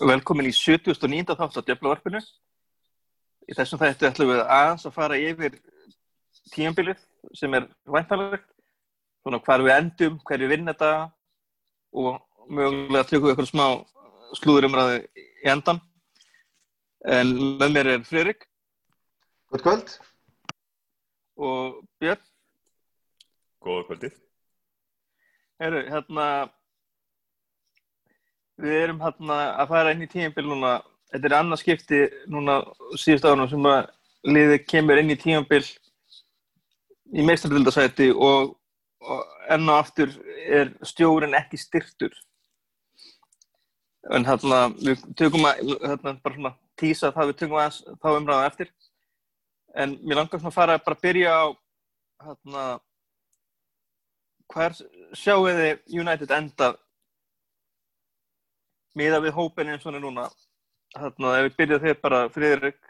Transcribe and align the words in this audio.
Velkomin 0.00 0.48
í 0.48 0.52
79. 0.56 1.34
þátt 1.36 1.58
á 1.60 1.66
Djöflavarpinu. 1.66 2.20
Í 3.44 3.56
þessum 3.56 3.80
þættu 3.82 4.06
ætlum 4.08 4.30
við 4.30 4.42
aðeins 4.46 4.86
að 4.88 4.94
fara 4.94 5.18
yfir 5.20 5.58
tíambilið 6.54 7.02
sem 7.36 7.52
er 7.58 7.66
væntanlegt, 7.84 8.46
svona 9.20 9.40
hvar 9.44 9.60
við 9.60 9.74
endum, 9.74 10.16
hver 10.24 10.40
við 10.40 10.54
vinnum 10.54 10.70
þetta 10.70 10.92
og 12.00 12.48
mögulega 12.48 13.08
tökum 13.10 13.26
við 13.28 13.34
eitthvað 13.34 13.50
smá 13.50 13.66
slúðurumræði 14.40 15.02
í 15.20 15.50
endan. 15.52 15.82
En 17.04 17.34
með 17.60 17.76
mér 17.76 17.92
er 17.96 18.06
Friðrik 18.08 18.46
Góð 19.50 19.62
kvöld. 19.66 19.92
og 21.36 21.76
Björn. 22.00 22.24
Góða 23.60 23.84
kvöldið. 23.88 24.16
Heru, 25.60 25.80
hérna, 25.90 26.26
við 28.60 28.76
erum 28.84 29.00
hérna 29.02 29.38
að 29.60 29.70
fara 29.72 29.92
inn 29.94 30.04
í 30.04 30.10
tíambil 30.10 30.46
núna, 30.46 30.72
þetta 31.12 31.28
er 31.28 31.36
annað 31.38 31.62
skipti 31.62 32.00
núna 32.30 32.60
síðust 33.00 33.28
ánum 33.28 33.48
sem 33.50 33.68
að 33.70 33.90
liðið 34.28 34.66
kemur 34.68 35.00
inn 35.00 35.12
í 35.14 35.18
tíambil 35.20 35.62
í 37.10 37.24
meistardildasæti 37.26 38.10
og, 38.12 38.52
og 39.00 39.22
enn 39.50 39.68
og 39.68 39.80
aftur 39.80 40.12
er 40.46 40.74
stjórin 40.86 41.36
ekki 41.38 41.58
styrtur. 41.60 42.12
En 44.10 44.24
hérna, 44.24 44.68
við 44.80 45.02
tökum 45.18 45.46
að, 45.48 45.74
hérna, 45.84 46.14
bara 46.22 46.36
svona 46.36 46.52
tísa 46.80 47.10
það 47.14 47.32
við 47.32 47.40
tökum 47.42 47.58
að 47.60 47.80
þá 48.00 48.08
umræða 48.12 48.46
eftir. 48.50 48.70
En 49.76 49.96
mér 50.02 50.20
langar 50.20 50.40
svona 50.40 50.52
að 50.52 50.56
fara 50.58 50.78
bara 50.84 50.98
að 50.98 51.02
byrja 51.04 51.34
á, 51.36 51.44
hérna, 52.26 52.64
hver 54.50 54.78
sjáu 55.14 55.44
þið 55.46 56.00
United 56.00 56.32
enda 56.34 56.72
miða 58.98 59.20
við 59.24 59.36
hópin 59.36 59.72
eins 59.72 59.84
og 59.84 59.90
hann 59.90 60.00
er 60.00 60.06
núna 60.06 60.28
þarna 60.96 61.34
ef 61.38 61.48
við 61.48 61.58
byrjum 61.60 61.84
þér 61.84 62.00
bara 62.02 62.22
Friðrik 62.34 62.80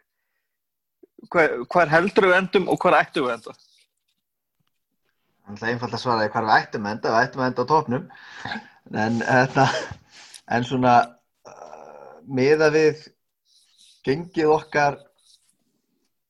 hver, 1.32 1.58
hver 1.68 1.92
heldur 1.92 2.30
við 2.30 2.38
endum 2.38 2.70
og 2.72 2.80
hver 2.80 2.96
ættum 3.00 3.26
við 3.26 3.36
enda 3.38 3.56
Það 5.50 5.66
er 5.66 5.72
einfalt 5.74 5.94
að 5.96 6.02
svara 6.04 6.24
því 6.24 6.32
hvar 6.34 6.46
við 6.46 6.56
ættum 6.56 6.84
að 6.86 6.92
enda, 6.94 7.12
við 7.12 7.24
ættum 7.24 7.42
að 7.42 7.48
enda 7.48 7.62
á 7.64 7.70
topnum. 7.70 8.04
En, 9.04 9.16
hérna, 9.26 9.64
en 10.56 10.66
svona 10.66 10.92
uh, 11.50 12.12
miða 12.30 12.68
við 12.74 13.00
gengið 14.06 14.52
okkar 14.54 14.98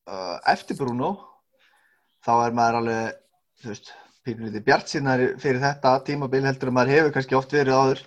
uh, 0.08 0.38
eftir 0.52 0.78
Bruno, 0.78 1.10
þá 2.24 2.32
er 2.46 2.56
maður 2.56 2.80
alveg, 2.80 3.20
þú 3.60 3.72
veist, 3.74 3.92
pínulítið 4.24 4.66
bjart 4.66 4.92
síðan 4.92 5.26
fyrir 5.40 5.62
þetta 5.62 5.94
tímabil 6.06 6.42
heldur 6.46 6.72
að 6.72 6.76
maður 6.78 6.96
hefur 6.96 7.14
kannski 7.16 7.38
oft 7.38 7.54
verið 7.56 7.76
áður. 7.76 8.02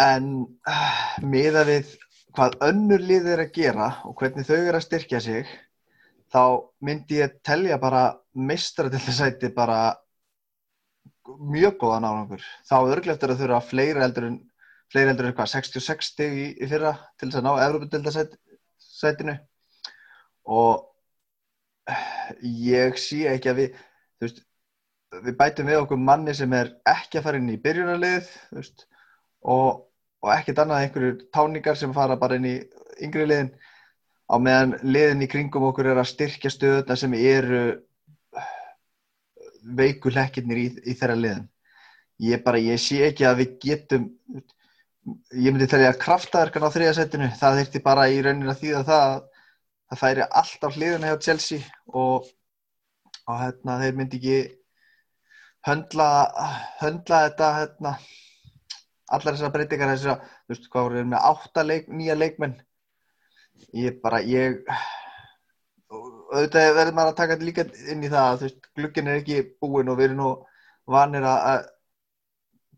En 0.00 0.30
uh, 0.70 1.00
miða 1.26 1.64
við 1.68 1.96
hvað 2.36 2.56
önnur 2.64 3.02
lið 3.04 3.26
er 3.34 3.42
að 3.44 3.56
gera 3.56 3.88
og 4.06 4.14
hvernig 4.20 4.46
þau 4.48 4.56
eru 4.56 4.78
að 4.78 4.86
styrkja 4.86 5.20
sig, 5.24 5.48
þá 6.30 6.42
myndi 6.86 7.18
ég 7.18 7.40
telja 7.46 7.78
bara 7.82 8.04
meistaradildasæti 8.38 9.50
bara 9.54 9.80
mjög 11.38 11.76
góðan 11.80 12.06
árangur. 12.06 12.44
Þá 12.66 12.76
er 12.78 12.92
örgleftur 12.96 13.34
að 13.34 13.42
þurfa 13.42 13.60
fleiri 13.66 14.02
heldur 14.02 14.28
en, 14.30 14.38
fleiri 14.92 15.12
heldur 15.12 15.30
en 15.30 15.36
hvað, 15.38 15.52
66 15.56 16.12
stig 16.12 16.36
í, 16.38 16.46
í 16.58 16.70
fyrra 16.70 16.94
til 17.18 17.28
þess 17.28 17.40
að 17.40 17.46
ná 17.46 17.52
Evropadildasætinu 17.66 19.36
og 20.50 20.86
ég 22.42 22.98
sé 23.00 23.26
ekki 23.30 23.50
að 23.50 23.60
við, 23.60 23.76
þú 24.18 24.26
veist, 24.26 24.42
við 25.26 25.36
bætum 25.38 25.70
við 25.70 25.82
okkur 25.82 26.00
manni 26.00 26.34
sem 26.38 26.52
er 26.54 26.72
ekki 26.88 27.18
að 27.18 27.26
fara 27.26 27.40
inn 27.40 27.52
í 27.52 27.60
byrjunarlið, 27.62 28.28
þú 28.50 28.60
veist, 28.60 28.84
og, 29.42 29.86
og 30.20 30.32
ekkert 30.34 30.62
annað 30.62 30.84
einhverjur 30.84 31.20
táningar 31.34 31.78
sem 31.78 31.92
fara 31.96 32.16
bara 32.20 32.36
inn 32.36 32.48
í 32.48 32.56
yngri 33.00 33.26
liðin 33.28 33.52
á 34.30 34.34
meðan 34.38 34.76
liðin 34.84 35.24
í 35.24 35.30
kringum 35.30 35.68
okkur 35.70 35.90
er 35.90 36.00
að 36.00 36.10
styrkja 36.12 36.52
stöðuna 36.52 36.96
sem 36.98 37.14
eru 37.16 37.62
veiku 39.76 40.12
hlekkirnir 40.12 40.60
í, 40.60 40.68
í 40.90 40.94
þeirra 40.96 41.16
liðin. 41.18 41.48
Ég 42.20 42.42
bara, 42.44 42.60
ég 42.60 42.80
sé 42.80 43.00
ekki 43.06 43.24
að 43.24 43.40
við 43.40 43.52
getum, 43.64 44.06
ég 45.32 45.52
myndi 45.52 45.68
telja 45.70 45.94
að 45.94 46.00
kraftaverkan 46.02 46.66
á 46.68 46.74
þriðasettinu, 46.74 47.30
það 47.40 47.60
þurfti 47.60 47.82
bara 47.84 48.08
í 48.12 48.20
rauninni 48.24 48.52
að 48.52 48.60
þýða 48.60 48.82
það 48.90 49.04
að 49.08 49.22
það 49.90 50.00
færi 50.04 50.26
alltaf 50.42 50.76
hliðina 50.76 51.10
hjá 51.10 51.22
Chelsea 51.26 51.94
og, 52.00 52.28
og 53.26 53.40
hérna, 53.40 53.78
þeir 53.80 53.96
myndi 53.98 54.20
ekki 54.20 54.40
höndla, 55.66 56.10
höndla 56.80 57.22
þetta, 57.26 57.48
hérna, 57.58 57.94
allar 59.16 59.36
þessar 59.36 59.52
breytingar, 59.54 59.92
þessar, 59.94 60.24
þú 60.46 60.54
veist, 60.54 60.68
hvað 60.72 60.86
voru 60.88 61.04
með 61.10 61.28
átta 61.30 61.64
leik, 61.66 61.88
nýja 61.88 62.16
leikmenn, 62.18 62.56
ég 63.76 64.00
bara, 64.04 64.20
ég 64.24 64.60
auðvitað 65.90 66.74
verður 66.76 66.96
maður 66.96 67.12
að 67.12 67.18
taka 67.18 67.38
líka 67.42 67.66
inn 67.90 68.04
í 68.06 68.10
það 68.12 68.26
að 68.26 68.38
þú 68.38 68.48
veist, 68.48 68.70
glukkin 68.78 69.10
er 69.10 69.20
ekki 69.20 69.40
búinn 69.62 69.90
og 69.90 69.98
við 69.98 70.10
erum 70.10 70.20
nú 70.22 70.30
vanir 70.90 71.26
að 71.26 71.64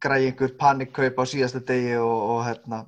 græja 0.03 0.31
einhver 0.33 0.55
panikkaup 0.59 1.21
á 1.21 1.25
síðasta 1.29 1.61
degi 1.69 1.99
og, 2.01 2.23
og 2.37 2.41
hérna 2.49 2.85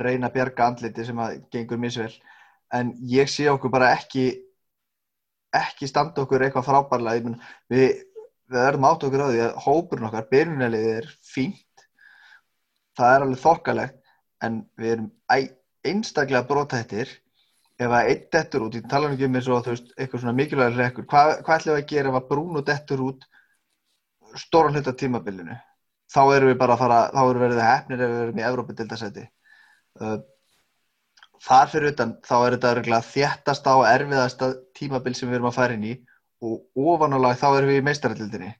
reyna 0.00 0.30
að 0.30 0.36
bjarga 0.36 0.68
andliti 0.70 1.04
sem 1.04 1.18
að 1.18 1.40
gengur 1.52 1.80
misvel, 1.82 2.12
en 2.72 2.94
ég 3.10 3.28
sé 3.28 3.50
okkur 3.50 3.72
bara 3.74 3.90
ekki 3.96 4.28
ekki 5.50 5.88
standa 5.90 6.22
okkur 6.24 6.44
eitthvað 6.46 6.68
frábærlega. 6.68 7.34
Við, 7.70 8.04
við 8.50 8.62
erum 8.62 8.86
átt 8.86 9.06
okkur 9.06 9.24
á 9.26 9.28
því 9.30 9.42
að 9.46 9.58
hópurinn 9.66 10.08
okkar, 10.08 10.28
byrjunalið 10.30 10.86
er 10.92 11.10
fínt 11.26 11.64
það 13.00 13.16
er 13.16 13.24
alveg 13.26 13.42
þokkalegt 13.42 13.98
en 14.46 14.62
við 14.80 14.94
erum 14.94 15.10
einstaklega 15.90 16.46
brotættir 16.48 17.10
ef 17.80 17.88
að 17.88 18.10
einn 18.12 18.24
dettur 18.34 18.66
út, 18.66 18.76
ég 18.76 18.88
tala 18.88 19.08
um 19.08 19.14
ekki 19.14 19.26
um 19.26 19.36
eins 19.38 19.48
og 19.48 19.62
þú 19.64 19.74
veist, 19.74 19.92
eitthvað 19.96 20.22
svona 20.24 20.36
mikilvægur 20.36 20.82
rekkur, 20.82 21.06
hvað, 21.08 21.30
hvað 21.46 21.56
ætlum 21.56 21.76
við 21.76 21.82
að 21.82 21.92
gera 21.92 22.10
ef 22.10 22.18
að 22.18 22.26
Bruno 22.32 22.62
dettur 22.66 23.04
út 23.06 23.24
stóran 24.40 24.76
hluta 24.76 24.92
tímabilinu? 25.00 25.56
Þá 26.10 26.20
erum 26.34 26.50
við 26.50 26.58
bara 26.60 26.76
að 26.76 26.82
fara, 26.82 26.98
þá 27.14 27.22
erum 27.22 27.40
við 27.40 27.46
verið 27.46 27.64
hefnir 27.64 28.04
ef 28.04 28.12
við 28.12 28.22
erum 28.24 28.40
í 28.40 28.46
Evrópa-dildasæti. 28.50 29.24
Þar 31.40 31.72
fyrir 31.72 31.92
utan, 31.94 32.14
þá 32.26 32.34
er 32.36 32.56
þetta 32.56 32.72
örgulega 32.74 33.08
þjættasta 33.08 33.76
og 33.78 33.86
erfiðasta 33.88 34.50
tímabil 34.76 35.14
sem 35.16 35.30
við 35.30 35.38
erum 35.38 35.48
að 35.48 35.56
fara 35.56 35.76
inn 35.78 35.86
í 35.88 35.94
og 36.44 36.90
ofanálag 36.94 37.38
þá 37.40 37.46
erum 37.50 37.70
við 37.70 37.80
í 37.80 37.86
meistaraldildinni. 37.86 38.50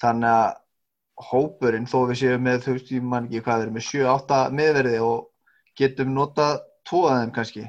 Þannig 0.00 0.30
að 0.30 0.63
hópurinn, 1.30 1.86
þó 1.86 2.08
við 2.10 2.20
séum 2.20 2.44
með, 2.44 2.62
þú 2.64 2.76
veist, 2.76 2.90
ég 2.94 3.04
man 3.06 3.28
ekki 3.28 3.44
hvað, 3.44 3.60
við 3.60 3.66
erum 3.66 3.76
með 3.78 3.86
7-8 3.90 4.40
miðverði 4.58 5.00
og 5.04 5.18
getum 5.78 6.14
notað 6.14 6.56
tvoða 6.88 7.20
þeim 7.20 7.34
kannski 7.34 7.64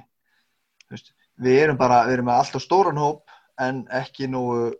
við 1.41 1.59
erum 1.63 1.77
bara, 1.79 2.03
við 2.07 2.17
erum 2.17 2.29
með 2.29 2.41
alltaf 2.41 2.63
stóran 2.63 3.01
hóp 3.01 3.31
en 3.61 3.83
ekki 3.93 4.27
nógu 4.31 4.73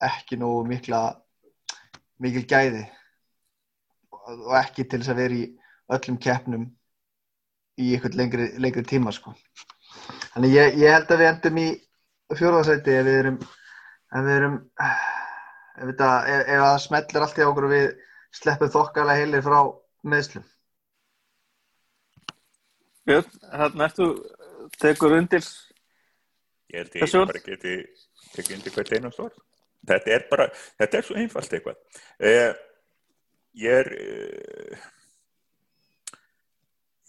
ekki 0.00 0.38
nógu 0.40 0.64
mikla 0.68 1.00
mikil 2.22 2.44
gæði 2.48 2.84
og 4.10 4.52
ekki 4.60 4.86
til 4.86 5.00
þess 5.00 5.12
að 5.12 5.22
vera 5.22 5.38
í 5.38 5.46
öllum 5.90 6.18
keppnum 6.22 6.66
í 7.80 7.92
eitthvað 7.94 8.18
lengri, 8.20 8.46
lengri 8.60 8.84
tíma 8.86 9.12
sko. 9.14 9.32
Þannig 10.34 10.52
ég, 10.54 10.76
ég 10.82 10.94
held 10.94 11.10
að 11.10 11.22
við 11.22 11.30
endum 11.30 11.60
í 11.60 11.68
fjóruðarsæti 12.36 12.94
ef 12.94 13.06
við 13.08 13.18
erum 13.22 13.38
ef 13.40 14.26
við 14.26 14.36
erum 14.36 14.58
ef, 15.80 15.94
það 15.96 16.76
smellir 16.84 17.26
allt 17.26 17.40
í 17.40 17.46
okkur 17.48 17.68
og 17.68 17.74
við 17.74 17.88
sleppum 18.40 18.72
þokkalega 18.76 19.24
heilir 19.24 19.44
frá 19.46 19.60
meðslum 20.06 20.46
Björn, 23.08 23.32
hérna 23.50 23.88
ertu 23.88 24.12
tekur 24.78 25.16
undir 25.16 25.46
Ég 26.70 26.84
held 26.84 26.94
ég 27.00 27.26
bara 27.26 27.42
geti 27.42 27.74
tekið 28.34 28.56
undir 28.56 28.74
hvert 28.76 28.92
einast 28.94 29.22
orð. 29.22 29.38
Þetta 29.90 30.12
er 30.14 30.24
bara, 30.30 30.46
þetta 30.78 30.98
er 30.98 31.06
svo 31.06 31.16
einfalt 31.18 31.54
eitthvað. 31.56 31.78
Eh, 32.20 32.50
ég 33.58 33.78
er, 33.80 33.90
eh, 34.04 34.82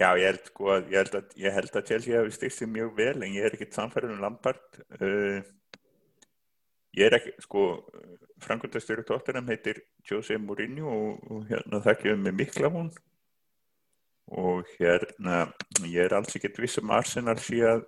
já 0.01 0.07
ég 0.17 0.25
held 0.31 0.45
sko 0.47 0.71
að, 0.77 0.89
ég 0.89 0.97
held 1.03 1.17
að, 1.19 1.35
ég 1.43 1.57
held 1.59 1.75
að 1.75 1.87
Chelsea 1.91 2.17
hafi 2.17 2.37
styrkt 2.37 2.57
sér 2.57 2.71
mjög 2.71 2.95
vel 2.97 3.17
en 3.19 3.35
ég 3.35 3.45
er 3.45 3.57
ekkert 3.57 3.77
samfærið 3.77 4.15
um 4.15 4.23
Lampard. 4.23 4.81
Eh, 4.97 5.43
ég 6.97 7.07
er 7.07 7.17
ekki, 7.17 7.33
sko, 7.45 7.63
frangundastöru 8.41 9.05
tóttunum 9.07 9.47
heitir 9.51 9.81
Jose 10.07 10.37
Mourinho 10.41 10.91
og, 10.91 11.23
og 11.31 11.47
hérna 11.49 11.81
þekkjum 11.85 12.27
við 12.27 12.37
mikla 12.39 12.71
hún 12.73 12.91
og 14.31 14.67
hérna 14.77 15.43
ég 15.85 16.05
er 16.05 16.15
alls 16.15 16.37
ekkert 16.37 16.61
vissum 16.63 16.91
Arsenal 16.95 17.35
að 17.35 17.83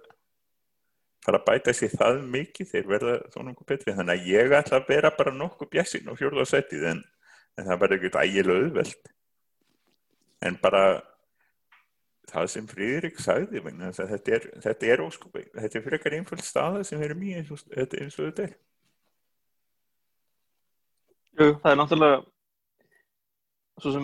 fara 1.24 1.40
að 1.40 1.46
bæta 1.48 1.74
sér 1.76 1.94
það 1.96 2.18
mikið. 2.34 2.68
Þeir 2.68 2.88
verða 2.90 3.16
þó 3.32 3.38
nokkuð 3.48 3.68
betri. 3.70 3.94
Þannig 3.96 4.18
að 4.18 4.28
ég 4.28 4.56
ætla 4.58 4.80
að 4.82 4.90
vera 4.92 5.12
bara 5.16 5.32
nokkuð 5.38 5.70
bjassin 5.72 6.10
á 6.12 6.14
fjórðarsætið 6.20 6.88
en, 6.92 7.00
en 7.56 7.68
það 7.70 7.80
verður 7.86 8.00
ekkert 8.02 8.20
ægilega 8.20 8.66
auðveld 8.66 9.12
en 10.44 10.60
bara 10.60 10.84
það 12.32 12.50
sem 12.54 12.68
Fríðrik 12.68 13.20
sagði 13.22 13.62
þetta 13.64 14.36
er, 14.38 14.46
þetta 14.66 14.92
er 14.92 15.04
óskupi 15.04 15.44
þetta 15.54 15.80
er 15.80 15.86
fyrir 15.86 15.98
ekkar 16.00 16.16
einföld 16.18 16.46
staða 16.46 16.84
sem 16.88 17.02
og 17.04 17.64
þetta, 17.70 18.04
eins 18.04 18.18
og 18.20 18.30
þetta 18.30 18.46
er 18.48 18.56
Jú, 21.34 21.48
það 21.64 21.72
er 21.72 21.78
náttúrulega 21.80 22.18
svo 23.82 23.92
sem 23.96 24.04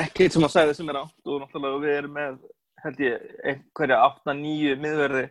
ekki 0.00 0.26
sem 0.32 0.42
að 0.42 0.54
segja 0.56 0.74
sem 0.74 0.88
er 0.90 0.98
átt 0.98 1.30
og 1.30 1.38
náttúrulega 1.38 1.82
við 1.84 1.98
erum 2.00 2.16
með 2.16 2.40
held 2.82 3.02
ég 3.04 3.28
einhverja 3.52 3.98
8-9 4.08 4.72
miðverði 4.82 5.22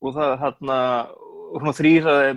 og 0.00 0.14
það 0.16 0.30
er 0.30 0.40
hérna 0.40 0.78
og 1.10 1.58
svona 1.58 1.74
þrýraði 1.80 2.30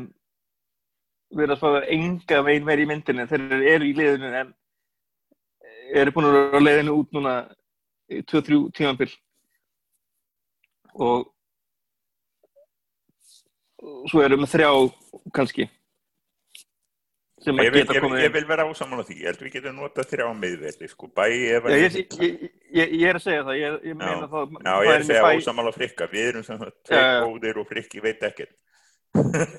við 1.38 1.46
erum 1.46 1.56
að 1.56 1.62
spáða 1.62 1.86
enga 1.96 2.42
veginn 2.50 2.68
verið 2.68 2.84
í 2.84 2.90
myndinni. 2.92 3.28
Þeir 3.32 3.46
eru 3.72 3.88
í 3.88 3.96
liðinu 3.96 4.34
en 4.42 4.52
eru 6.02 6.16
búin 6.16 6.28
að 6.28 6.38
vera 6.38 6.60
á 6.60 6.66
leiðinu 6.68 6.98
út 7.00 7.16
núna 7.16 7.38
í 8.12 8.22
2-3 8.28 8.60
tímanbill 8.76 9.12
og 11.00 11.32
svo 14.12 14.24
erum 14.24 14.44
við 14.44 14.56
þrjá 14.58 14.72
kannski 15.36 15.72
sem 17.48 17.60
að 17.64 17.70
geta 17.78 18.02
komið 18.04 18.24
ég 18.26 18.32
vil 18.36 18.46
vera 18.50 18.66
ásamála 18.68 19.04
því, 19.08 19.16
ég 19.24 19.28
held 19.32 19.42
við 19.46 19.54
getum 19.58 19.78
notað 19.82 20.10
þrjá 20.12 20.28
miðverði, 20.44 20.88
sko, 20.92 21.06
bæ 21.16 21.24
ég, 21.32 21.68
ég, 21.72 21.84
ég, 22.76 22.88
ég 23.02 23.08
er 23.10 23.16
að 23.20 23.24
segja 23.26 23.44
það, 23.48 23.56
ég, 23.62 23.70
ég 23.88 23.94
meina 23.98 24.14
Já. 24.14 24.18
það 24.36 24.46
Já, 24.58 24.76
ég 24.76 24.94
er 24.94 25.02
að 25.02 25.10
segja 25.12 25.34
ósamála 25.42 25.72
frikka, 25.76 26.06
við 26.14 26.26
erum 26.34 26.46
sem 26.48 26.58
það 26.62 26.72
Já, 26.72 26.76
tveir 26.90 27.06
já. 27.08 27.20
góðir 27.26 27.56
og 27.64 27.68
frikki 27.72 27.98
veit 28.04 28.22
ekkert. 28.30 28.54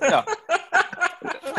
Já. 0.05 0.20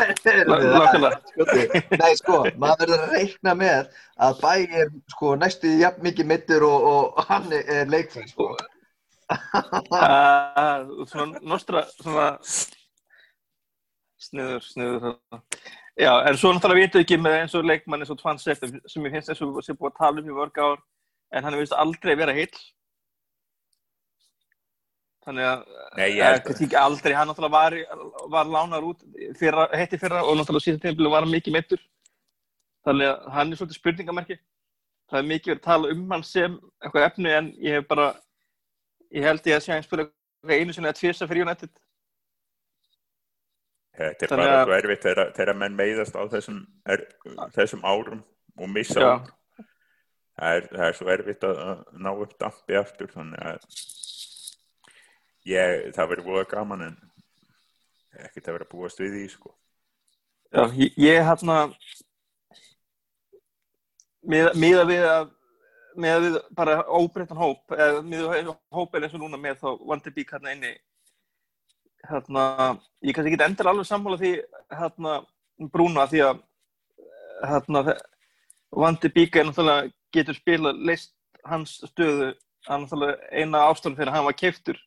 Nei, 2.00 2.12
sko, 2.16 2.36
maður 2.56 2.86
verður 2.86 3.02
að 3.04 3.10
reikna 3.12 3.52
með 3.58 3.90
að 4.24 4.38
bæ 4.40 4.52
er 4.80 4.88
sko 5.12 5.34
næstu 5.36 5.68
jafn 5.80 6.04
mikið 6.06 6.26
mittur 6.30 6.62
og, 6.64 6.86
og 6.90 7.18
hann 7.28 7.50
er, 7.52 7.84
leikfæð, 7.90 8.30
sko. 8.32 8.46
Ah, 9.30 10.80
Svona 11.10 11.38
nostra, 11.46 11.84
svona 12.00 12.28
sniður, 14.26 14.62
sniður. 14.64 15.14
Já, 16.00 16.12
en 16.24 16.36
svo 16.40 16.52
náttúrulega 16.54 16.80
vitum 16.80 17.00
við 17.00 17.04
ekki 17.04 17.16
með 17.20 17.34
eins 17.42 17.54
og 17.58 17.66
leikmann 17.68 18.00
eins 18.00 18.10
og 18.12 18.18
Tvann 18.20 18.38
Seppum 18.40 18.70
sem 18.88 19.06
ég 19.06 19.12
finnst 19.12 19.32
eins 19.32 19.40
og 19.44 19.58
sem 19.64 19.76
búið 19.76 19.90
að 19.90 19.98
tala 19.98 20.22
um 20.22 20.28
í 20.30 20.36
mörg 20.36 20.60
ár 20.62 20.78
en 21.36 21.44
hann 21.44 21.56
er 21.56 21.60
vist 21.60 21.76
aldrei 21.76 22.14
vera 22.16 22.32
heill. 22.36 22.60
Þannig 25.26 25.48
að 25.50 25.66
Nei, 25.98 26.06
ég 26.16 26.24
held 26.24 26.46
kannski 26.46 26.66
ekki 26.70 26.78
aldrei, 26.80 27.14
hann 27.18 27.28
náttúrulega 27.28 27.52
var, 27.52 27.76
var 28.32 28.48
lánar 28.54 28.86
út 28.88 29.04
fyrra, 29.36 29.66
heitti 29.76 30.00
fyrra 30.00 30.22
og 30.24 30.38
náttúrulega 30.38 30.64
síðan 30.70 30.80
tímabili 30.86 31.12
var 31.12 31.26
hann 31.26 31.34
mikið 31.34 31.56
meittur 31.58 31.84
þannig 32.88 33.10
að 33.10 33.28
hann 33.36 33.52
er 33.52 33.60
svolítið 33.60 33.80
spurningamerki. 33.82 34.38
Það 35.10 35.20
er 35.20 35.30
mikið 35.34 35.52
verið 35.52 35.60
að 35.60 35.68
tala 35.68 35.92
um 35.92 36.02
hann 36.14 36.24
sem 36.24 36.56
eitthvað 36.80 37.06
efni 37.10 37.36
en 37.36 37.52
ég 37.60 37.76
hef 37.76 37.88
bara 37.90 38.08
ég 39.12 39.26
held 39.26 39.52
ég 39.52 39.58
að 39.58 39.64
sé 39.66 39.74
hann 39.74 39.84
spila 39.84 40.08
einu 40.48 40.72
sinni 40.72 40.88
eða 40.88 41.00
tvisa 41.02 41.28
fyrir 41.28 41.44
United 41.44 41.72
Þetta 44.00 44.24
er 44.26 44.30
bara 44.32 44.48
að- 44.48 44.62
svo 44.64 44.76
erfitt 44.78 45.02
þegar, 45.04 45.32
þegar 45.36 45.56
menn 45.60 45.76
meiðast 45.76 46.14
á 46.16 46.22
þessum, 46.32 46.60
er, 46.88 47.02
þessum 47.56 47.82
árum 47.84 48.22
og 48.56 48.68
missa 48.72 49.00
út. 49.18 49.30
Það 50.40 50.56
er, 50.56 50.68
það 50.72 50.84
er 50.86 50.96
svo 50.96 51.08
erfitt 51.12 51.44
að, 51.44 51.58
að 51.68 51.80
ná 52.00 52.10
upp 52.24 52.36
dampi 52.40 52.76
aftur, 52.80 53.10
þannig 53.12 53.42
að 53.50 53.66
ég, 55.50 55.90
það 55.96 56.08
verður 56.14 56.28
búið 56.30 56.46
gaman 56.54 56.86
en 56.86 56.96
ekkert 58.24 58.48
að 58.48 58.56
vera 58.56 58.64
að 58.68 58.72
búast 58.72 59.02
við 59.02 59.12
því, 59.18 59.26
sko. 59.34 59.52
Já, 60.50 60.64
ég, 60.80 60.96
ég 60.98 61.20
hérna 61.28 61.58
miða, 64.26 64.54
miða 64.58 64.86
við 64.88 65.04
að 65.10 65.28
miða 66.00 66.18
við 66.24 66.38
bara 66.56 66.78
óbreyttan 66.86 67.40
hóp 67.40 67.74
eða 67.76 68.00
miða 68.06 68.32
við 68.38 68.50
hópin 68.74 69.04
eins 69.06 69.14
og 69.16 69.22
núna 69.24 69.40
með 69.40 69.60
þá 69.62 69.68
Vandi 69.90 70.12
Bík 70.14 70.32
hérna 70.34 70.54
inni 70.54 70.72
hérna, 72.08 72.44
ég 73.04 73.14
kannski 73.14 73.34
ekki 73.34 73.44
endur 73.44 73.70
alveg 73.70 73.88
sammála 73.88 74.20
því 74.20 74.32
hérna 74.72 75.16
Brúna 75.72 76.06
því 76.08 76.22
að 76.24 76.44
hérna 77.50 77.96
Vandi 78.70 79.10
Bík 79.12 79.36
er 79.36 79.48
náttúrulega 79.48 79.90
getur 80.14 80.38
spila 80.38 80.72
leist 80.72 81.12
hans 81.44 81.80
stöðu. 81.90 82.32
Hann 82.68 82.84
náttúrulega 82.84 83.18
eina 83.32 83.66
ástæðan 83.68 83.98
fyrir 83.98 84.12
að 84.12 84.16
hann 84.18 84.28
var 84.28 84.38
keiftur 84.38 84.80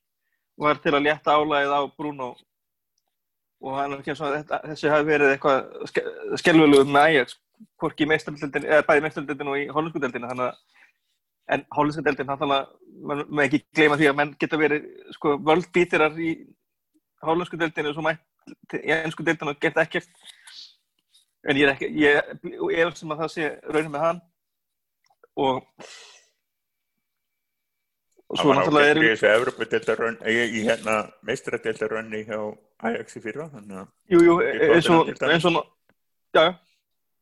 var 0.57 0.79
til 0.81 0.93
að 0.93 1.05
létta 1.07 1.33
álægið 1.33 1.73
á 1.73 1.81
Bruno. 1.97 2.33
Og 3.63 3.77
hann 3.77 3.93
er 3.93 4.01
ekki 4.03 4.13
og 4.13 4.35
þetta, 4.35 4.59
þessi 4.69 4.91
hafi 4.91 5.07
verið 5.07 5.33
eitthvað 5.33 5.89
ske, 5.89 6.03
skelvölu 6.41 6.83
með 6.85 7.07
Ajax 7.07 7.37
hvorki 7.79 8.03
í 8.03 8.09
meistardeldin, 8.11 8.65
eða 8.67 8.85
bæði 8.87 9.03
meistardeldin 9.05 9.51
og 9.51 9.59
í 9.59 9.67
að 9.71 10.55
en 11.53 11.63
hollensku 11.75 12.03
deldin, 12.03 12.27
þannig 12.27 12.53
að 12.55 13.23
má 13.27 13.41
ekki 13.43 13.59
gleyma 13.75 13.97
því 13.99 14.09
að 14.09 14.17
menn 14.19 14.35
geta 14.39 14.59
verið 14.59 14.85
sko 15.15 15.33
völdbítirar 15.43 16.19
í 16.19 16.29
hollensku 17.27 17.59
deldinu 17.59 17.93
svo 17.93 18.05
mætt 18.05 18.21
í 18.79 18.93
ennsku 18.95 19.25
deldinu 19.25 19.53
og 19.53 19.61
geta 19.61 19.83
ekkert 19.85 20.09
en 21.43 21.59
ég 21.59 21.67
er 21.67 21.73
ekki, 21.73 21.89
ég, 21.99 22.33
ég 22.71 22.81
er 22.83 22.95
sem 22.97 23.11
að 23.13 23.23
það 23.23 23.31
sé 23.35 23.49
raunin 23.69 23.93
með 23.93 24.05
hann 24.07 24.21
og 25.43 25.63
og 28.33 28.39
svo 28.39 28.53
náttúrulega 28.55 28.93
erum 28.95 29.25
Evropadeildarönn, 29.29 30.19
í, 30.25 30.37
í 30.57 30.61
hérna 30.65 30.99
meistradeildarönni 31.27 32.23
hjá 32.27 32.39
Ajax 32.83 33.19
í 33.19 33.23
fyrra, 33.23 33.49
þannig 33.51 33.83
að 33.83 33.89
Jú, 34.13 34.21
jú, 34.25 34.37
Í 34.41 34.69
eins 34.73 34.89
og, 34.89 35.03
Tottenham 35.03 35.11
til 35.11 35.19
dæmis. 35.19 35.35
eins 35.35 35.45
og, 35.49 35.59
já, 36.33 36.41
já. 36.47 36.53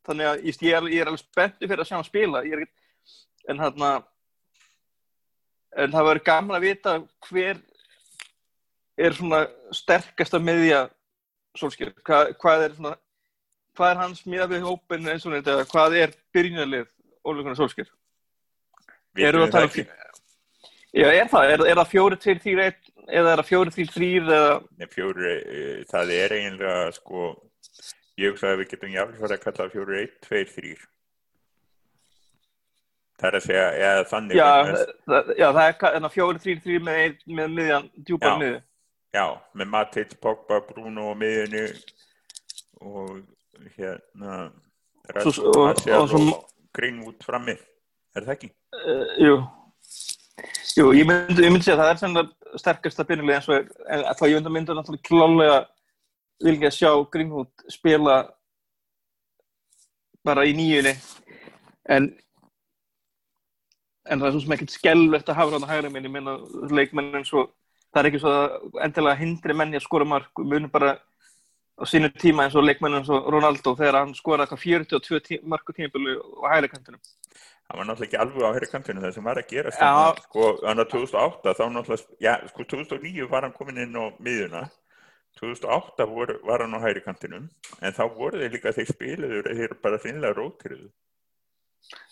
þannig 0.08 0.30
að 0.30 0.46
ég, 0.48 0.62
ég, 0.68 0.78
er, 0.78 0.88
ég 0.94 1.04
er 1.04 1.12
alveg 1.12 1.24
spenntu 1.26 1.68
fyrir 1.68 1.84
að 1.84 1.90
sjá 1.90 1.98
hann 1.98 2.08
spila, 2.08 2.44
ég 2.48 2.62
er 2.62 3.52
en 3.52 3.60
hann 3.62 3.86
en 5.82 5.94
það 5.94 6.08
verður 6.08 6.26
gaman 6.28 6.58
að 6.58 6.66
vita 6.68 6.96
hver 7.28 7.60
er 9.02 9.16
svona 9.18 9.46
sterkasta 9.76 10.40
miðja 10.42 10.86
solskjör, 11.60 11.96
hvað, 12.08 12.36
hvað 12.42 12.66
er 12.68 12.76
svona, 12.78 12.94
hvað 13.78 13.94
er 13.94 14.02
hans 14.04 14.22
miða 14.28 14.48
við 14.52 14.68
hópin 14.68 15.10
eins 15.12 15.26
og 15.28 15.36
þetta, 15.36 15.58
hvað 15.72 15.98
er 16.04 16.16
byrjunarlið 16.36 16.88
ólíkunar 17.28 17.60
solskjör? 17.60 17.90
við 19.16 19.28
Erum 19.28 19.44
við 19.44 19.50
að 19.50 19.58
tala 19.58 19.72
um 19.72 20.00
Já, 20.92 21.08
er 21.08 21.30
það, 21.32 21.50
er, 21.54 21.62
er 21.72 21.80
það 21.80 21.88
fjóri, 21.88 22.16
tveir, 22.20 22.40
þrýr, 22.44 22.60
einn, 22.66 23.06
eða 23.08 23.30
er 23.32 23.40
það 23.40 23.48
fjóri, 23.48 23.72
þrýr, 23.76 23.92
þrýr, 23.94 24.26
eða, 24.36 24.56
Nei, 24.76 24.88
fjóri, 24.92 25.30
eh, 25.32 25.78
það 25.88 26.10
er 26.18 26.34
eiginlega 26.36 26.90
sko, 26.98 27.28
ég 28.20 28.34
hugsa 28.34 28.50
að 28.50 28.58
við 28.60 28.74
getum 28.74 28.92
jáfnvel 28.92 29.22
farið 29.22 29.36
að 29.38 29.46
kalla 29.46 29.60
það 29.62 29.78
fjóri, 29.78 30.02
einn, 30.02 30.18
tveir, 30.26 30.50
þrýr. 30.52 30.82
Það 33.22 33.30
er 33.30 33.38
að 33.40 33.46
segja, 33.46 33.64
eða 33.88 34.04
þannig 34.10 34.42
já, 34.42 34.50
það, 35.14 35.32
já, 35.40 35.48
það 35.48 35.94
er 35.94 36.10
fjóri, 36.18 36.44
þrýr, 36.44 36.62
þrýr 36.66 36.86
með, 36.90 37.16
með 37.40 37.56
miðjan, 37.56 37.90
djúpan 38.10 38.46
Já. 38.48 38.52
Já, 39.14 39.26
með 39.58 39.68
Matic, 39.74 40.14
Pogba, 40.24 40.62
Bruno 40.68 41.10
og 41.12 41.18
miðjunni 41.20 41.66
og 42.82 43.22
hérna 43.78 44.52
Svo- 45.26 45.52
og- 45.58 45.82
svo- 46.10 46.46
Greenwood 46.74 47.20
frammi, 47.26 47.58
er 48.16 48.24
það 48.24 48.36
ekki? 48.38 48.50
Uh, 48.72 49.08
jú, 49.20 49.34
jú, 50.78 50.86
ég 50.96 51.06
myndi, 51.10 51.44
ég 51.44 51.52
myndi 51.52 51.66
segja 51.66 51.76
að 51.76 51.82
það 51.84 51.92
er 51.92 52.00
sem 52.00 52.60
sterkasta 52.62 53.04
byrjulega 53.10 53.40
eins 53.42 53.50
og 53.50 53.56
er, 53.58 53.66
en 53.92 54.06
þá 54.16 54.24
ég 54.30 54.38
myndi 54.38 54.54
myndi 54.56 54.76
náttúrulega 54.78 55.08
klálega 55.10 55.58
vilja 56.42 56.72
sjá 56.72 56.92
Greenwood 57.12 57.52
spila 57.70 58.16
bara 60.24 60.46
í 60.48 60.54
nýjunni, 60.56 60.96
en 61.90 62.08
en 64.10 64.20
það 64.22 64.28
er 64.28 64.32
svo 64.36 64.42
sem 64.46 64.54
ekkert 64.56 64.74
skelvert 64.74 65.30
að 65.30 65.38
hafa 65.38 65.52
hann 65.58 65.66
að 65.68 65.74
hægra 65.76 65.92
minn, 65.94 66.08
ég 66.08 66.14
meina 66.16 66.38
leikmenn 66.72 67.16
eins 67.20 67.34
og 67.38 67.52
það 67.92 68.02
er 68.02 68.10
ekki 68.10 68.22
svo 68.24 68.34
endilega 68.86 69.20
hindri 69.20 69.56
menni 69.58 69.80
að 69.80 69.86
skora 69.86 70.08
mark, 70.08 70.32
munum 70.40 70.72
bara 70.72 70.96
á 71.82 71.84
sínu 71.88 72.12
tíma 72.14 72.46
eins 72.46 72.56
og 72.56 72.66
leikmenn 72.66 73.00
eins 73.00 73.10
og 73.12 73.28
Ronaldo 73.34 73.74
þegar 73.80 74.02
hann 74.02 74.14
skoraði 74.16 74.48
eitthvað 74.48 74.64
42 74.66 75.22
tí, 75.28 75.40
marku 75.44 75.76
tímabölu 75.76 76.18
á 76.46 76.56
hægra 76.56 76.72
kantinum. 76.72 77.02
Það 77.72 77.80
var 77.80 77.88
náttúrulega 77.88 78.08
ekki 78.10 78.20
alveg 78.20 78.44
á 78.44 78.52
hægri 78.52 78.68
kantinu 78.68 79.02
það 79.02 79.14
sem 79.16 79.28
var 79.30 79.40
að 79.40 79.52
gera 79.54 79.72
sko, 79.72 80.48
þannig 80.60 80.84
að 80.84 80.94
2008 80.94 81.54
þá 81.56 81.64
náttúrulega, 81.72 82.18
já, 82.20 82.34
sko 82.52 82.66
2009 82.74 83.28
var 83.32 83.48
hann 83.48 83.56
komin 83.56 83.84
inn 83.86 83.96
á 83.96 84.06
miðjuna. 84.20 84.64
2008 85.40 86.08
vor, 86.12 86.34
var 86.44 86.66
hann 86.66 86.76
á 86.76 86.84
hægri 86.84 87.04
kantinum. 87.06 87.48
En 87.80 87.96
þá 87.96 88.04
voru 88.18 88.42
þeir 88.42 88.58
líka 88.58 88.76
þeir 88.76 88.92
spiluður 88.92 89.48
þeir 89.56 89.78
bara 89.84 90.02
finnilega 90.04 90.36
rótiruðu 90.36 90.92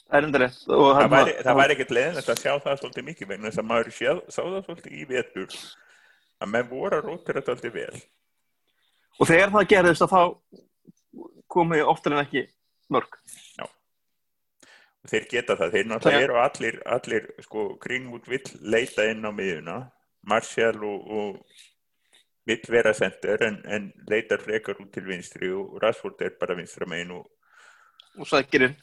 Það 0.09 0.25
er 0.25 0.45
og 0.73 0.87
það 0.97 1.11
væri, 1.13 1.33
væri 1.59 1.75
ekkert 1.75 1.91
leðinlegt 1.93 2.29
að 2.33 2.39
sjá 2.41 2.53
það 2.63 2.79
svolítið 2.79 3.05
mikið 3.09 3.27
vegna 3.29 3.49
þess 3.49 3.61
að 3.61 3.67
maður 3.69 3.91
sé, 3.93 4.13
sá 4.33 4.39
það 4.41 4.63
svolítið 4.65 4.95
í 4.97 5.03
vetur 5.11 5.57
að 6.39 6.51
menn 6.55 6.69
voru 6.71 6.97
að 6.97 7.05
rótira 7.05 7.43
þetta 7.43 7.53
svolítið 7.53 7.75
vel 7.77 7.99
Og 9.19 9.27
þegar 9.27 9.51
það 9.53 9.67
gerðist 9.73 10.05
að 10.05 10.13
þá 10.15 10.21
komu 11.51 11.81
oftar 11.91 12.15
en 12.15 12.23
ekki 12.23 12.45
mörg. 12.89 13.19
og 15.03 15.11
þeir 15.11 15.25
geta 15.31 15.55
það, 15.59 15.73
þeir 15.75 15.89
náttúrulega 15.89 16.19
Já. 16.19 16.25
eru 16.25 16.39
allir, 16.43 16.77
allir 16.85 17.27
sko, 17.45 17.65
Greenwood 17.81 18.29
vill 18.29 18.45
leita 18.61 19.05
inn 19.09 19.25
á 19.25 19.31
miðjuna 19.31 19.77
Martial 20.29 20.75
og, 20.83 21.11
og 21.19 22.49
vill 22.49 22.65
vera 22.73 22.93
sendur 22.97 23.45
en, 23.45 23.61
en 23.65 23.91
leitar 24.09 24.41
frekar 24.43 24.79
út 24.81 24.91
til 24.93 25.05
vinstri 25.07 25.51
og 25.53 25.77
Rashford 25.83 26.21
er 26.25 26.35
bara 26.39 26.57
vinstra 26.57 26.87
megin 26.89 27.13
og, 27.19 27.27
Og 28.19 28.27
sækirinn. 28.27 28.73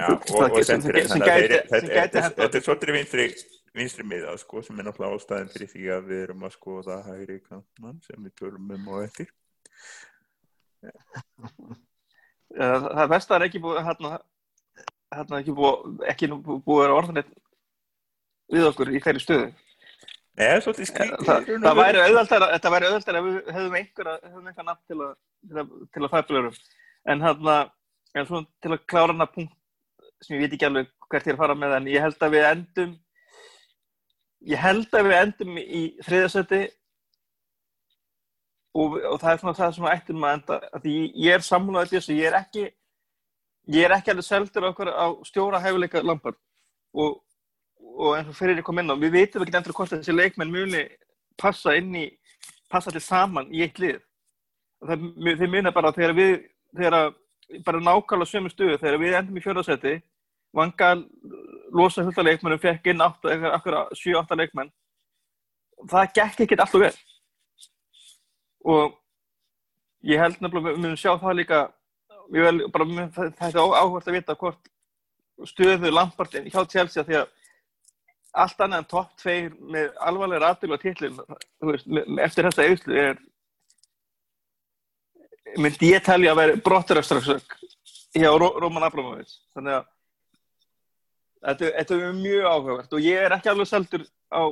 Og, 0.00 0.22
þetta 0.22 1.18
gæti 1.26 2.20
þetta- 2.22 2.56
er 2.56 2.64
svolítið 2.64 2.96
vinstri 2.96 3.26
vinstri 3.76 4.04
miða 4.04 4.36
sko, 4.40 4.62
sem 4.62 4.78
er 4.78 4.88
náttúrulega 4.88 5.18
ástæðin 5.18 5.52
fyrir 5.52 5.70
því 5.72 5.86
að 5.96 6.10
við 6.10 6.22
erum 6.26 6.44
að 6.46 6.56
skoða 6.56 6.98
hægri 7.06 7.38
kantmann 7.44 8.00
sem 8.04 8.24
við 8.24 8.34
tölum 8.40 8.70
um 8.76 8.88
og 8.92 9.04
eftir 9.04 9.28
Það 12.52 13.02
er 13.02 13.10
best 13.12 13.30
að 13.30 13.32
það 13.32 13.38
er 13.38 13.46
ekki 13.48 13.62
búið 13.64 13.82
hérna, 13.88 14.16
ekki 15.38 15.54
búið, 15.56 15.92
ekki 16.12 16.30
búið 16.32 16.78
að 16.78 16.82
vera 16.82 16.96
orðanett 16.98 17.30
við 18.52 18.66
okkur 18.68 18.90
í 18.92 19.00
þeirri 19.00 19.22
stöðu. 19.22 19.46
Nei, 20.32 20.46
er 20.48 20.62
svolítið 20.64 20.88
skrítið. 20.88 21.24
Það, 21.28 21.48
það 21.62 21.78
væri 21.78 22.02
auðvöldar, 22.02 22.44
þetta 22.54 22.72
væri 22.74 22.88
auðvöldar 22.88 23.18
ef 23.18 23.26
við 23.26 23.38
hefðum 23.56 23.78
einhverja, 23.80 24.14
hefðum 24.26 24.50
einhverja 24.50 24.68
nafn 24.68 24.84
til 24.88 24.98
að, 25.06 25.14
til 25.48 25.62
að, 25.62 25.72
að 26.02 26.12
fæflurum. 26.12 26.60
En 27.12 27.24
hérna, 27.24 27.56
til 28.12 28.72
að 28.72 28.84
klára 28.92 29.14
hana 29.14 29.28
punkt 29.32 29.56
sem 30.22 30.36
ég 30.36 30.44
veit 30.44 30.54
ekki 30.56 30.68
alveg 30.68 30.92
hvert 31.08 31.26
ég 31.26 31.32
er 31.32 31.38
að 31.38 31.42
fara 31.42 31.56
með, 31.58 31.74
en 31.78 31.88
ég 31.92 32.04
held 32.04 32.22
að 32.26 32.36
við 32.36 32.46
endum, 32.50 32.92
ég 34.52 34.62
held 34.62 34.94
að 34.98 35.08
við 35.08 35.18
endum 35.18 35.58
í 35.62 35.82
þriðasöti 36.06 36.62
og, 38.74 38.96
og 38.98 39.18
það 39.20 39.32
er 39.32 39.42
svona 39.42 39.58
það 39.58 39.74
sem 39.76 39.90
ættum 39.92 40.24
að 40.28 40.38
enda, 40.38 40.60
að 40.72 40.86
því 40.86 40.96
ég 41.26 41.36
er 41.36 41.48
sammálaðið 41.48 41.98
þessu, 41.98 42.16
ég 42.20 42.30
er 42.30 42.38
ekki, 42.38 42.64
ég 43.76 43.84
er 43.86 43.96
ekki 43.98 44.14
alveg 44.14 44.28
seldur 44.28 44.70
okkur 44.70 44.92
á 44.94 45.06
stjóra 45.28 45.60
hæfuleika 45.62 46.02
Lampard 46.06 46.40
og 46.92 47.20
og 47.92 48.16
eins 48.16 48.30
og 48.30 48.36
fyrir 48.36 48.60
ég 48.60 48.66
kom 48.66 48.80
inn 48.80 48.90
á, 48.90 48.96
við 48.96 49.16
veitum 49.16 49.44
ekki 49.44 49.58
endur 49.58 49.76
hvort 49.76 49.92
þessi 49.92 50.14
leikmenn 50.14 50.52
muni 50.52 50.82
passa 51.40 51.74
inn 51.76 51.92
í, 51.96 52.06
passa 52.70 52.90
allir 52.90 53.04
saman 53.04 53.50
í 53.52 53.62
eitt 53.64 53.80
lið. 53.82 54.00
Það, 54.82 55.04
þið 55.40 55.52
muna 55.52 55.72
bara 55.74 55.92
þegar 55.94 56.14
við, 56.16 56.32
þegar 56.76 56.96
bara 57.66 57.82
nákvæmlega 57.84 58.30
sömu 58.30 58.52
stuðu, 58.52 58.78
þegar 58.80 59.00
við 59.02 59.18
endum 59.18 59.38
í 59.38 59.44
fjörðarsæti, 59.44 59.94
vangal 60.56 61.04
losa 61.72 62.04
hulta 62.04 62.24
leikmennum, 62.24 62.60
fekk 62.60 62.90
inn 62.92 63.02
7-8 63.02 64.38
leikmenn, 64.38 64.72
það 65.88 66.10
gekk 66.18 66.42
ekkert 66.44 66.64
alltaf 66.64 66.84
vel. 66.84 66.96
Og 68.72 68.98
ég 70.06 70.20
held 70.20 70.40
nefnilega, 70.40 70.72
við 70.74 70.82
munum 70.82 70.98
sjá 71.00 71.14
það 71.20 71.38
líka, 71.40 71.62
vel, 72.32 72.58
bara, 72.74 73.08
það 73.16 73.48
er 73.48 73.80
áhvert 73.80 74.10
að 74.10 74.18
vita 74.18 74.36
hvort 74.38 74.72
stöðu 75.48 75.90
Lampartin 75.90 76.50
hjá 76.50 76.62
Chelsea 76.70 77.04
því 77.06 77.22
að 77.22 77.30
allt 78.42 78.62
annað 78.64 78.82
en 78.82 78.88
topp 78.88 79.16
tveir 79.20 79.52
með 79.60 79.90
alvarlega 80.00 80.46
rættil 80.46 80.72
og 80.72 80.80
tillin 80.80 81.18
eftir 82.24 82.48
þessa 82.48 82.66
auðslu 82.68 82.98
er 83.00 83.18
myndi 85.60 85.92
ég 85.92 86.04
telja 86.04 86.32
að 86.32 86.40
vera 86.40 86.60
brotturökstraksök 86.64 87.56
hjá 88.16 88.30
Róman 88.32 88.86
Abramovic 88.86 89.34
þannig 89.52 89.80
að 89.80 89.90
þetta, 91.46 91.72
þetta 91.78 91.98
er 91.98 92.14
mjög 92.20 92.46
áhugavert 92.50 92.96
og 92.96 93.08
ég 93.08 93.26
er 93.26 93.36
ekki 93.36 93.52
alveg 93.52 93.70
seldur 93.70 94.06
á, 94.32 94.42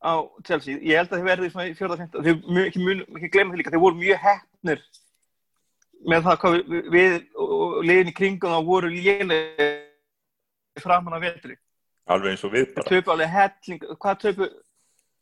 á 0.00 0.12
Chelsea, 0.46 0.78
ég 0.80 1.00
held 1.00 1.10
að 1.10 1.18
þið 1.18 1.28
verði 1.30 1.50
í 1.50 1.74
fjörða 1.78 1.98
fynda, 2.02 2.24
þið 2.26 2.62
ekki, 2.66 2.86
ekki 3.18 3.32
glemja 3.34 3.52
því 3.52 3.60
líka, 3.62 3.74
þið 3.74 3.84
voru 3.84 4.00
mjög 4.00 4.24
hefnir 4.24 4.86
með 6.06 6.26
það 6.26 6.40
hvað 6.42 6.56
við, 6.56 6.90
við 6.94 7.14
og 7.46 7.78
liðin 7.86 8.10
í 8.12 8.16
kringum 8.16 8.52
þá 8.56 8.60
voru 8.70 8.90
lélega 8.92 9.70
framan 10.82 11.16
af 11.16 11.24
vetri 11.24 11.56
Alveg 12.06 12.36
eins 12.36 12.44
og 12.46 12.52
við 12.54 12.68
bara. 12.74 12.86
Þau 12.86 12.92
töpu 12.94 13.12
alveg 13.14 13.32
helling, 13.34 13.84
hvað 13.98 14.18
töpu, 14.22 14.48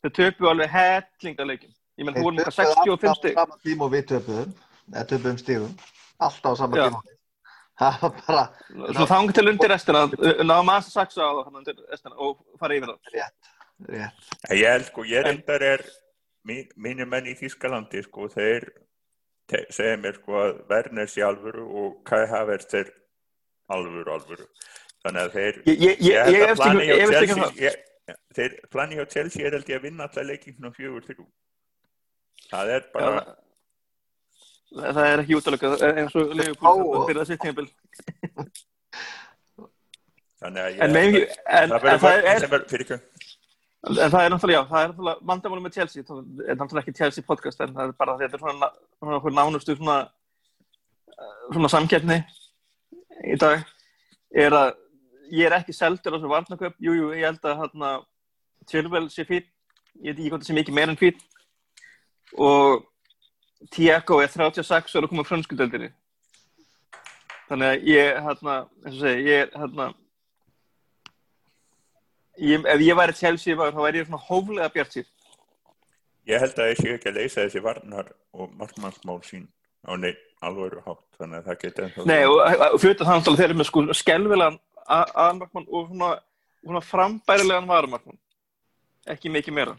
þau 0.05 0.11
töpu 0.19 0.49
alveg 0.51 0.73
helling 0.75 1.39
að 1.41 1.49
leikin. 1.49 1.73
Ég 1.97 2.05
menn, 2.05 2.17
þú 2.17 2.25
voru 2.27 2.37
líka 2.37 2.53
65 2.53 3.15
stíg. 3.17 3.39
Alltaf 3.39 3.41
á 3.41 3.41
sama 3.41 3.57
tíma 3.65 3.87
og 3.87 3.93
við 3.95 4.03
töpuðum, 4.11 4.51
eða 4.91 5.05
töpuðum 5.11 5.39
stígum, 5.41 5.71
alltaf 6.27 6.53
á 6.53 6.55
sama 6.61 6.77
tíma. 6.77 7.01
Það 7.75 7.99
var 8.01 8.13
bara... 8.21 8.43
Svo 8.95 9.05
þangur 9.09 9.35
til 9.35 9.49
undir 9.51 9.71
restina, 9.71 10.05
náðum 10.07 10.71
aðeins 10.71 10.89
að 10.89 10.95
saksa 10.95 11.27
á 11.27 11.31
það 11.35 11.59
undir 11.59 11.81
restina 11.91 12.15
og 12.23 12.37
fara 12.61 12.77
yfir 12.77 12.91
það. 12.91 13.11
Rétt, 13.15 13.49
rétt. 13.91 14.27
Ég 14.55 14.71
held 14.71 14.87
sko, 14.87 15.05
ég 15.09 15.25
reyndar 15.27 15.65
er, 15.67 15.83
mín, 16.47 16.69
mínir 16.79 17.09
menn 17.11 17.27
í 17.27 17.35
Þískalandi 17.39 18.05
sko, 18.07 18.29
þeir 18.31 18.69
segja 19.75 19.97
mér 20.01 20.21
sko 20.21 20.39
að 20.41 20.53
Werner 20.71 21.11
sé 21.11 21.25
alvöru 21.27 21.65
og 21.83 21.99
Kai 22.07 22.23
Havertz 22.31 22.79
er 22.79 22.93
alvöru, 23.75 24.07
alvöru. 24.15 24.47
Þannig 25.05 25.21
að 25.21 25.35
þeir, 25.35 25.59
ég, 25.69 25.83
ég, 25.83 25.99
ég, 26.01 26.35
ég 26.39 27.03
eftir 27.03 27.19
ekki 27.19 27.35
um 27.35 27.43
það. 27.43 27.81
Þeir 28.35 28.55
plani 28.71 28.97
á 29.01 29.05
Chelsea 29.09 29.45
er 29.47 29.55
held 29.57 29.69
ég 29.69 29.79
að 29.79 29.85
vinna 29.89 30.05
alltaf 30.05 30.25
leikingum 30.25 30.69
á 30.69 30.77
fjögur 30.77 31.05
þrjú. 31.07 31.25
Það 32.51 32.71
er 32.75 32.87
bara... 32.93 33.21
Það 34.73 35.05
er 35.05 35.21
ekki 35.23 35.37
útalökað 35.37 35.83
eins 35.91 36.15
og 36.17 36.33
Leopold 36.35 37.05
fyrir 37.07 37.21
að 37.21 37.29
sitt 37.29 37.43
tímabill. 37.43 37.69
Þannig 40.41 40.61
að 40.61 40.69
ég... 40.73 40.79
En, 41.45 41.75
það 43.85 44.23
er 44.23 44.31
náttúrulega, 44.33 44.57
já, 44.57 44.63
það 44.65 44.81
er 44.81 44.89
náttúrulega 44.89 45.27
vandamáli 45.29 45.61
með 45.61 45.75
Chelsea, 45.77 46.05
það 46.07 46.17
er 46.41 46.57
náttúrulega 46.57 46.81
ekki 46.81 46.97
Chelsea 46.97 47.27
podcast, 47.27 47.61
en 47.61 47.75
það 47.75 47.91
er 47.91 47.99
bara 47.99 48.17
þetta 48.17 48.39
er 48.39 48.41
svona, 48.41 48.69
svona 48.97 49.35
nánustu 49.37 49.75
svona, 49.77 49.97
svona 51.51 51.71
samkeppni 51.75 52.17
í 53.29 53.37
dag, 53.41 53.61
er 54.33 54.57
að 54.57 54.73
ég 55.31 55.45
er 55.47 55.57
ekki 55.59 55.75
seldur 55.77 56.13
á 56.13 56.17
þessu 56.17 56.33
varnaköp, 56.33 56.75
jújú, 56.81 57.11
ég 57.13 57.29
held 57.29 57.45
að 57.45 57.61
hérna 57.61 57.93
Chilwell 58.69 59.07
sé 59.13 59.27
fít, 59.29 59.47
ég 60.01 60.11
veit 60.11 60.19
ekki 60.19 60.33
hvort 60.33 60.43
það 60.43 60.49
sé 60.49 60.57
mikið 60.57 60.77
meira 60.79 60.95
en 60.95 60.99
fít 60.99 61.21
og 62.41 62.89
Tiago 63.71 64.19
er 64.21 64.31
36 64.31 64.95
og 64.95 64.99
er 64.99 65.07
að 65.07 65.11
koma 65.13 65.27
frönskudöldir 65.27 65.91
þannig 67.49 67.71
að 67.71 67.87
ég 67.89 68.19
hérna, 68.25 68.55
eins 68.83 68.95
og 68.95 69.01
segi, 69.03 69.25
ég 69.29 69.43
er 69.45 69.51
hérna 69.61 69.89
ég, 72.41 72.65
ef 72.65 72.85
ég 72.85 72.99
væri 72.99 73.17
Chelsea 73.19 73.57
þá 73.57 73.81
væri 73.81 74.01
ég 74.01 74.09
svona 74.09 74.23
hóflega 74.29 74.71
bjart 74.73 74.97
sír 74.97 75.11
Ég 76.25 76.41
held 76.41 76.57
að 76.57 76.71
ég 76.71 76.79
sé 76.79 76.93
ekki 76.95 77.11
að 77.11 77.17
leysa 77.19 77.43
þessi 77.43 77.61
varnar 77.61 78.07
og 78.33 78.53
markmannsmál 78.57 79.19
sín 79.27 79.45
á 79.85 79.93
neitt 79.93 80.21
alveg 80.45 80.79
hátt, 80.85 81.03
þannig 81.19 81.37
að 81.37 81.49
það 81.49 81.59
geta 81.61 82.05
Nei, 82.09 82.21
og 82.25 82.79
fyrir 82.81 83.01
þannig 83.01 83.29
að 83.29 83.37
þeir 83.39 83.47
eru 83.47 83.59
með 83.59 83.69
sko 83.69 83.83
skelvilegan 83.97 84.57
aðmarkmann 84.85 85.67
og 85.69 85.91
svona, 85.91 86.09
svona 86.63 86.81
frambærilegan 86.85 87.69
varumarkmann 87.69 88.19
ekki 89.13 89.31
mikið 89.33 89.57
meira 89.59 89.77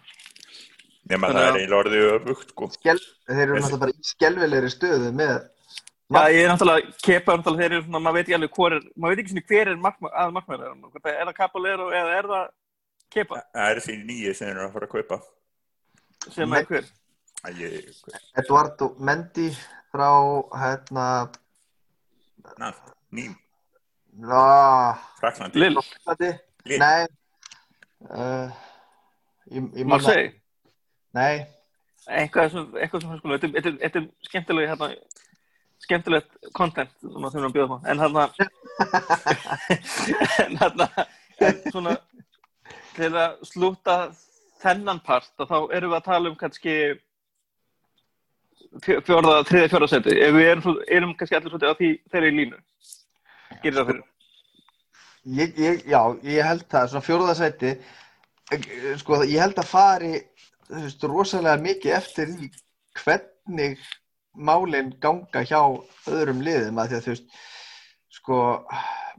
Nefn 1.07 1.27
að 1.29 1.37
það 1.37 1.45
er 1.47 1.59
eiginlega 1.61 1.83
orðið 1.83 2.09
öfugt 2.13 2.49
sko. 2.51 2.69
Skel, 2.75 2.99
Þeir 3.29 3.43
eru 3.45 3.59
náttúrulega 3.61 3.83
bara 3.85 3.95
í 3.95 4.09
skelvilegri 4.09 4.71
stöðu 4.73 5.13
með 5.15 5.37
Já, 6.07 6.21
ég 6.31 6.45
er 6.45 6.53
náttúrulega, 6.53 6.93
kepa 7.03 7.35
náttúrulega, 7.35 7.63
þeir 7.63 7.73
eru 7.75 7.85
svona, 7.85 8.01
maður 8.05 8.15
veit 8.17 8.27
ekki 8.27 8.35
alveg 8.37 8.59
hver 8.59 8.75
er, 8.77 8.85
maður 8.95 9.13
veit 9.13 9.23
ekki 9.23 9.33
svona 9.33 9.49
hver 9.51 9.71
er 9.71 9.81
markma, 9.83 10.11
að 10.23 10.35
markmaður 10.37 10.67
er, 10.67 11.09
er 11.13 11.25
það 11.25 11.33
Caballero 11.39 11.89
eða 11.91 12.13
er 12.15 12.29
það 12.31 12.45
kepa? 13.17 13.41
Það 13.57 13.71
er 13.73 13.81
því 13.87 13.97
nýju 14.11 14.35
sem 14.39 14.47
þeir 14.47 14.53
eru 14.53 14.67
að 14.67 14.77
fara 14.77 14.87
að 14.87 14.93
kaupa. 14.95 15.19
Sem 16.37 16.55
er 16.55 16.69
hver? 16.71 16.87
Ég... 17.59 17.91
Eduardo 18.39 18.89
Mendy 19.09 19.49
frá, 19.91 20.11
hérna... 20.63 21.09
Ná, 22.63 22.71
ným. 23.19 23.35
Ná... 24.23 24.47
Fraklandi. 25.19 25.59
Lill. 25.59 25.83
Nei. 26.71 27.07
Uh, 28.07 29.83
Marseille? 29.83 30.31
Nei. 31.17 31.37
Eitthvað 32.07 32.53
sem, 32.53 32.67
eitthvað 32.79 33.05
sem, 33.05 33.19
sko, 33.19 33.39
þetta 33.41 34.01
er 34.01 34.05
skemmtilega, 34.29 34.75
hérna, 34.75 34.89
skemmtilegt 35.83 36.31
content 36.57 36.93
sem 37.01 37.17
við 37.17 37.33
þurfum 37.35 37.49
að 37.49 37.57
bjóða 37.57 37.77
en 37.91 38.03
hérna 38.03 38.23
en 40.45 40.53
hérna 40.61 40.87
en 41.47 41.57
svona 41.73 41.93
til 42.97 43.13
að 43.13 43.31
slúta 43.49 43.97
þennan 44.63 45.01
part 45.05 45.33
þá 45.37 45.59
erum 45.77 45.93
við 45.93 45.99
að 45.99 46.07
tala 46.07 46.31
um 46.31 46.39
kannski 46.39 46.77
fjórða, 48.85 49.41
þriði 49.49 49.71
fjórða 49.73 49.89
seti. 49.91 50.17
Ef 50.21 50.35
við 50.37 50.51
erum, 50.53 50.81
erum 50.99 51.15
kannski 51.19 51.39
allir 51.39 51.53
svolítið 51.53 51.73
á 51.73 51.79
því 51.79 51.91
þeirri 52.13 52.33
línu. 52.35 52.59
Gerir 53.63 53.79
það 53.79 53.91
fyrir? 53.91 54.05
Ég, 55.37 55.57
ég, 55.59 55.87
Já, 55.91 56.01
ég 56.23 56.47
held 56.47 56.67
það. 56.71 56.91
Svona 56.93 57.07
fjórða 57.07 57.37
seti 57.39 57.73
sko, 59.01 59.23
ég 59.27 59.43
held 59.43 59.59
að 59.59 59.71
fari 59.71 60.13
veist, 60.71 61.05
rosalega 61.07 61.63
mikið 61.63 61.97
eftir 61.97 62.33
í 62.33 62.51
hvernig 62.97 63.81
málinn 64.37 64.93
ganga 65.01 65.43
hjá 65.47 65.61
öðrum 66.11 66.43
liðum 66.45 66.81
að 66.81 66.91
því 66.91 66.99
að 66.99 67.05
þú 67.05 67.13
veist 67.15 67.37
sko, 68.17 68.41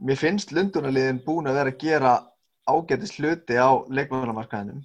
mér 0.04 0.20
finnst 0.20 0.52
Lundunarliðin 0.54 1.22
búin 1.24 1.50
að 1.50 1.60
vera 1.60 1.74
að 1.74 1.80
gera 1.82 2.12
ágætis 2.68 3.16
hluti 3.18 3.56
á 3.58 3.70
leikmannamarkaðinum. 3.88 4.84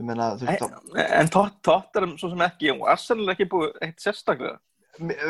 Meina, 0.00 0.32
veist, 0.38 0.62
en, 0.62 1.00
en 1.02 1.28
er 1.28 2.12
svo 2.16 2.30
sem 2.30 2.42
ekki 2.46 2.72
og 2.72 2.86
Arsenal 2.88 3.32
ekki 3.34 3.48
búið 3.50 3.72
eitt 3.84 4.02
sérstaklega. 4.02 4.58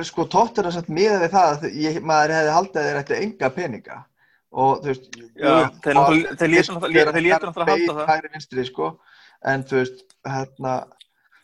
Sko 0.06 0.26
tótt 0.30 0.58
að 0.62 0.74
setja 0.76 0.94
miða 0.94 1.18
við 1.22 1.34
það 1.34 1.50
að 1.50 1.78
ég, 1.80 1.98
maður 2.06 2.34
hefði 2.36 2.54
haldið 2.56 2.86
þeir 2.86 3.00
ætti 3.00 3.18
enga 3.18 3.50
peninga. 3.56 3.98
Og 4.50 4.80
þú 4.82 4.90
veist 4.90 5.08
þeir 6.40 6.50
lítur 6.50 6.76
náttúrulega 6.76 7.64
að 7.64 7.72
halda 7.72 7.96
það. 8.00 8.06
sko 8.68 8.90
en 9.46 9.64
þú 9.64 9.80
veist 9.80 10.02
hérna 10.26 10.74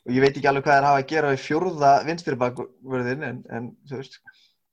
og 0.07 0.15
ég 0.15 0.23
veit 0.23 0.37
ekki 0.37 0.49
alveg 0.51 0.67
hvað 0.67 0.73
það 0.73 0.79
er 0.79 0.85
að 0.85 0.91
hafa 0.91 1.03
að 1.03 1.11
gera 1.13 1.35
í 1.35 1.43
fjórða 1.43 1.93
vinstyribakvörðin 2.07 3.27
en, 3.27 3.39
en 3.51 3.71
þú 3.89 4.01
veist, 4.01 4.21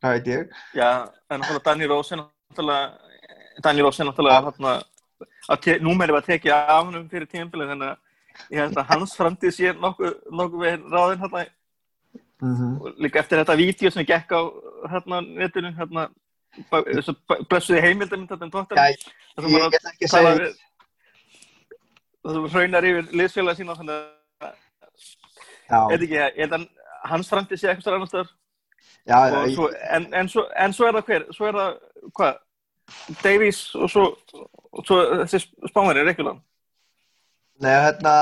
hvað 0.04 0.18
veit 0.18 0.28
ég. 0.30 0.58
Já, 0.78 0.90
en 1.30 1.42
náttúrulega 1.42 1.66
Danny 1.70 1.90
Rose 1.90 2.14
er 2.16 2.22
náttúrulega 2.22 3.64
Danny 3.64 3.86
Rose 3.86 4.04
er 4.04 4.10
náttúrulega 4.10 4.76
að 5.54 5.70
númerið 5.84 6.18
var 6.18 6.28
tekið 6.28 6.56
af 6.56 6.74
hann 6.74 7.10
fyrir 7.12 7.30
tímfili 7.30 7.70
þannig 7.72 7.94
að 7.94 8.54
ég 8.54 8.62
held 8.62 8.78
að 8.78 8.90
hans 8.94 9.16
framtíð 9.18 9.56
sé 9.56 9.74
nokkuð 9.78 10.14
nokku 10.34 10.62
við 10.62 10.86
ráðin 10.94 11.22
hérna 11.22 11.46
mm 12.42 12.56
-hmm. 12.56 12.94
líka 12.98 13.20
eftir 13.20 13.40
þetta 13.40 13.56
vídeo 13.56 13.92
sem 13.92 14.06
gekk 14.06 14.32
á 14.32 14.42
hérna 14.92 15.22
netinu 15.22 15.74
hérna 15.74 16.10
þessu 16.72 17.16
blessuði 17.50 17.82
heimildum 17.82 18.28
þetta 18.28 18.46
um 18.46 18.52
tóttir 18.52 18.78
Já, 18.78 18.88
ég, 18.90 19.50
ég 19.50 19.72
get 19.72 19.92
ekki 19.92 20.06
að 20.06 20.10
segja 20.10 20.54
þessum 22.24 22.48
hraunar 22.54 22.88
yfir 22.88 23.12
liðsfélag 23.20 23.60
sína 23.60 23.76
þannig 23.80 24.00
að 24.00 24.54
er 25.94 26.06
ekki, 26.06 26.16
ég 26.20 26.40
held 26.44 26.58
að 26.60 26.66
hans 27.12 27.30
framtíð 27.32 27.62
sé 27.62 27.72
eitthvað 27.72 27.98
annar 27.98 28.12
stöður 28.12 28.32
en, 29.92 30.08
en, 30.16 30.32
svo, 30.32 30.46
en 30.56 30.76
svo 30.76 30.88
er 30.88 30.98
það 30.98 31.10
hver? 31.10 31.28
Svo 31.36 31.50
er 31.50 31.60
það, 31.60 31.76
hvað? 32.20 32.42
Davies 33.24 33.60
og 33.80 33.92
svo, 33.92 34.06
og 34.72 34.88
svo 34.88 35.02
þessi 35.24 35.44
spánverið, 35.72 36.10
Reykjuland 36.10 36.44
nei, 37.64 37.76
hérna 37.88 38.16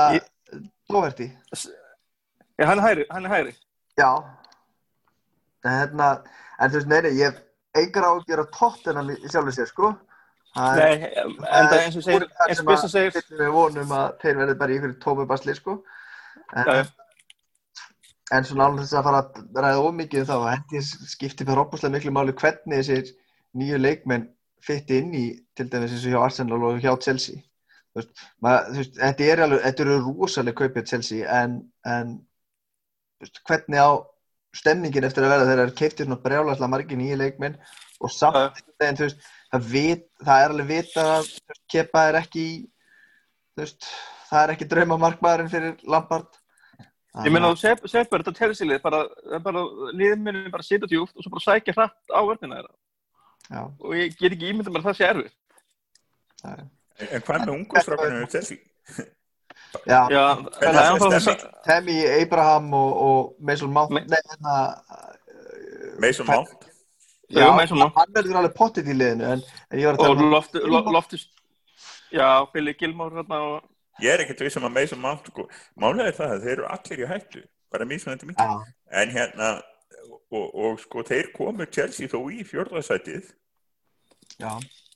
Doverty 0.90 1.30
Já, 2.62 2.66
hann 2.66 2.78
er 2.78 2.88
hægri, 2.88 3.04
hann 3.10 3.24
er 3.24 3.28
hægri. 3.28 3.52
Já. 3.98 4.10
En 5.64 5.70
hérna, 5.70 6.08
en 6.60 6.70
þú 6.70 6.78
veist, 6.78 6.88
nei, 6.88 7.00
nei, 7.02 7.12
ég 7.18 7.30
hef 7.30 7.40
engar 7.80 8.04
ágjör 8.06 8.42
að 8.42 8.50
tóttina 8.54 9.02
sjálfur 9.24 9.54
sér, 9.56 9.70
sko 9.70 9.92
Nei, 10.52 11.08
en 11.16 11.68
það 11.70 11.78
eins 11.78 11.94
og 11.96 12.04
segir 12.04 12.26
eins 12.44 12.58
og 12.60 12.66
Bissa 12.68 12.88
að 12.90 13.14
fyllir 13.14 13.38
við 13.40 13.54
vonum 13.54 13.94
að 13.96 14.18
þeir 14.20 14.40
verði 14.42 14.56
bara 14.60 14.74
í 14.74 14.76
ykkur 14.78 14.92
tómi 15.00 15.24
basli 15.30 15.54
sko. 15.56 15.78
En, 16.52 16.90
en 18.36 18.48
svona 18.48 18.66
alveg 18.68 18.84
þess 18.84 18.98
að 19.00 19.06
fara 19.06 19.22
að 19.22 19.62
ræða 19.64 19.86
ómikið 19.86 20.26
um 20.26 20.28
þá 20.28 20.74
ég 20.76 20.90
skipti 21.14 21.46
fyrir 21.46 21.62
opaslega 21.64 21.94
miklu 21.96 22.12
máli 22.12 22.36
hvernig 22.36 22.82
þessir 22.82 23.14
nýju 23.56 23.80
leikmenn 23.80 24.28
fytti 24.62 25.00
inn 25.00 25.16
í 25.16 25.24
til 25.56 25.70
dæmis 25.72 25.96
eins 25.96 26.04
og 26.04 26.12
hjá 26.12 26.20
Arsenal 26.26 26.60
og 26.68 26.84
hjá 26.84 26.92
Chelsea. 27.00 27.40
Þú 27.92 28.02
veist, 28.02 28.12
maður, 28.44 28.68
þú 28.68 28.82
veist, 28.82 29.00
þetta 29.00 29.28
er 29.32 29.44
alveg 29.46 29.64
þetta 29.66 29.84
eru 29.86 29.98
rosalega 30.04 30.58
kaupið 30.60 30.92
Chelsea 30.92 31.40
en, 31.40 31.58
en 31.88 32.14
veist, 33.24 33.40
hvernig 33.48 33.80
á 33.80 33.90
stemningin 34.56 35.06
eftir 35.08 35.24
að 35.24 35.32
vera 35.32 35.46
þegar 35.48 35.70
þeir 35.70 35.78
keiptir 35.80 36.06
svona 36.08 36.20
brjálæslega 36.24 36.70
margir 36.74 36.98
nýju 37.00 37.16
leikmenn 37.20 37.56
og 38.02 38.10
samt 38.12 38.60
veginn, 38.80 38.98
þú 38.98 39.06
veist, 39.06 39.24
það, 39.52 39.66
vit, 39.72 40.04
það 40.26 40.42
er 40.44 40.54
alveg 40.54 40.68
vita 40.72 41.04
að 41.16 41.30
Kepa 41.72 42.04
er 42.10 42.18
ekki 42.20 42.46
veist, 43.56 43.88
það 44.28 44.44
er 44.44 44.54
ekki 44.56 44.68
drauma 44.72 44.98
markmaðurinn 45.00 45.52
fyrir 45.52 45.74
Lampard. 45.88 46.28
Ég 47.24 47.32
meina 47.34 47.50
þú 47.52 47.60
segir 47.92 48.08
bara 48.08 48.24
þetta 48.24 48.32
telsilið 48.38 48.82
bara, 48.84 49.02
bara 49.44 49.62
liðminni 49.92 50.50
bara 50.52 50.64
sitja 50.64 50.88
djúft 50.88 51.16
og 51.16 51.24
svo 51.26 51.32
bara 51.34 51.44
sækja 51.44 51.74
hratt 51.76 51.98
á 52.12 52.20
vörnina 52.24 52.60
þeirra. 52.60 52.74
Já, 53.52 53.62
og 53.68 53.96
ég 53.98 54.14
get 54.16 54.32
ekki 54.36 54.48
ímyndað 54.52 54.72
mér 54.72 54.84
að 54.84 54.86
það 54.88 54.96
sé 55.00 55.08
erfið 55.10 55.32
það 56.42 56.52
er- 56.62 56.70
En, 57.02 57.22
hvað 57.26 57.40
með 57.42 57.52
ungustrákunum 57.56 58.20
við 58.22 58.30
Chelsea? 58.36 59.04
Já, 59.86 60.00
Já, 60.12 60.24
Hvernig 60.36 60.58
það 60.60 61.06
er 61.06 61.14
ennþá 61.16 61.34
Tammy 61.66 61.96
Abraham 62.22 62.72
og, 62.74 62.92
og 63.06 63.34
Mason 63.40 63.72
Mount. 63.72 63.90
Me- 63.96 64.04
nei, 64.08 64.20
hérna, 64.30 64.56
Mason 66.00 66.26
Mount? 66.26 66.48
já, 67.32 67.46
Mason 67.56 67.78
Mount. 67.78 67.94
hann 67.96 68.12
verður 68.14 68.40
alveg 68.42 68.54
pottit 68.58 68.86
í 68.88 68.94
liðinu 68.96 69.24
en, 69.32 69.42
en 69.70 69.78
ég 69.80 69.86
var 69.88 69.96
að 69.96 70.02
og 70.02 70.06
tala 70.08 70.26
um 70.26 70.32
lofti, 70.36 70.62
lo- 70.68 70.84
loftist 70.98 71.30
Já, 72.12 72.44
Billy 72.52 72.74
Gilmore 72.76 73.16
hérna 73.22 73.38
og 73.40 73.68
Ég 74.02 74.12
er 74.14 74.22
ekkert 74.24 74.40
vissum 74.44 74.64
að 74.68 74.72
Mason 74.76 75.00
Mount 75.00 75.26
sko, 75.28 75.44
málega 75.80 76.08
er 76.10 76.16
það 76.16 76.30
að 76.36 76.44
þeir 76.46 76.52
eru 76.56 76.66
allir 76.74 77.02
í 77.04 77.08
hættu 77.10 77.42
bara 77.72 77.84
mismunandi 77.88 78.28
mikið. 78.28 78.48
Já, 78.52 78.72
en 79.00 79.10
hérna 79.12 79.48
og, 80.32 80.46
og 80.64 80.80
sko 80.80 81.04
þeir 81.08 81.28
komu 81.36 81.66
Chelsea 81.72 82.08
þó 82.08 82.18
í 82.32 82.40
fjórðarsætið 82.48 83.30
já, 84.40 84.52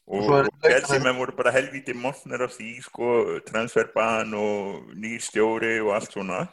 og, 0.06 0.22
svo 0.24 0.36
er- 0.38 0.48
og 0.50 0.64
Chelsea 0.70 1.00
menn 1.02 1.16
voru 1.18 1.32
bara 1.36 1.50
helvíti 1.54 1.94
montnir 1.94 2.42
af 2.46 2.50
því 2.54 2.70
sko 2.82 3.10
transferban 3.48 4.34
og 4.34 4.92
nýr 4.94 5.20
stjóri 5.22 5.80
og 5.82 5.94
allt 5.96 6.12
svona. 6.12 6.46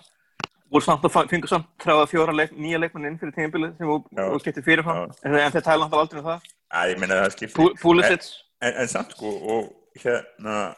Voru 0.73 0.81
samt 0.81 1.03
að 1.05 1.27
fengur 1.29 1.47
samt 1.51 1.67
tráða 1.83 2.07
fjóra 2.09 2.33
leik, 2.33 2.51
nýja 2.57 2.79
leikmenn 2.81 3.05
inn 3.11 3.19
fyrir 3.21 3.35
tímabilið 3.35 3.77
sem 3.77 3.87
Já. 3.87 4.25
voru 4.29 4.39
getið 4.47 4.65
fyrirfram 4.65 5.03
en, 5.23 5.35
en 5.35 5.51
þeir 5.53 5.61
tæla 5.67 5.83
alltaf 5.85 5.99
aldrei 6.01 6.19
um 6.23 6.25
það. 6.31 6.47
Að 6.73 6.89
ég 6.93 6.99
meina 6.99 7.19
það 7.21 7.53
Pú- 7.53 7.73
Pulisic. 7.81 8.29
En, 8.61 8.73
en 8.81 8.87
samt 8.87 9.11
sko 9.13 9.29
og 9.53 9.73
hérna 10.01 10.75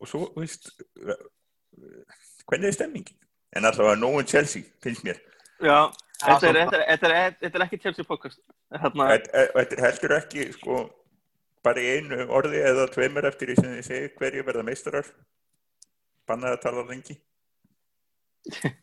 og 0.00 0.08
svo, 0.08 0.30
veist 0.36 0.70
hvernig 2.48 2.68
er 2.70 2.72
stemmingin 2.72 3.16
en 3.56 3.64
allavega 3.68 3.98
nógun 4.00 4.26
Chelsea, 4.26 4.62
finnst 4.82 5.04
mér. 5.04 5.18
Já, 5.60 5.90
þetta 6.22 6.48
er, 6.48 6.56
er, 6.56 6.70
þetta 6.96 7.10
er, 7.10 7.34
er 7.50 7.64
ekki 7.66 7.78
Chelsea 7.82 8.04
podcast 8.06 8.38
Þarna, 8.72 9.08
Þetta 9.10 9.42
e- 9.42 9.50
þetta 9.58 9.76
er 9.76 9.84
heldur 9.84 10.14
ekki 10.16 10.46
sko 10.56 10.76
bara 11.66 11.82
í 11.82 11.90
einu 11.98 12.26
orði 12.36 12.62
eða 12.70 12.86
tveimur 12.94 13.28
eftir 13.28 13.50
því 13.50 13.56
sem 13.58 13.74
þið 13.76 13.88
segir 13.88 14.14
hverju 14.18 14.46
verða 14.46 14.66
meistarar. 14.66 15.10
Bannað 16.28 16.56
að 16.56 16.62
tala 16.66 16.86
lengi. 16.92 17.18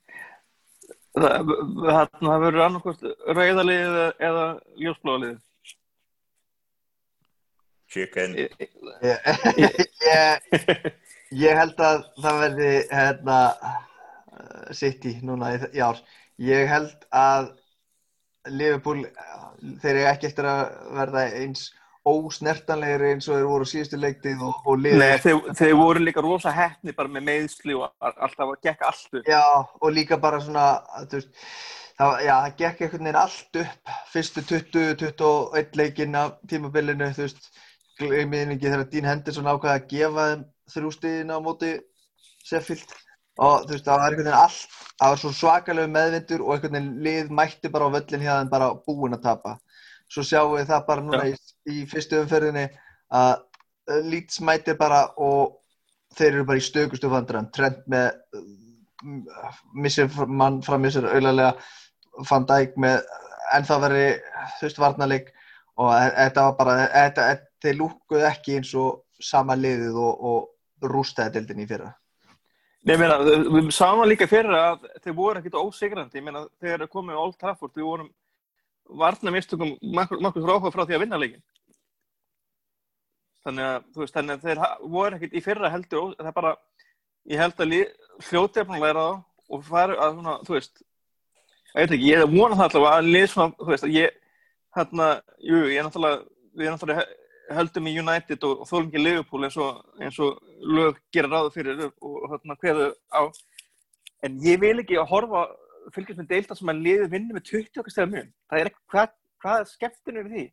Það, 1.17 1.47
þarna, 1.49 2.19
það 2.21 2.43
verður 2.43 2.61
annarkvæmst 2.61 3.05
rauðalið 3.33 3.79
eða, 3.81 4.01
eða 4.27 4.41
ljósblóðalið 4.77 5.37
chicken. 7.87 8.35
Ég, 8.37 8.51
ég, 9.01 10.91
ég 11.29 11.59
held 11.59 11.79
að 11.81 12.03
það 12.21 12.41
verði 12.43 12.71
hérna 12.91 13.37
uh, 13.57 14.69
City 14.75 15.15
núna 15.25 15.53
í, 15.55 15.61
í 15.77 15.83
ár. 15.83 16.01
Ég 16.43 16.69
held 16.69 17.07
að 17.15 17.51
Liverpool 18.53 19.01
þeir 19.81 19.93
eru 19.95 20.07
ekki 20.11 20.29
eftir 20.29 20.47
að 20.47 20.63
verða 20.95 21.25
eins 21.41 21.69
ósnertanlegri 22.12 23.13
eins 23.13 23.28
og 23.30 23.38
þeir 23.38 23.50
voru 23.50 23.67
síðustu 23.70 24.00
leiktið 24.02 24.43
og, 24.48 24.62
og 24.65 24.80
liðið. 24.84 25.02
Nei, 25.02 25.22
þeir, 25.24 25.39
þeir 25.60 25.74
voru 25.80 26.04
líka 26.04 26.24
rosa 26.26 26.54
hettni 26.56 26.96
bara 26.98 27.12
með 27.13 27.28
meðsli 27.30 27.78
og 27.78 27.88
alltaf 28.00 28.46
að 28.46 28.56
gekka 28.67 28.91
allt 28.91 29.20
upp. 29.20 29.30
Já, 29.30 29.43
og 29.82 29.96
líka 29.96 30.20
bara 30.22 30.41
svona, 30.43 30.67
þú 31.04 31.20
veist, 31.20 31.48
það, 32.00 32.13
já, 32.28 32.36
gekk 32.62 32.84
einhvern 32.86 33.10
veginn 33.10 33.22
allt 33.24 33.62
upp, 33.63 33.96
fyrstu 34.13 34.46
20-21 34.54 35.82
leikinn 35.82 36.20
af 36.20 36.38
tímabilinu, 36.52 37.12
þú 37.17 37.26
veist, 37.26 37.52
gleymið 37.98 38.56
ekki 38.56 38.70
þegar 38.70 38.88
Dean 38.91 39.12
Henderson 39.12 39.52
ákvaði 39.52 39.74
að 39.74 39.91
gefa 39.91 40.30
þeim 40.30 40.48
þrjú 40.74 40.93
stíðin 40.96 41.34
á 41.34 41.38
móti 41.43 41.76
Sheffield. 42.48 42.96
Og 43.38 43.67
þú 43.67 43.76
veist, 43.76 43.86
það 43.86 44.00
var 44.00 44.08
einhvern 44.08 44.26
veginn 44.26 44.39
allt, 44.39 44.78
það 44.98 45.12
var 45.12 45.20
svo 45.22 45.32
svakalegu 45.38 45.93
meðvindur 45.93 46.43
og 46.43 46.54
einhvern 46.56 46.78
veginn 46.78 46.93
lið 47.06 47.34
mætti 47.39 47.72
bara 47.74 47.89
á 47.89 47.93
völlin 47.93 48.24
hjá 48.26 48.34
þeim 48.39 48.52
bara 48.54 48.70
búin 48.88 49.17
að 49.17 49.26
tapa. 49.28 49.58
Svo 50.10 50.24
sjáum 50.26 50.56
við 50.56 50.72
það 50.72 50.86
bara 50.88 51.04
núna 51.06 51.28
í, 51.28 51.36
í 51.67 51.84
fyrstu 51.89 52.21
umferðinni 52.23 52.67
að 53.15 53.43
Leeds 54.08 54.41
mætir 54.43 54.75
bara 54.80 55.06
og 55.23 55.62
þeir 56.17 56.34
eru 56.34 56.47
bara 56.49 56.60
í 56.60 56.65
stökustu 56.65 57.10
vandræðum. 57.12 57.51
Trent 57.56 57.86
með 57.91 58.10
uh, 58.36 59.60
missir 59.75 60.10
mann 60.27 60.62
fram 60.65 60.88
í 60.88 60.91
sér 60.91 61.08
auðlega 61.12 61.53
Van 62.27 62.47
Dijk 62.49 62.75
með 62.82 63.03
ennþá 63.56 63.77
veri 63.86 64.08
þú 64.58 64.65
veist 64.65 64.82
varnarleik 64.82 65.30
og 65.77 65.91
e- 65.93 66.15
þetta 66.15 66.47
var 66.47 66.58
bara 66.58 66.77
þetta, 66.82 67.27
þetta, 67.30 67.53
þeir 67.63 67.80
lúkuðu 67.82 68.27
ekki 68.32 68.58
eins 68.58 68.73
og 68.77 69.23
sama 69.23 69.56
liðið 69.58 69.97
og, 70.01 70.27
og 70.30 70.91
rústaði 70.91 71.38
dildin 71.38 71.63
í 71.63 71.69
fyrra. 71.69 71.91
Nei, 72.86 72.93
ég 72.93 73.01
meina, 73.01 73.17
við 73.23 73.69
sáum 73.75 74.01
það 74.01 74.10
líka 74.12 74.27
fyrir 74.30 74.56
að 74.56 74.86
þeir 75.03 75.15
voru 75.17 75.39
ekkert 75.39 75.58
ósigrandi, 75.60 76.19
ég 76.19 76.25
meina, 76.25 76.43
þegar 76.62 76.84
þeir 76.84 76.91
komið 76.93 77.17
á 77.17 77.23
Old 77.23 77.38
Trafford, 77.41 77.73
við 77.75 77.88
vorum 77.88 78.12
varna 79.01 79.34
mistökum 79.34 79.73
makkur 79.82 80.45
fráhuga 80.45 80.71
frá 80.71 80.86
því 80.86 80.95
að 80.95 81.03
vinna 81.03 81.19
leikin. 81.19 81.43
Þannig 83.47 83.67
að, 83.67 83.86
þú 83.95 84.03
veist, 84.03 84.15
þannig 84.17 84.36
að 84.38 84.45
þeir 84.47 84.62
voru 84.97 85.17
ekkert 85.17 85.38
í 85.38 85.43
fyrra 85.45 85.71
heldur, 85.71 86.01
ó- 86.03 86.15
það 86.19 86.31
er 86.31 86.36
bara, 86.36 86.53
ég 87.31 87.41
held 87.43 87.62
að 87.63 87.75
hljótið 88.27 88.62
er 88.62 88.67
búin 88.67 88.79
að 88.79 88.86
læra 88.88 89.05
það 89.07 89.19
og 89.55 89.67
fara 89.67 89.97
að, 90.03 90.17
svona, 90.17 90.33
þú 90.47 90.55
veist, 90.57 90.81
ég 91.67 91.77
veit 91.77 91.93
ekki, 91.97 92.10
ég 92.12 92.25
vona 92.33 92.57
það 92.57 92.65
allavega 92.67 92.97
að 92.97 93.12
lið 93.13 93.27
svona, 93.31 93.55
þú 93.62 93.69
veist, 93.71 93.88
að 93.88 93.95
ég, 93.95 94.17
hérna, 94.77 95.07
jú, 95.47 95.62
ég 95.71 95.79
er 95.79 95.88
náttúrulega, 95.88 96.19
við 96.57 96.65
erum 96.67 96.75
náttúrulega 96.77 97.07
höldum 97.57 97.88
í 97.88 97.93
United 98.01 98.43
og, 98.43 98.63
og 98.63 98.67
þólum 98.69 98.89
ekki 98.89 99.03
Liverpool 99.03 99.47
eins 99.47 99.57
og, 99.63 99.77
eins 100.03 100.17
og 100.23 100.41
lög 100.67 100.97
gera 101.15 101.29
ráðu 101.31 101.53
fyrir 101.55 101.86
og, 101.86 101.93
og 102.03 102.25
hérna 102.33 102.57
hverðu 102.60 102.89
á 103.13 103.21
en 104.27 104.39
ég 104.43 104.60
vil 104.60 104.75
ekki 104.81 104.97
að 104.99 105.10
horfa 105.13 105.45
fylgjast 105.95 106.19
með 106.19 106.31
deilda 106.33 106.57
sem 106.57 106.71
að 106.73 106.81
liði 106.83 107.10
vinni 107.13 107.36
með 107.38 107.45
20 107.53 107.81
okkar 107.83 108.10
mun 108.12 108.31
það 108.49 108.60
er 108.60 108.71
ekki, 108.71 108.83
hvað, 108.91 109.13
hvað 109.43 109.62
er 109.62 109.69
skemmtinu 109.71 110.25
við 110.25 110.33
því? 110.36 110.45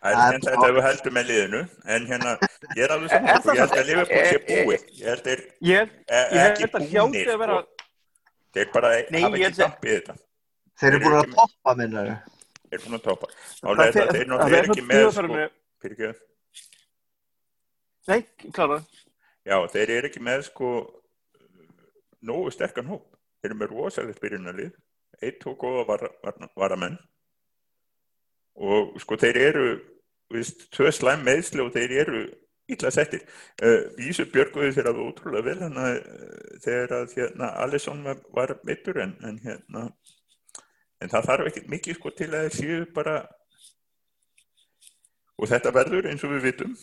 Það 0.00 0.10
er 0.10 0.16
Það 0.16 0.34
er 0.34 0.40
skemmt 0.40 0.64
að 0.64 0.74
við 0.76 0.84
heldum 0.86 1.14
með 1.16 1.26
liðinu. 1.30 1.58
En 1.94 2.06
hérna, 2.08 2.30
ég 2.76 2.84
er 2.86 2.92
alveg 2.94 3.10
Er- 3.10 3.20
er 3.20 3.26
saman 3.26 3.42
það 3.44 3.52
ég 3.52 3.60
held 3.60 3.70
það? 3.70 3.80
að 3.80 3.88
Liverpool 3.90 4.22
sé 4.24 4.30
Er- 4.30 4.40
er- 4.40 4.64
búið. 4.64 4.84
Ég 5.00 5.06
held 5.10 5.24
þeir 5.26 5.40
Ég, 5.60 5.90
e- 6.08 6.28
ég 6.30 6.40
held 6.40 6.56
ekki 6.56 6.68
að 6.70 6.86
hljóti 6.90 7.10
búnir 7.10 7.28
að 7.34 7.38
vera 7.42 7.58
sko. 7.60 7.68
þeir 8.56 8.72
bara 8.72 8.88
Nei, 9.10 9.20
hafa 9.20 9.36
ekki 9.36 9.44
að- 9.50 9.60
tampið 9.60 9.92
þetta. 9.96 10.14
Þeir 10.80 10.88
eru 10.90 10.98
búin 11.04 11.12
eru 11.12 11.20
að 11.20 11.24
ekki- 11.26 11.36
toppa 11.40 11.74
minnar 11.76 12.06
þeir 12.08 12.72
eru 12.72 12.82
búin 12.86 12.98
að 12.98 13.02
það 13.76 13.84
er 13.84 13.92
það 13.92 14.00
að 14.00 14.10
þeir 14.10 14.24
það 14.24 14.30
náttúrulega 14.30 14.56
er 14.56 14.64
er 14.64 14.70
ekki 14.70 14.84
með 14.88 15.04
sko. 15.12 16.14
Nei, 18.08 18.20
klára. 18.56 18.78
Já, 19.46 19.56
þeir 19.74 19.90
eru 19.98 20.08
ekki 20.08 20.20
með 20.24 20.42
sko 20.48 20.68
nógu 22.24 22.50
sterkan 22.52 22.86
hóp. 22.88 23.04
Þeir 23.42 23.50
eru 23.52 23.58
með 23.60 23.70
rosalegt 23.76 24.20
byrjunarlið, 24.20 24.72
eitt 25.22 25.46
og 25.46 25.58
góða 25.60 25.86
var, 25.86 26.08
var, 26.24 26.48
varamenn 26.56 26.98
og 28.60 28.94
sko 29.00 29.18
þeir 29.20 29.40
eru, 29.48 29.66
viðst, 30.32 30.68
tvö 30.74 30.92
slæm 30.94 31.24
meðsli 31.26 31.64
og 31.64 31.72
þeir 31.74 31.96
eru 32.04 32.22
illa 32.70 32.92
settir. 32.94 33.24
Uh, 33.58 33.90
Vísu 33.98 34.28
björguðu 34.30 34.74
þeir 34.76 34.92
alveg 34.92 35.10
ótrúlega 35.10 35.46
vel 35.48 35.58
hana, 35.64 35.90
uh, 35.96 36.56
þegar 36.62 36.96
að 37.00 37.16
hérna, 37.18 37.52
Alisson 37.64 38.04
var, 38.06 38.54
mittur 38.68 39.00
en, 39.02 39.16
en 39.26 39.40
hérna 39.42 39.88
en 41.00 41.10
það 41.10 41.28
þarf 41.30 41.50
ekkert 41.50 41.70
mikið 41.72 41.96
sko 41.96 42.12
til 42.16 42.30
að 42.36 42.50
séu 42.54 42.80
bara 42.94 43.16
og 45.40 45.48
þetta 45.48 45.72
verður 45.72 46.10
eins 46.10 46.24
og 46.26 46.34
við 46.34 46.46
vitum 46.50 46.76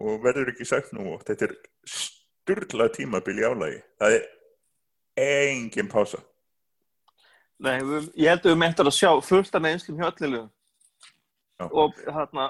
og 0.00 0.22
verður 0.24 0.50
ekki 0.54 0.66
sagt 0.66 0.94
nú 0.96 1.06
og 1.14 1.22
þetta 1.28 1.48
er 1.48 1.56
sturla 1.86 2.88
tímabil 2.92 3.36
í 3.38 3.44
álagi. 3.46 3.80
Það 4.00 4.16
er 4.16 4.24
engin 5.24 5.90
pása. 5.92 6.18
Nei, 7.62 7.78
við, 7.86 8.08
ég 8.18 8.32
held 8.32 8.42
að 8.42 8.50
við 8.50 8.60
meintar 8.64 8.90
að 8.90 8.96
sjá 8.96 9.10
fullt 9.22 9.54
af 9.54 9.62
meðinslum 9.62 10.00
hjá 10.00 10.08
öllilegu 10.10 10.48
Já. 11.60 11.68
og 11.70 11.94
hérna 12.02 12.48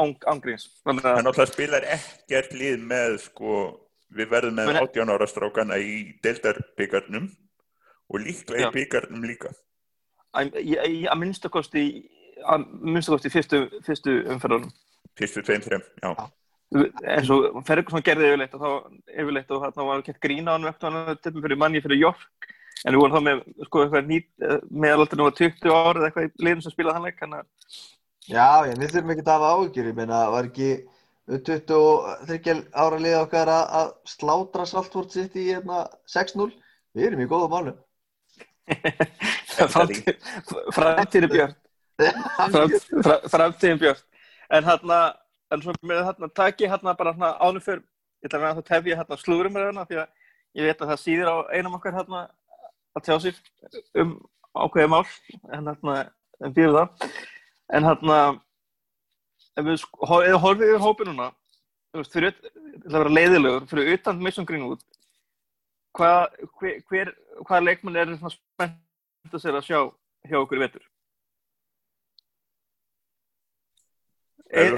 án, 0.00 0.14
ángríns 0.32 0.62
þannig 0.86 1.02
Það 1.04 1.16
að 1.18 1.24
náttúrulega 1.26 1.52
spilar 1.52 1.84
ekkert 1.92 2.54
lið 2.56 2.78
með 2.88 3.16
sko, 3.26 3.50
við 4.16 4.30
verðum 4.32 4.54
með 4.56 4.70
Men- 4.70 4.78
18 4.80 5.12
ára 5.12 5.26
strákana 5.28 5.76
í 5.76 5.96
deildarbyggarnum 6.24 7.26
og 8.08 8.20
líklega 8.24 8.70
í 8.70 8.72
byggarnum 8.78 9.26
líka. 9.28 9.52
að, 10.34 10.56
ég- 10.64 11.04
að 11.12 11.18
minnsta 11.20 11.48
kosti 11.52 11.82
að 12.48 12.64
minnsta 12.80 13.12
kosti 13.12 13.28
í 13.28 13.34
fyrstu, 13.36 13.60
fyrstu 13.84 14.16
umferðunum 14.32 14.72
Fyrstu 15.16 15.42
tveim, 15.42 15.60
þreim, 15.64 15.84
já. 16.02 16.10
eins 17.04 17.30
og 17.30 17.60
Ferguson 17.66 18.02
gerði 18.04 18.30
yfirleitt 18.32 18.54
og 18.56 18.60
þá 18.60 18.70
yfirleitt 19.20 19.50
og 19.52 19.62
hérna 19.64 19.84
var 19.86 20.02
kett 20.02 20.20
grína 20.20 20.52
á 20.52 20.54
hann 20.56 20.64
vektu 20.68 20.88
hann 20.90 21.16
til 21.22 21.32
fyrir 21.44 21.56
manni 21.60 21.80
fyrir 21.84 22.00
York 22.00 22.48
en 22.84 22.94
við 22.94 23.00
vorum 23.00 23.16
þá 23.16 23.22
með 23.28 23.44
sko 23.68 23.84
eitthvað 23.84 24.08
nýtt 24.08 24.70
meðalaldinu 24.70 25.28
var 25.28 25.36
20 25.36 25.76
ára 25.76 26.00
eða 26.00 26.08
eitthvað 26.08 26.26
í 26.26 26.44
liðum 26.48 26.62
sem 26.64 26.72
spilaði 26.72 26.94
hann 26.98 27.06
leik 27.08 27.20
þannig 27.20 27.44
að 27.44 27.84
Já, 28.26 28.66
já, 28.66 28.72
við 28.74 28.90
þurfum 28.92 29.12
ekki 29.14 29.22
að 29.24 29.32
hafa 29.32 29.50
áhyggjur, 29.54 29.88
ég 29.90 29.96
meina, 30.00 30.20
var 30.34 30.48
ekki 30.48 30.68
23 31.30 32.54
ára 32.74 32.98
liða 33.02 33.20
okkar 33.26 33.50
að, 33.52 33.92
slátra 34.10 34.66
Saltford 34.66 35.12
sitt 35.14 35.36
í 35.38 35.48
hérna 35.52 35.84
6-0? 36.10 36.48
Við 36.96 37.06
erum 37.10 37.22
í 37.22 37.28
góða 37.30 37.50
málum. 37.52 37.76
framtíð- 39.74 40.18
framtíðin 40.74 41.30
björn. 41.32 41.54
Fram- 42.50 42.74
fra- 43.06 43.20
framtíðin 43.30 43.80
björn. 43.82 44.02
En 44.56 44.66
hérna 44.66 44.98
en 45.54 45.62
svo 45.62 45.74
með 45.86 46.02
hérna 46.08 46.30
taki 46.34 46.66
hérna 46.70 46.96
bara 46.98 47.12
hérna 47.14 47.32
ánum 47.42 47.62
fyrr. 47.62 47.82
Ég 48.24 48.30
ætla 48.30 48.38
að 48.38 48.42
vera 48.42 48.52
að 48.54 48.58
það 48.62 48.68
tefja 48.72 48.98
hérna 49.00 49.20
slúðurum 49.22 49.54
með 49.54 49.68
hérna 49.68 49.86
því 49.86 50.00
að 50.02 50.08
ég 50.58 50.66
veit 50.70 50.82
að 50.82 50.90
það 50.92 51.02
síðir 51.04 51.30
á 51.30 51.36
einum 51.54 51.76
okkar 51.78 51.94
hérna 51.98 52.24
að 52.96 53.06
tjá 53.06 53.16
sig 53.22 53.40
um 54.02 54.16
ákveðið 54.56 54.92
mál. 54.94 55.04
En 55.52 55.70
hérna 55.70 55.96
en 56.42 56.56
býður 56.56 56.78
það 56.80 57.10
en 57.74 57.84
hérna 57.88 58.18
ef 59.56 59.64
við 59.66 59.84
horfið 60.06 60.68
yfir 60.70 60.84
hópið 60.84 61.08
núna 61.10 61.30
fyrir, 62.12 62.28
ut- 62.34 62.50
ég 62.52 62.82
ætla 62.84 62.98
að 62.98 63.02
vera 63.02 63.14
leiðilegur 63.16 63.66
fyrir 63.70 63.94
utan 63.96 64.20
Mason 64.22 64.44
Greenwood 64.48 64.82
hvað 65.96 66.26
hver, 66.60 66.82
hver, 66.90 67.14
hvaða 67.46 67.64
leikmenn 67.70 67.96
er 67.96 68.10
svona 68.18 68.34
spennt 68.34 69.32
að 69.32 69.40
sér 69.42 69.56
að 69.56 69.64
sjá 69.70 69.80
hjá 70.28 70.38
okkur 70.42 70.60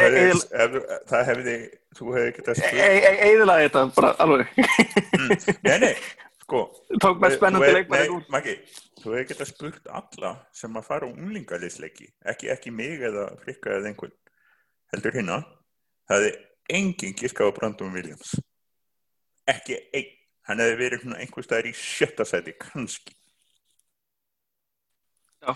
hefði- 0.01 0.33
þú- 0.33 0.85
Það 1.11 1.27
hefði, 1.29 1.55
þú 1.99 2.13
hefði 2.15 2.31
getað 2.39 2.57
spurt. 2.61 2.79
þetta 3.67 3.83
bara 3.99 4.13
alveg 4.25 4.47
Nei, 5.67 5.79
nei, 5.83 5.91
sko. 6.45 6.63
tók 7.03 7.21
með 7.21 7.35
spennandi 7.37 7.73
leikmenn 7.77 8.15
Nei, 8.15 8.23
Maggi, 8.33 8.55
þú 8.99 9.15
hefði 9.15 9.29
getað 9.33 9.51
spurt 9.53 9.89
alla 10.01 10.33
sem 10.57 10.77
að 10.79 10.87
fara 10.89 11.09
á 11.09 11.13
unglingaliðsleiki, 11.13 12.11
ekki, 12.33 12.51
ekki 12.55 12.73
mig 12.75 13.05
eða 13.09 13.29
frikka 13.43 13.77
eða 13.77 13.93
einhvern, 13.93 14.15
heldur 14.95 15.19
hérna, 15.19 15.39
það 16.09 16.25
hefði 16.27 16.33
enginn 16.79 17.17
giskað 17.19 17.53
á 17.53 17.57
Brandon 17.59 17.95
Williams. 17.95 18.35
Ekki 19.49 19.79
einn. 19.97 20.15
Hann 20.49 20.63
hefði 20.65 20.77
verið 20.81 21.03
einhvers 21.13 21.45
staðar 21.45 21.67
í 21.69 21.75
sjötta 21.77 22.25
sæti, 22.25 22.55
kannski. 22.57 23.13
Já. 25.45 25.53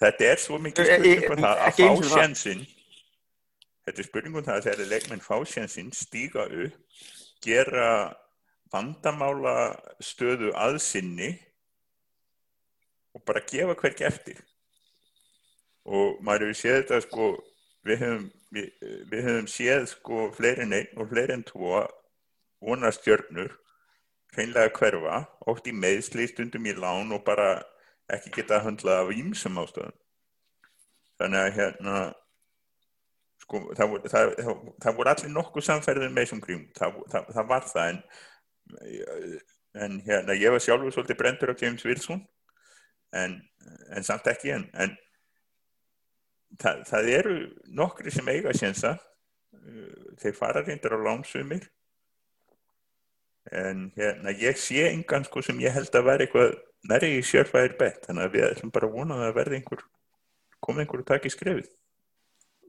Þetta 0.00 0.28
er 0.30 0.40
svo 0.40 0.56
mikið 0.58 0.88
E- 0.88 0.94
e- 0.96 1.28
um 1.28 1.42
það 1.44 1.64
að 1.66 1.74
fá 1.76 2.08
sjansinn 2.08 2.62
Þetta 3.84 4.02
er 4.02 4.06
spurning 4.06 4.36
um 4.36 4.44
það 4.44 4.56
að 4.56 4.66
þegar 4.66 4.90
leikmenn 4.90 5.22
fá 5.24 5.36
sjansinn, 5.48 5.92
stíga 5.96 6.44
upp, 6.46 6.74
gera 7.42 7.86
vandamála 8.70 9.54
stöðu 10.04 10.52
aðsinni 10.54 11.30
og 13.14 13.24
bara 13.26 13.44
gefa 13.46 13.76
hverki 13.78 14.06
eftir. 14.06 14.42
Og 15.84 16.20
maður 16.22 16.50
hefur 16.50 16.60
séð 16.60 16.76
þetta 16.82 17.00
sko, 17.06 17.30
við 17.86 18.04
höfum, 18.04 18.28
við, 18.54 18.68
við 19.10 19.26
höfum 19.28 19.48
séð 19.50 19.88
sko 19.94 20.28
fleiri 20.36 20.66
en 20.66 20.76
einn 20.76 21.00
og 21.00 21.10
fleiri 21.10 21.36
en 21.36 21.46
tvo 21.48 21.82
vonastjörnur 22.60 23.56
hreinlega 24.34 24.70
hverfa, 24.76 25.24
oft 25.50 25.66
í 25.66 25.74
meðsli, 25.74 26.28
stundum 26.30 26.68
í 26.68 26.74
lán 26.76 27.10
og 27.14 27.24
bara 27.26 27.50
ekki 28.14 28.32
geta 28.38 28.58
að 28.58 28.66
höndla 28.68 29.00
af 29.02 29.12
ímsum 29.14 29.58
ástöðum. 29.62 29.96
Þannig 31.20 31.40
að 31.40 31.56
hérna, 31.58 31.96
sko, 33.42 33.62
það, 33.78 33.96
það, 34.12 34.34
það, 34.38 34.66
það 34.84 34.98
voru 34.98 35.12
allir 35.12 35.32
nokkuð 35.34 35.66
samferðin 35.66 36.14
með 36.14 36.28
þessum 36.28 36.44
grím, 36.44 36.66
það 36.78 37.42
var 37.50 37.66
það, 37.68 37.96
en, 37.96 39.40
en 39.84 39.98
hérna, 40.06 40.38
ég 40.38 40.54
var 40.54 40.64
sjálfur 40.64 40.94
svolítið 40.94 41.20
brendur 41.20 41.52
af 41.54 41.64
James 41.64 41.86
Wilson, 41.86 42.22
en, 43.16 43.36
en 43.96 44.06
samt 44.06 44.28
ekki, 44.30 44.52
en, 44.54 44.66
en 44.74 44.96
það, 46.60 46.82
það 46.90 47.12
eru 47.18 47.36
nokkri 47.76 48.12
sem 48.14 48.28
eiga 48.32 48.54
sénsa, 48.56 48.96
þeir 50.20 50.36
fara 50.36 50.64
reyndir 50.64 50.94
á 50.96 50.98
lánsumir, 51.04 51.66
en 53.50 53.88
hérna, 53.96 54.34
ég 54.36 54.58
sé 54.60 54.84
engan 54.90 55.24
sko 55.26 55.42
sem 55.42 55.58
ég 55.62 55.74
held 55.74 55.94
að 55.96 56.06
vera 56.06 56.26
eitthvað 56.26 56.54
næri 56.90 57.14
í 57.18 57.24
sjörfæðir 57.26 57.76
bett, 57.80 58.04
þannig 58.06 58.26
að 58.26 58.36
við 58.36 58.46
ætlum 58.46 58.72
bara 58.74 58.88
að 58.88 58.96
vona 58.96 59.16
að 59.16 59.24
það 59.24 59.36
verði 59.40 59.58
einhver, 59.58 59.84
komið 60.60 60.84
einhver 60.84 61.02
að 61.02 61.10
taka 61.10 61.28
í 61.28 61.34
skrefið. 61.34 61.70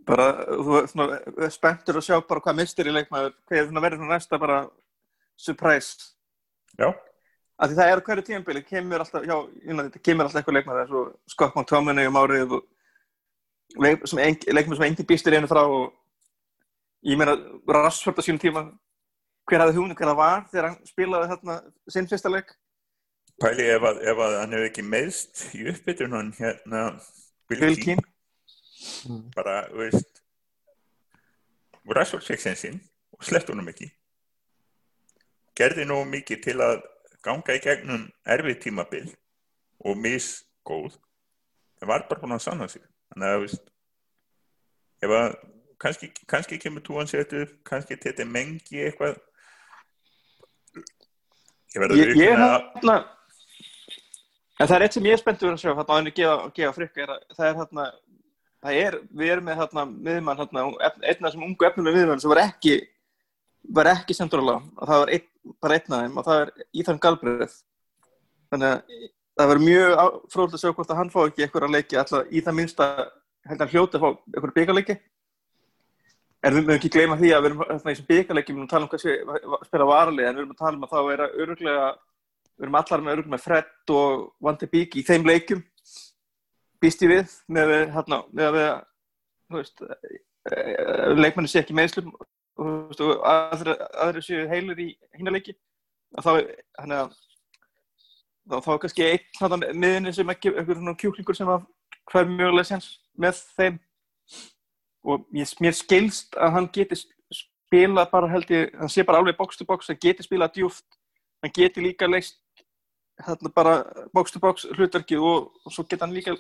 bara, 0.08 0.26
þú 0.50 0.78
er 0.80 0.88
svona 0.90 1.50
spenntur 1.54 2.00
að 2.00 2.08
sjá 2.08 2.16
bara 2.26 2.42
hvað 2.42 2.58
mistir 2.58 2.90
í 2.90 2.96
leikmaður 2.96 3.36
hvað 3.46 3.60
er 3.60 3.68
svona 3.68 3.84
verið 3.86 4.02
svona 4.02 4.16
næsta 4.16 4.40
bara 4.42 4.58
surprise. 5.38 6.12
Já, 6.80 6.90
því 7.70 7.78
það 7.78 7.92
er 7.92 8.04
hverju 8.08 8.26
tímabili, 8.28 8.62
kemur 8.66 9.04
alltaf 9.04 9.26
já, 9.28 9.36
United, 9.70 10.02
kemur 10.02 10.26
alltaf 10.28 10.42
eitthvað 10.42 10.58
leikmaður 10.58 10.84
eins 10.84 10.94
og 10.98 11.34
Scott 11.34 11.58
McTominay 11.58 12.10
um 12.10 12.20
árið 12.22 12.56
og 12.58 13.82
leik, 13.86 14.06
sem 14.10 14.22
ein, 14.24 14.38
leikmaður 14.50 14.80
sem 14.80 14.88
engin 14.88 15.10
býstir 15.12 15.38
einu 15.38 15.50
frá 15.52 15.62
og 15.64 15.92
ég 17.06 17.20
meina 17.20 17.36
Rashford 17.70 18.18
á 18.18 18.26
sínum 18.26 18.42
tíma 18.42 18.66
hver 19.50 19.66
hafði 19.66 19.78
hugmynd, 19.78 19.98
hver 20.00 20.12
það 20.12 20.22
var 20.22 20.46
þegar 20.52 20.70
hann 20.70 20.90
spilaði 20.90 21.32
þarna 21.34 21.58
sinn 21.94 22.10
fyrsta 22.10 22.32
leik? 22.34 22.56
Pæli 23.42 23.68
ef 23.74 23.86
að, 23.90 24.02
ef 24.06 24.24
að 24.26 24.38
hann 24.40 24.56
hefur 24.56 24.70
ekki 24.70 24.86
meðst 24.86 25.46
í 25.58 25.66
uppbytun 25.72 26.18
hann 26.18 26.34
hérna 26.38 26.88
Keane, 27.52 27.76
Keane. 27.84 29.22
Bara, 29.36 29.66
veist 29.76 30.22
og 31.88 31.96
Rashford 31.98 32.26
fekk 32.26 32.44
sen 32.44 32.58
sinn 32.58 32.80
og 33.18 33.26
sleppt 33.26 33.52
honum 33.52 33.70
ekki. 33.72 33.90
Gerði 35.58 35.86
nógu 35.90 36.08
mikið 36.12 36.44
til 36.46 36.58
að 36.64 36.84
ganga 37.26 37.56
í 37.56 37.64
gegnum 37.64 38.08
erfið 38.36 38.60
tímabil 38.66 39.08
og 39.86 39.98
misgóð 40.02 40.98
það 41.82 41.92
var 41.94 42.06
bara 42.10 42.22
búin 42.22 42.38
að 42.38 42.44
sanna 42.46 42.68
sig. 42.70 42.84
Þannig 43.12 43.32
að, 43.34 43.40
veist 43.46 43.72
ef 45.02 45.16
að, 45.18 45.38
kannski, 45.82 46.12
kannski 46.30 46.60
kemur 46.62 46.86
túan 46.86 47.10
setur, 47.10 47.50
kannski 47.68 47.98
þetta 48.02 48.28
mengi 48.30 48.86
eitthvað. 48.86 49.18
Ég 51.72 51.82
verði 51.82 52.06
að 52.06 52.12
að 52.12 52.22
hérna 52.22 53.00
en 54.62 54.70
það 54.70 54.76
er 54.76 54.86
eitt 54.86 54.96
sem 54.96 55.08
ég 55.08 55.16
er 55.16 55.22
spenntur 55.22 55.54
að 55.54 55.62
sjá 55.62 55.72
hérna 55.72 55.88
á 55.90 55.98
henni 55.98 56.14
gefa, 56.14 56.50
gefa 56.56 56.74
frikka 56.76 57.06
að 57.08 57.22
það 57.38 57.48
er 57.48 57.60
hérna 57.62 57.86
það 58.62 58.80
er, 58.82 58.98
við 59.18 59.34
erum 59.34 59.48
með 59.48 59.62
hérna 59.62 59.86
miðmann 59.90 60.42
hérna, 60.42 60.66
einn 60.84 61.16
af 61.18 61.24
þessum 61.24 61.46
ungu 61.48 61.68
efnulega 61.68 61.98
miðmann 61.98 62.22
sem 62.22 62.34
var 62.34 62.44
ekki 62.44 62.76
var 63.70 63.92
ekki 63.92 64.16
sendur 64.18 64.42
alveg 64.42 64.70
og 64.78 64.90
það 64.90 65.02
var 65.04 65.14
einn, 65.16 65.28
bara 65.62 65.78
einn 65.78 65.96
af 65.96 66.04
þeim 66.04 66.20
og 66.20 66.28
það 66.28 66.44
er 66.44 66.54
Íþann 66.82 67.02
Galbreið 67.02 67.58
þannig 68.52 68.70
að 68.72 69.10
það 69.40 69.52
verður 69.52 69.66
mjög 69.66 69.92
fróðilegt 70.34 70.58
að 70.58 70.64
sjá 70.64 70.76
hvort 70.76 70.92
að 70.92 71.00
hann 71.00 71.12
fá 71.14 71.20
ekki 71.24 71.46
eitthvað 71.46 71.72
leiki. 71.72 71.98
Alltaf 71.98 72.32
í 72.32 72.42
það 72.44 72.58
minnsta 72.58 72.88
held 73.50 73.64
að 73.64 73.74
hljóta 73.74 73.98
að 73.98 74.04
fá 74.04 74.10
eitthvað 74.12 74.56
byggarleiki 74.58 74.98
en 76.42 76.56
við 76.56 76.64
mögum 76.66 76.78
ekki 76.78 76.92
gleyma 76.94 77.18
því 77.20 77.32
að 77.36 77.44
við 77.44 77.50
erum 77.52 77.62
í 77.62 77.80
þessum 77.86 78.08
byggarleiki 78.10 78.54
við 78.54 78.58
erum 78.58 78.68
að 78.68 78.72
tala 78.74 78.88
um 78.88 78.92
hvað 78.92 79.04
sé 79.04 79.16
spila 79.68 79.90
varalið 79.90 80.28
en 80.28 80.38
við 80.38 80.44
erum 80.44 80.56
að 80.56 80.62
tala 80.62 80.78
um 80.78 80.86
að 80.88 80.94
þá 80.94 81.00
er 81.02 81.24
að 81.26 81.36
öruglega 81.44 81.88
við 82.62 82.66
erum 82.66 82.78
allar 82.82 83.04
með 83.04 83.14
öruglega 83.16 83.36
með 83.36 83.44
Fred 83.46 83.94
og 83.98 84.24
Van 84.48 84.60
de 84.62 84.70
Beek 84.72 84.98
í 84.98 85.06
þeim 85.06 85.28
leikum 85.30 85.64
býst 86.82 87.06
ég 87.06 87.14
við 87.14 87.36
með 87.54 87.76
að 88.48 88.60
veist 89.52 89.84
eh, 89.86 91.12
leikmenni 91.18 91.52
sé 91.52 91.62
ekki 91.62 91.78
meðslum 91.78 92.14
og 92.60 93.26
aðri, 93.28 94.24
séu 94.26 94.48
heilur 94.50 94.80
í 94.80 94.90
hína 95.18 95.34
leiki. 95.34 95.56
Að 96.18 96.28
þá 98.52 98.72
er 98.74 98.82
kannski 98.84 99.08
einn 99.08 99.28
þarna 99.40 99.72
miðinni 99.74 100.14
sem 100.16 100.34
ekki 100.34 100.52
einhver 100.52 100.80
svona 100.80 100.98
kjúklingur 101.00 101.38
sem 101.38 101.52
hver 102.12 102.28
mjögulega 102.28 102.72
sens 102.74 102.90
með 103.18 103.42
þeim. 103.58 103.80
Og 105.02 105.26
mér, 105.34 105.74
skilst 105.74 106.36
að 106.38 106.58
hann 106.58 106.70
geti 106.74 107.00
spila 107.00 108.06
bara 108.12 108.30
held 108.30 108.52
ég, 108.52 108.74
hann 108.78 108.92
sé 108.92 109.06
bara 109.08 109.22
alveg 109.22 109.38
box 109.38 109.58
to 109.58 109.66
box, 109.66 109.88
hann 109.90 110.02
geti 110.02 110.26
spilað 110.26 110.58
djúft 110.58 110.86
hann 111.42 111.54
geti 111.54 111.82
líka 111.82 112.08
leist 112.08 112.38
hérna 113.26 113.50
bara 113.56 113.84
box 114.14 114.32
to 114.32 114.40
box 114.40 114.66
hlutverki 114.78 115.18
og, 115.18 115.52
og 115.66 115.74
svo 115.74 115.86
geta 115.90 116.06
hann 116.06 116.16
líka 116.16 116.36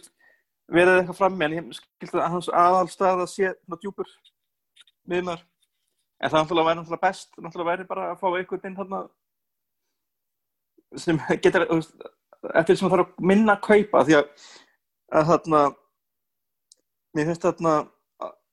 verið 0.71 1.01
eitthvað 1.01 1.17
frammi. 1.17 1.45
En 1.45 1.55
ég 1.57 1.77
skilst 1.77 2.17
að 2.17 2.29
hans 2.35 2.49
aðalstað 2.49 3.23
að 3.25 3.31
sé 3.33 3.53
djúpur 3.81 4.09
miðmar. 5.09 5.41
En 6.21 6.29
það 6.29 6.43
náttúrulega 6.43 6.67
væri 6.67 6.79
náttúrulega 6.79 7.07
best, 7.07 7.29
náttúrulega 7.37 7.71
væri 7.71 7.87
bara 7.89 8.09
að 8.11 8.19
fá 8.21 8.27
einhvern 8.29 8.67
inn 8.69 8.77
þarna 8.77 8.99
sem 11.01 11.21
getur, 11.41 11.65
eftir 12.53 12.77
sem 12.77 12.85
það 12.85 12.93
þarf 12.95 13.07
að 13.07 13.25
minna 13.31 13.55
að 13.55 13.63
kaupa 13.65 14.03
því 14.05 14.17
að, 14.19 14.27
að 15.17 15.31
þarna, 15.31 15.61
mér 17.17 17.29
finnst 17.31 17.47
þarna, 17.47 17.73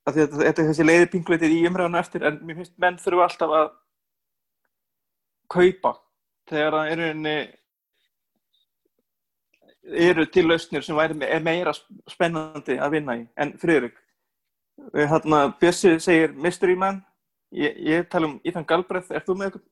að 0.09 0.17
því 0.17 0.25
að 0.25 0.37
þetta 0.39 0.63
er 0.63 0.71
þessi 0.71 0.87
leiði 0.87 1.11
pingleitið 1.13 1.57
í 1.59 1.61
umræðinu 1.69 2.01
eftir, 2.01 2.25
en 2.25 2.41
mér 2.47 2.61
finnst 2.61 2.77
menn 2.81 3.01
þurfu 3.03 3.25
alltaf 3.27 3.57
að 3.59 3.71
kaupa 5.53 5.95
þegar 6.49 6.77
það 6.79 6.93
eru 6.95 7.09
einni 7.09 7.37
eru 10.09 10.27
til 10.29 10.45
lausnir 10.49 10.85
sem 10.85 10.97
væri 10.97 11.17
er 11.25 11.45
meira 11.45 11.73
spennandi 12.09 12.77
að 12.81 12.97
vinna 12.97 13.17
í. 13.17 13.27
En 13.37 13.55
hérna 14.95 15.45
Bjössi 15.61 15.99
segir 16.01 16.33
mystery 16.37 16.77
man 16.77 17.03
ég, 17.53 17.79
ég 17.87 18.09
tala 18.13 18.31
um 18.31 18.39
Íðan 18.47 18.67
Galbreið 18.69 19.13
er 19.15 19.25
þú 19.27 19.37
með 19.39 19.51
eitthvað 19.51 19.67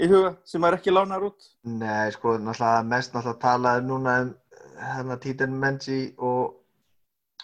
í 0.00 0.08
huga 0.10 0.30
sem 0.48 0.64
er 0.64 0.76
ekki 0.76 0.94
lánar 0.94 1.26
út? 1.26 1.50
Nei, 1.66 2.12
sko, 2.14 2.36
náttúrulega 2.38 2.86
mest 2.88 3.14
náttúrulega 3.14 3.42
talaði 3.44 3.86
núna 3.88 4.16
um 4.24 4.32
hérna 4.80 5.18
Títen 5.20 5.56
Menzi 5.60 6.00
og, 6.16 6.54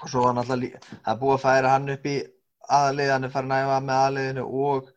og 0.00 0.12
svo 0.12 0.24
var 0.24 0.36
náttúrulega 0.38 0.80
það 0.94 1.20
búið 1.22 1.36
að 1.36 1.44
færa 1.44 1.74
hann 1.74 1.92
upp 1.96 2.08
í 2.08 2.16
aðlið, 2.76 3.12
hann 3.14 3.28
er 3.28 3.34
farin 3.34 3.54
að 3.54 3.66
æfa 3.66 3.80
með 3.88 4.04
aðliðinu 4.04 4.46
og 4.66 4.88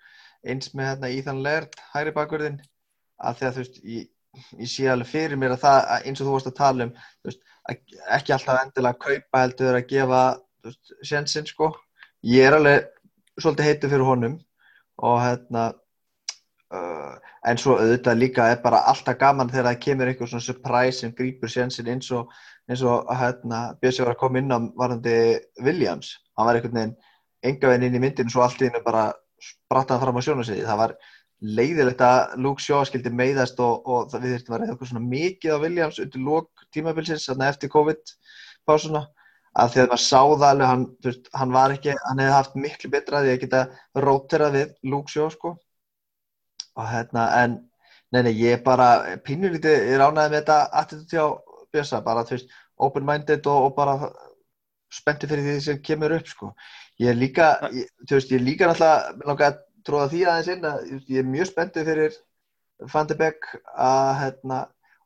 eins 0.48 0.72
með 0.74 0.92
hérna 0.92 1.12
Íðan 1.18 1.44
Lert 1.46 1.82
hægri 1.94 2.16
bakverðin 2.16 2.62
að 3.20 3.40
því 3.40 3.48
að 3.48 3.56
þú 3.58 3.64
veist, 3.64 3.80
ég, 3.84 4.10
ég 4.64 4.72
sé 4.72 4.88
alveg 4.90 5.12
fyrir 5.12 5.40
mér 5.40 5.58
að 5.58 5.66
það, 5.66 5.90
eins 6.06 6.22
og 6.22 6.30
þú 6.30 6.36
varst 6.38 6.52
að 6.52 6.60
tala 6.62 6.88
um 6.88 6.94
veist, 7.28 7.42
ekki 8.16 8.34
alltaf 8.34 8.62
endilega 8.64 8.96
að 8.96 9.02
kaupa 9.04 9.44
heldur 9.44 9.78
að 9.78 9.90
gefa 9.90 10.22
sjansinn 11.06 11.50
sko, 11.50 11.74
ég 12.26 12.48
er 12.48 12.58
alveg 12.58 12.88
svolítið 13.40 13.70
heitu 13.70 13.92
fyrir 13.92 14.08
honum 14.08 14.40
og 15.06 15.20
hérna 15.24 15.66
uh, 16.76 17.16
en 17.48 17.60
svo 17.60 17.78
auðvitað 17.80 18.20
líka 18.20 18.48
er 18.52 18.62
bara 18.64 18.84
alltaf 18.92 19.18
gaman 19.20 19.52
þegar 19.52 19.72
það 19.72 19.84
kemur 19.86 20.12
einhver 20.12 20.32
svona 20.32 20.46
surprise 20.46 21.02
sem 21.02 21.14
grýpur 21.16 21.52
sjansinn 21.52 21.92
eins 21.94 22.12
og 22.12 22.32
og 22.70 23.16
hérna 23.18 23.60
Björsi 23.82 24.04
var 24.04 24.14
að 24.14 24.20
koma 24.22 24.40
inn 24.40 24.54
á 24.54 24.60
varandi 24.78 25.14
Williams, 25.66 26.12
hann 26.38 26.46
var 26.46 26.60
einhvern 26.60 26.76
veginn 26.78 26.98
enga 27.50 27.72
veginn 27.72 27.88
inn 27.88 27.98
í 27.98 28.02
myndinu 28.04 28.30
svo 28.30 28.44
allt 28.46 28.62
í 28.62 28.68
hennu 28.68 28.84
bara 28.86 29.08
sprattaði 29.42 30.04
fram 30.04 30.20
á 30.20 30.22
sjónasviði, 30.22 30.68
það 30.68 30.82
var 30.84 30.94
leiðilegt 31.40 32.02
að 32.04 32.36
Luke 32.44 32.62
Shaw 32.62 32.84
skildi 32.86 33.10
meiðast 33.16 33.60
og, 33.64 33.88
og 33.88 34.14
við 34.20 34.36
þurftum 34.36 34.56
að 34.56 34.62
reyða 34.62 34.74
eitthvað 34.74 34.92
svona 34.92 35.10
mikið 35.16 35.56
á 35.56 35.64
Williams 35.64 36.00
undir 36.04 36.26
lók 36.28 36.66
tímabilsins 36.76 37.30
eftir 37.32 37.72
COVID-pásuna 37.74 39.08
að 39.58 39.74
því 39.74 39.82
að 39.82 39.90
maður 39.90 40.04
sáða 40.04 40.52
alveg 40.54 40.70
hann, 40.70 40.86
veist, 41.06 41.30
hann 41.34 41.56
var 41.56 41.74
ekki, 41.74 41.96
hann 42.06 42.22
hefði 42.22 42.36
haft 42.36 42.56
miklu 42.56 42.92
betra 42.94 43.24
því 43.24 43.34
að 43.34 43.42
geta 43.44 43.64
róterað 44.06 44.58
við 44.58 44.74
Luke 44.92 45.14
Shaw 45.14 45.30
sko. 45.34 45.56
Og 46.80 46.90
hérna 46.90 47.26
en 47.42 47.58
nei, 48.14 48.22
nei, 48.24 48.34
ég 48.38 48.64
bara 48.66 49.18
pínulítið, 49.26 49.78
ég 49.92 50.02
ránaði 50.02 50.34
með 50.34 50.42
þetta 50.42 50.60
attitúti 50.82 51.22
á 51.22 51.28
Björsa, 51.70 52.02
bara 52.06 52.26
þú 52.26 52.38
veist 52.38 52.54
open-minded 52.80 53.50
og, 53.52 53.70
og 53.70 53.76
bara 53.78 54.12
spenntið 54.94 55.34
fyrir 55.34 55.48
því 55.48 55.58
sem 55.66 55.82
kemur 55.86 56.16
upp 56.16 56.30
sko. 56.30 56.54
Ég 57.02 57.12
er 57.12 57.20
líka, 57.20 57.52
ég, 57.76 57.90
þú 58.06 58.18
veist, 58.18 58.32
ég 58.34 58.40
er 58.40 58.46
líka 58.46 58.70
náttúrulega 58.70 59.52
tróða 59.86 60.10
því 60.14 60.24
aðeins 60.26 60.52
inn 60.56 60.68
að 60.68 60.90
ég 61.10 61.22
er 61.22 61.30
mjög 61.30 61.50
spenntið 61.52 61.92
fyrir 61.92 62.18
Van 62.94 63.08
de 63.10 63.16
Beek 63.20 63.48
að 63.76 64.12
hérna, 64.22 64.60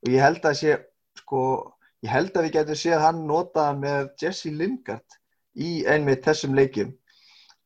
og 0.04 0.12
ég 0.14 0.22
held 0.24 0.44
að 0.46 0.58
sé 0.60 0.76
sko, 1.18 1.42
ég 2.04 2.12
held 2.12 2.36
að 2.36 2.48
við 2.48 2.56
getum 2.58 2.80
séð 2.80 3.04
hann 3.04 3.24
nota 3.30 3.70
með 3.78 4.10
Jesse 4.22 4.52
Lingard 4.52 5.18
í 5.56 5.84
einmitt 5.88 6.26
þessum 6.26 6.56
leikjum. 6.58 6.92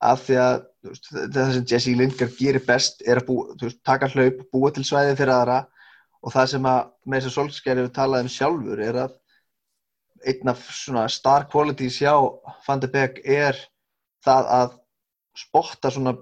Af 0.03 0.27
því 0.27 0.37
að 0.41 0.57
veist, 0.85 1.07
það 1.09 1.53
sem 1.55 1.69
Jesse 1.71 1.95
Lingard 1.97 2.35
gerir 2.37 2.65
best 2.67 3.01
er 3.01 3.21
að 3.21 3.29
bú, 3.31 3.37
veist, 3.61 3.81
taka 3.87 4.09
hlaup, 4.13 4.43
búa 4.53 4.73
til 4.73 4.85
svæði 4.85 5.15
fyrir 5.17 5.33
aðra. 5.33 5.61
Og 6.21 6.33
það 6.33 6.51
sem 6.53 6.67
að 6.69 6.91
með 7.05 7.23
þess 7.23 7.31
að 7.31 7.37
solskæri 7.37 7.85
við 7.85 7.95
talaðum 7.95 8.33
sjálfur 8.33 8.83
er 8.83 9.01
að 9.05 9.17
einn 10.27 10.51
af 10.51 10.61
svona 10.73 11.05
star 11.13 11.45
qualities 11.49 11.99
hjá 12.01 12.13
Van 12.65 12.81
de 12.81 12.89
Beek 12.91 13.21
er 13.23 13.57
það 14.25 14.49
að 14.59 14.77
spotta 15.37 15.91
svona 15.93 16.15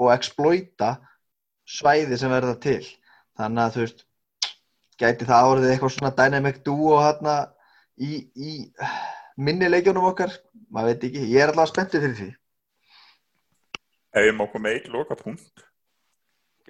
og 0.00 0.12
exploita 0.12 0.96
svæði 1.68 2.18
sem 2.18 2.32
verða 2.32 2.56
til. 2.60 2.82
Þannig 3.38 3.64
að 3.64 3.74
þú 3.74 3.84
veist 3.84 4.06
gæti 5.02 5.28
það 5.28 5.50
árið 5.50 5.68
eitthvað 5.70 5.94
svona 5.96 6.14
dynamic 6.18 6.62
duo 6.66 6.98
hérna 7.00 7.36
í, 8.00 8.28
í 8.36 8.52
minni 9.36 9.68
leikjónum 9.68 10.08
okkar 10.12 10.32
maður 10.72 10.92
veit 10.92 11.04
ekki, 11.08 11.26
ég 11.32 11.44
er 11.44 11.52
alltaf 11.52 11.72
spenntið 11.72 12.06
fyrir 12.06 12.16
því. 12.20 12.30
Ef 14.12 14.26
ég 14.28 14.34
má 14.36 14.46
koma 14.52 14.72
eitt 14.72 14.90
loka 14.92 15.16
punkt 15.16 15.68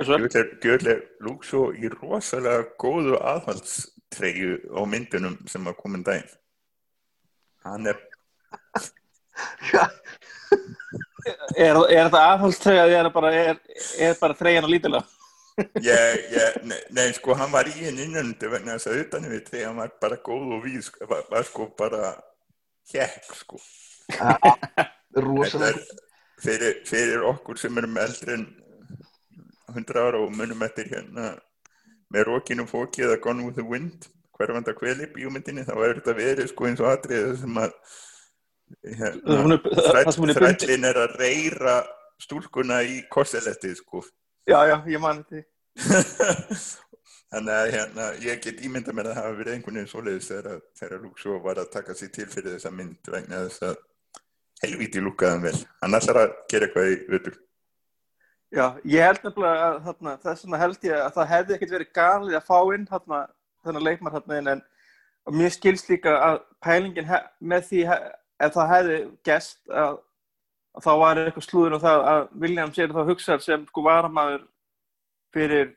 Gjörlega 0.03 0.95
lúk 1.21 1.45
svo 1.45 1.67
í 1.77 1.89
rosalega 1.93 2.65
góðu 2.81 3.19
aðhaldstreyju 3.21 4.55
á 4.73 4.81
myndunum 4.89 5.37
sem 5.51 5.67
að 5.69 5.77
koma 5.83 6.01
um 6.01 6.07
daginn. 6.07 6.31
Hann 7.67 7.91
er 7.93 8.01
Er, 11.55 11.77
er 11.77 12.09
þetta 12.09 12.23
aðhaldstreyja 12.33 12.87
eða 12.89 13.29
er, 13.31 13.37
er, 13.53 13.61
er 14.09 14.17
bara 14.21 14.37
treyjan 14.37 14.67
og 14.67 14.73
lítilega? 14.73 15.22
Ég, 15.59 16.23
ég, 16.33 16.59
nei, 16.65 16.79
nei, 16.97 17.09
sko, 17.17 17.35
hann 17.39 17.53
var 17.53 17.69
í 17.69 17.75
henni 17.77 18.07
innanundu 18.07 18.51
vegna 18.53 18.77
þess 18.79 18.91
að 18.91 19.03
utanum 19.03 19.35
við 19.35 19.45
treyjan 19.49 19.79
var 19.79 19.93
bara 20.01 20.19
góð 20.25 20.57
og 20.57 20.65
víð, 20.65 20.81
sko, 20.89 21.09
var, 21.11 21.27
var 21.33 21.47
sko 21.49 21.69
bara 21.79 22.15
hjekk, 22.93 23.35
sko. 23.43 23.61
Rósalega. 25.27 26.01
Fyrir, 26.43 26.81
fyrir 26.89 27.23
okkur 27.29 27.61
sem 27.61 27.77
erum 27.79 27.99
eldri 28.03 28.35
en 28.35 28.49
100 29.73 30.01
ára 30.01 30.23
og 30.25 30.33
munum 30.35 30.65
eftir 30.67 30.89
hérna 30.91 31.37
með 32.13 32.27
rókinu 32.29 32.67
fóki 32.69 33.05
eða 33.07 33.21
Gone 33.23 33.47
with 33.47 33.61
the 33.61 33.65
Wind, 33.65 34.09
hverfanda 34.37 34.75
kveli 34.77 35.07
bíómyndinni, 35.15 35.65
þá 35.69 35.77
er 35.77 36.01
þetta 36.01 36.17
verið 36.19 36.51
sko 36.51 36.67
eins 36.69 36.83
og 36.83 36.91
atriðið 36.91 37.37
sem 37.45 37.61
að 37.63 37.77
hérna, 38.99 39.61
þrællin 40.35 40.89
er 40.91 41.01
að 41.05 41.15
reyra 41.21 41.77
stúlkuna 42.23 42.83
í 42.89 43.01
korselettið 43.13 43.79
sko 43.81 44.03
já 44.49 44.59
já 44.71 44.77
ég 44.95 45.03
mani 45.03 45.27
því. 45.31 45.45
Þannig 47.33 47.55
að 47.57 47.71
hérna, 47.73 48.09
ég 48.21 48.43
get 48.45 48.61
ímynda 48.61 48.93
mér 48.93 49.09
að 49.09 49.15
það 49.15 49.23
hafa 49.23 49.39
verið 49.39 49.55
einhvern 49.55 49.79
veginn 49.79 49.93
svoleiðis 49.93 50.29
þegar, 50.29 50.99
Lúksó 51.01 51.39
var 51.41 51.63
að 51.63 51.71
taka 51.73 51.97
sér 51.97 52.11
til 52.13 52.27
fyrir 52.29 52.59
þessa 52.59 52.75
mynd 52.75 53.09
vegna 53.15 53.47
þess 53.47 53.65
að 53.71 53.79
helviti 54.67 55.01
lúkaðan 55.01 55.47
vel. 55.47 55.57
Hann 55.81 55.97
ætlar 55.97 56.21
að 56.27 56.37
gera 56.53 56.69
eitthvað 56.69 56.93
í 56.93 56.99
völdur 57.09 57.41
já 58.53 58.67
ég 58.85 59.07
held 59.07 59.25
nefnilega 59.25 59.69
að 59.69 59.79
þarna, 59.87 60.15
þess 60.23 60.45
vegna 60.45 60.61
held 60.61 60.87
ég 60.87 60.99
að 60.99 61.15
það 61.17 61.31
hefði 61.33 61.55
ekkert 61.57 61.75
verið 61.77 61.93
galið 61.97 62.37
að 62.37 62.49
fá 62.49 62.59
inn 62.77 62.87
þarna, 62.91 63.21
þennan 63.65 63.87
leikmar 63.87 64.17
þarna 64.17 64.41
en 64.53 64.63
mér 65.39 65.55
skilst 65.55 65.89
líka 65.89 66.15
að 66.27 66.39
pælingin 66.65 67.13
með 67.41 67.69
því 67.71 67.83
ef 67.89 68.57
það 68.57 68.73
hefði 68.75 68.99
gæst 69.29 69.61
að 69.71 69.97
þá 70.81 70.91
var 71.03 71.21
eitthvað 71.21 71.47
slúður 71.47 71.77
og 71.77 71.85
það 71.85 72.07
að 72.13 72.23
Williams 72.45 72.79
er 72.81 72.95
þá 72.95 73.03
hugsað 73.11 73.45
sem 73.45 73.65
sko 73.69 73.85
varamæður 73.85 74.45
fyrir 75.33 75.73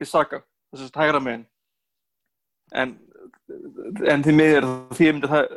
Isaka, 0.00 0.42
þess 0.72 0.90
að 0.90 1.02
hægra 1.02 1.20
meginn 1.24 1.46
en, 2.72 2.94
en 4.06 4.24
því 4.24 4.36
miður 4.36 4.68
því 4.96 5.10
myndi 5.12 5.30
það, 5.30 5.56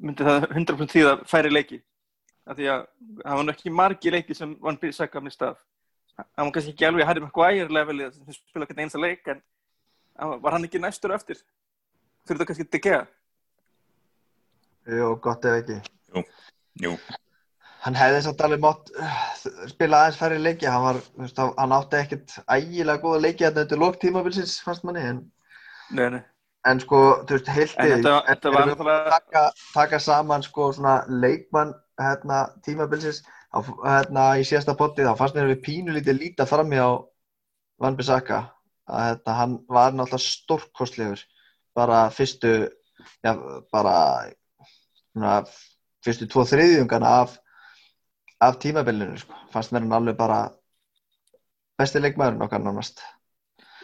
myndi 0.00 0.28
það 0.28 0.48
100% 0.48 0.94
því 0.94 1.04
að 1.06 1.24
færi 1.28 1.52
leiki. 1.52 1.82
Af 2.48 2.56
því 2.56 2.70
að 2.72 2.84
það 3.20 3.40
var 3.40 3.52
ekki 3.52 3.74
margi 3.76 4.12
leiki 4.14 4.36
sem 4.36 4.54
vann 4.64 4.80
Isaka 4.88 5.20
með 5.20 5.36
stað 5.36 5.58
það 6.18 6.46
var 6.46 6.52
kannski 6.54 6.72
ekki 6.74 6.88
alveg 6.88 7.04
að 7.04 7.10
hæri 7.10 7.22
með 7.22 7.28
eitthvað 7.28 7.52
ægir 7.52 7.72
levelið 7.76 8.16
sem 8.16 8.36
spila 8.36 8.66
ekki 8.66 8.82
einsta 8.82 9.00
leik 9.02 9.30
en 9.30 9.42
var 10.42 10.56
hann 10.56 10.66
ekki 10.66 10.80
næstur 10.82 11.14
eftir? 11.14 11.40
Fyrir 12.26 12.40
það 12.40 12.50
kannski 12.50 12.66
að 12.66 12.84
gera 12.88 13.06
Jú, 14.88 15.08
gott 15.20 15.44
ef 15.44 15.58
ekki. 15.60 15.74
Jú, 16.14 16.22
jú. 16.80 16.92
Hann 17.84 17.94
hefði 17.94 18.22
samt 18.24 18.40
alveg 18.42 18.62
mátt 18.62 18.90
spila 19.70 20.02
aðeins 20.02 20.18
færri 20.18 20.38
leiki, 20.42 20.66
hann, 20.66 20.82
var, 20.82 20.98
veist, 21.20 21.38
hann 21.38 21.74
átti 21.76 22.00
ekkert 22.00 22.34
ægilega 22.50 23.02
góða 23.04 23.20
leiki 23.22 23.46
að 23.46 23.60
þetta 23.60 23.76
er 23.76 23.82
lókt 23.84 24.00
tímabilsins, 24.02 24.56
fannst 24.66 24.86
manni, 24.86 25.04
en, 25.12 25.20
nei, 25.94 26.08
nei. 26.16 26.20
en 26.66 26.82
sko, 26.82 27.02
þú 27.28 27.38
veist, 27.38 27.52
heiltið, 27.54 28.08
taka, 29.12 29.44
taka 29.76 30.02
saman 30.02 30.42
sko 30.46 30.72
svona 30.74 30.98
leikmann 31.22 31.72
hérna, 32.02 32.42
tímabilsins, 32.66 33.22
hérna 33.54 34.28
í 34.42 34.46
síðasta 34.50 34.74
potti, 34.78 35.06
þá 35.06 35.14
fannst 35.22 35.38
mér 35.38 35.52
við 35.54 35.64
pínulítið 35.70 36.18
líta 36.18 36.50
fram 36.50 36.74
í 36.74 36.82
á 36.82 36.98
Van 37.78 37.94
Bissaka, 37.98 38.42
að 38.90 39.04
hérna, 39.06 39.38
hann 39.38 39.58
var 39.70 39.94
náttúrulega 39.94 40.26
stórkostlegur, 40.26 41.26
bara 41.78 42.08
fyrstu, 42.10 42.56
já, 43.22 43.36
bara 43.70 43.98
svona 45.12 45.44
fyrstu 46.02 46.26
tvo 46.26 46.42
þriðjungana 46.48 47.20
af, 47.22 47.38
af 48.40 48.58
tímabillinu 48.62 49.18
sko. 49.18 49.34
fannst 49.52 49.72
mér 49.72 49.84
hann 49.84 49.92
alveg 49.92 50.16
bara 50.16 50.50
besti 51.78 52.02
leikmaðurinn 52.02 52.42
okkar 52.42 52.62
nánast. 52.62 53.02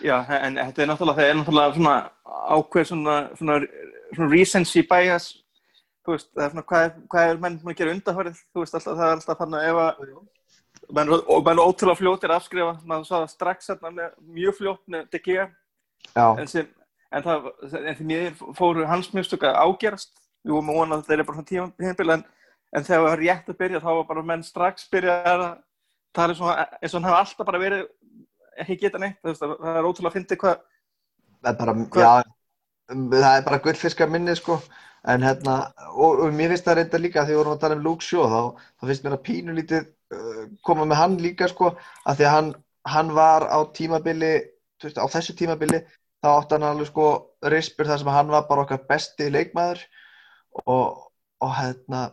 Já, 0.03 0.19
en 0.41 0.59
þetta 0.59 0.83
er 0.83 0.91
náttúrulega 0.91 1.21
það 1.21 1.31
er 1.31 1.37
náttúrulega 1.39 1.75
svona 1.75 1.97
ákveð 2.57 2.87
svona, 2.91 3.17
svona, 3.39 3.59
svona 4.15 4.31
recency 4.33 4.83
bias. 4.91 5.31
Þú 6.05 6.15
veist, 6.17 6.31
það 6.35 6.45
er 6.45 6.55
svona 6.55 6.67
hvað, 6.71 6.97
hvað 7.11 7.29
er 7.31 7.43
menn 7.43 7.59
að 7.63 7.77
gera 7.79 7.95
undanfærið, 7.95 8.41
þú 8.53 8.65
veist 8.65 8.79
alltaf 8.79 8.99
það 8.99 9.11
er 9.11 9.19
alltaf 9.19 9.45
hann 9.45 9.59
að 9.59 9.69
ef 9.69 9.83
að 9.85 10.03
menn, 10.99 11.13
og 11.15 11.47
menn 11.47 11.63
ótrúlega 11.63 12.01
fljótir 12.01 12.35
að 12.35 12.41
afskrifa. 12.43 12.75
Maður 12.85 13.09
sá 13.09 13.15
það 13.15 13.31
strax 13.33 13.71
hérna 13.73 13.93
með, 13.95 14.17
mjög 14.39 14.59
fljótt 14.61 14.85
með 14.97 15.09
Já, 16.15 16.27
en, 16.37 16.49
sem, 16.51 16.67
en, 17.09 17.25
það, 17.25 17.47
en 17.81 17.97
því 17.97 18.07
mér 18.11 18.35
fóru 18.59 18.85
hans 18.87 19.09
mjögstök 19.15 19.47
að 19.49 19.61
ágerast. 19.63 20.13
Við 20.45 20.53
vorum 20.53 20.75
að 20.75 20.81
vona 20.81 20.97
að 20.99 21.07
þetta 21.07 21.15
er 21.15 21.29
bara 21.29 21.39
svona 21.39 21.71
tímabil 21.79 22.13
en, 22.13 22.25
en 22.75 22.85
þegar 22.85 23.01
það 23.01 23.09
var 23.09 23.23
rétt 23.23 23.51
að 23.51 23.61
byrja 23.63 23.83
þá 23.85 23.91
var 23.91 24.07
bara 24.11 24.27
menn 24.31 24.45
strax 24.47 24.89
byrja 24.93 25.17
að 25.31 25.45
tala 26.15 26.35
eins 26.35 26.95
og 26.95 26.99
hann 26.99 27.09
hafa 27.09 27.21
alltaf 27.23 27.47
bara 27.47 27.63
verið 27.63 27.87
ekki 28.63 28.79
geta 28.85 29.01
neitt, 29.03 29.19
það, 29.25 29.55
er 29.59 29.87
ótrúlega 29.87 30.13
að 30.13 30.17
fyndi 30.19 30.39
hvað 30.39 30.63
það 31.45 31.53
er 31.53 31.59
bara, 31.61 32.15
um, 32.93 33.05
það 33.13 33.37
er 33.37 33.47
bara 33.49 33.61
gullfiskar 33.65 34.11
minni, 34.13 34.35
sko. 34.39 34.59
En 35.13 35.25
hérna, 35.25 35.59
og, 35.93 36.23
og 36.25 36.31
mér 36.33 36.55
finnst 36.55 36.65
það 36.65 36.79
reynda 36.79 37.01
líka, 37.01 37.25
því 37.27 37.35
við 37.35 37.41
vorum 37.43 37.55
að 37.55 37.65
tala 37.65 37.77
um 37.77 37.83
Luke 37.85 38.05
Shaw, 38.05 38.25
þá, 38.33 38.63
þá 38.81 38.87
finnst 38.89 39.05
mér 39.05 39.17
að 39.19 39.25
pínu 39.27 39.57
lítið 39.59 39.83
uh, 40.17 40.39
koma 40.65 40.87
með 40.89 41.01
hann 41.03 41.19
líka, 41.21 41.49
sko, 41.53 41.75
að 42.09 42.21
því 42.21 42.29
að 42.29 42.35
hann, 42.37 42.49
hann 42.95 43.13
var 43.19 43.45
á 43.53 43.59
tímabili, 43.77 44.33
veist, 44.81 45.01
á 45.01 45.07
þessu 45.13 45.37
tímabili, 45.37 45.83
þá 46.25 46.31
átti 46.31 46.57
hann 46.57 46.67
alveg, 46.71 46.89
sko, 46.89 47.09
rispur 47.53 47.91
þar 47.91 48.01
sem 48.01 48.13
hann 48.15 48.33
var 48.33 48.49
bara 48.49 48.65
okkar 48.65 48.81
besti 48.89 49.29
leikmaður 49.29 49.85
og, 50.65 51.05
og 51.45 51.53
hérna, 51.59 52.07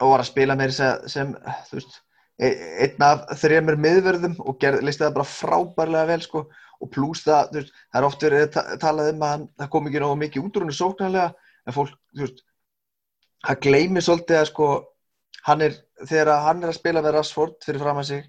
og 0.00 0.12
var 0.12 0.22
að 0.22 0.30
spila 0.30 0.56
sem 0.70 1.34
þú 1.68 1.78
veist, 1.78 1.98
e- 2.40 2.56
einn 2.86 3.04
af 3.06 3.24
þremur 3.40 3.78
miðverðum 3.80 4.36
og 4.40 4.58
gerð, 4.62 4.84
listi 4.86 5.04
það 5.04 5.16
bara 5.18 5.32
frábærlega 5.32 6.10
vel, 6.12 6.20
sko, 6.24 6.44
og 6.82 6.90
pluss 6.90 7.26
það, 7.26 7.52
veist, 7.58 7.74
það 7.92 8.00
er 8.00 8.08
oft 8.08 8.24
verið 8.26 8.46
að 8.46 8.52
ta- 8.56 8.78
talað 8.86 9.12
um 9.12 9.26
að 9.26 9.34
hann, 9.34 9.48
það 9.60 9.72
kom 9.74 9.90
ekki 9.90 10.02
nógu 10.02 10.20
mikið 10.22 10.46
út 10.46 10.56
úr 10.56 10.66
henni 10.66 10.78
sóknarlega, 10.78 11.50
en 11.66 11.76
fólk, 11.76 11.98
veist, 12.18 12.42
það 13.46 13.60
gleymir 13.66 14.06
svolítið 14.06 14.40
að 14.40 14.48
sko, 14.50 14.70
hann 15.48 15.66
er, 15.68 15.76
þegar 16.06 16.32
hann 16.46 16.62
er 16.62 16.72
að 16.72 16.78
spila 16.78 17.04
með 17.04 17.16
Rashford 17.18 17.60
fyrir 17.66 17.82
fram 17.82 18.00
að 18.02 18.08
sig, 18.10 18.26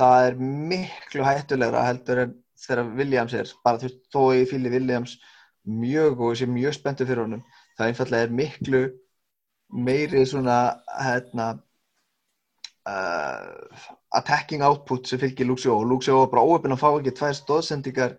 það 0.00 0.30
er 0.30 0.40
miklu 0.70 1.26
hættulegra 1.26 1.84
heldur 1.88 2.24
en 2.24 2.38
þegar 2.60 2.94
Williams 2.96 3.34
er, 3.36 3.52
bara 3.64 3.80
þú 3.80 3.88
veist, 3.88 4.00
þó 4.12 4.22
ég 4.36 4.48
fýli 4.50 4.72
Williams 4.72 5.18
mjög 5.68 6.20
og 6.20 6.34
ég 6.34 6.40
sé 6.40 6.48
mjög 6.48 6.76
spenntur 6.76 7.08
fyrir 7.08 7.24
honum, 7.24 7.44
það 7.76 7.90
einfallega 7.92 8.28
er 8.28 8.34
miklu 8.36 8.82
meiri 9.72 10.24
svona, 10.26 10.58
hérna, 11.00 11.50
uh, 12.88 13.88
attacking 14.18 14.62
output 14.66 15.06
sem 15.06 15.20
fylgir 15.20 15.46
Luxio 15.46 15.76
og 15.78 15.86
Luxio 15.88 16.18
var 16.20 16.30
bara 16.32 16.46
óöfn 16.46 16.74
að 16.74 16.82
fá 16.82 16.88
ekki 16.90 17.14
tvær 17.18 17.36
stóðsendingar 17.38 18.16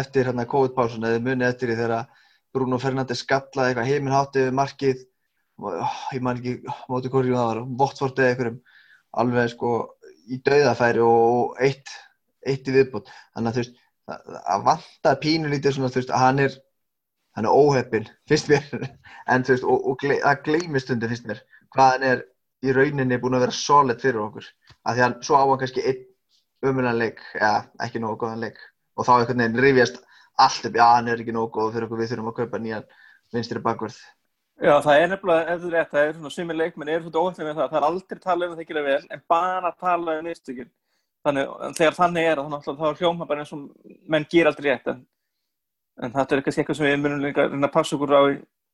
eftir 0.00 0.28
hérna 0.28 0.46
COVID-pásun 0.50 1.06
eða 1.08 1.22
munið 1.24 1.48
eftir 1.48 1.72
því 1.72 1.78
þegar 1.80 2.26
Bruno 2.54 2.78
Fernandes 2.82 3.22
skallaði 3.24 3.72
eitthvað 3.72 3.88
heiminhátti 3.90 4.44
við 4.46 4.56
markið. 4.58 5.06
Oh, 5.60 5.96
ég 6.14 6.22
man 6.24 6.38
ekki 6.40 6.56
móti 6.90 7.10
hverju 7.12 7.36
það 7.36 7.48
var 7.50 7.60
Votford 7.82 8.20
eða 8.20 8.32
einhverjum. 8.32 8.60
Alveg 9.20 9.50
sko 9.52 9.72
í 10.30 10.38
dauðafæri 10.46 11.02
og 11.04 11.60
eitt, 11.62 11.90
eitt 12.46 12.68
í 12.70 12.74
viðbútt 12.74 13.10
þannig 13.10 13.50
að 13.50 13.56
þú 13.56 13.62
veist 13.62 13.78
að- 14.10 14.64
vanta 14.66 15.14
pínu 15.22 15.50
lítið 15.50 15.76
svona 15.76 15.90
þú 15.90 16.00
veist 16.00 16.12
að 16.14 16.24
hann 16.24 16.42
er 16.46 16.56
hann 17.40 17.48
er 17.48 17.56
óheppin, 17.56 18.06
finnst 18.28 18.50
mér. 18.52 18.68
En 19.30 19.46
þú 19.46 19.54
veist, 19.54 19.64
og, 19.64 19.88
og 19.90 19.98
gle, 20.02 20.20
að 20.26 20.44
gleymi 20.46 20.82
stundu 20.82 21.08
finnst 21.10 21.26
mér, 21.28 21.40
hvað 21.74 21.92
hann 21.94 22.06
er 22.10 22.22
í 22.66 22.74
rauninni 22.76 23.18
búin 23.20 23.38
að 23.38 23.46
vera 23.46 23.56
solid 23.56 24.02
fyrir 24.02 24.20
okkur. 24.24 24.46
Af 24.84 24.96
því 24.96 25.04
að 25.06 25.18
svo 25.26 25.40
á 25.40 25.44
hann 25.44 25.60
kannski 25.62 25.84
einn 25.86 26.06
umulan 26.70 27.00
leik, 27.00 27.20
eða 27.38 27.64
ekki 27.86 28.02
nógu 28.02 28.20
góðan 28.24 28.44
leik. 28.44 28.60
Og 28.98 29.06
þá 29.08 29.12
einhvern 29.16 29.44
veginn 29.44 29.62
rifjast 29.64 30.00
allt 30.40 30.66
upp, 30.68 30.76
já 30.76 30.86
hann 30.86 31.08
er 31.08 31.22
ekki 31.22 31.34
nógu 31.36 31.52
góð 31.56 31.76
fyrir 31.76 31.88
okkur 31.88 32.00
við 32.00 32.10
þurfum 32.12 32.32
að 32.32 32.40
kaupa 32.40 32.60
nýjan 32.60 32.88
vinstri 33.32 33.62
bakvörð. 33.64 34.00
Já, 34.60 34.74
það 34.84 34.98
er 34.98 35.06
nefnilega, 35.08 35.44
ef 35.54 35.60
þú 35.62 35.68
er 35.70 35.74
rétt, 35.78 35.92
það 35.94 36.02
er 36.02 36.10
svona 36.18 36.34
sumir 36.34 36.56
leikmenn 36.58 36.90
eru 36.92 37.06
svona 37.06 37.20
óhættið 37.24 37.46
með 37.46 37.54
það, 37.56 37.68
það 37.70 37.78
er 37.78 37.86
aldrei 37.86 38.18
talað 38.24 38.50
um 38.50 38.58
það 38.58 38.66
gera 38.68 38.82
vel, 38.84 38.98
en 39.08 39.22
bara 39.32 39.70
talað 39.80 40.18
um 40.20 40.26
mistökin. 40.28 40.68
Þannig, 41.24 41.54
þegar 41.78 41.96
þannig 41.96 42.28
er, 42.28 42.42
náttúrulega 42.50 42.80
þá 42.80 42.90
er 42.90 42.98
hljóma 43.00 43.28
bara 43.30 43.44
eins 43.44 43.54
og 43.56 43.62
menn 44.12 44.26
ger 44.32 44.50
aldrei 44.50 44.68
rétt, 44.68 44.90
en, 44.92 45.00
en 46.00 46.14
þetta 46.14 46.36
er 46.36 46.42
kannski 46.44 46.62
eitthvað 46.62 46.78
sem 46.78 46.88
við 46.88 47.02
munum 47.02 47.24
líka 47.24 47.46
að 47.50 47.68
passa 47.74 47.96
okkur 47.96 48.14
á, 48.16 48.22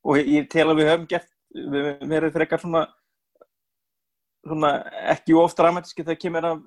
og 0.07 0.21
ég, 0.21 0.49
tel 0.53 0.69
að 0.69 0.81
við 0.81 0.91
höfum 0.91 1.07
gert, 1.11 1.31
við 1.57 1.87
verðum 2.11 2.35
frekar 2.35 2.63
svona, 2.63 2.83
svona 4.47 4.73
ekki 5.15 5.37
of 5.41 5.55
dramatíski 5.59 6.05
þegar 6.05 6.21
kemur 6.23 6.49
að 6.51 6.65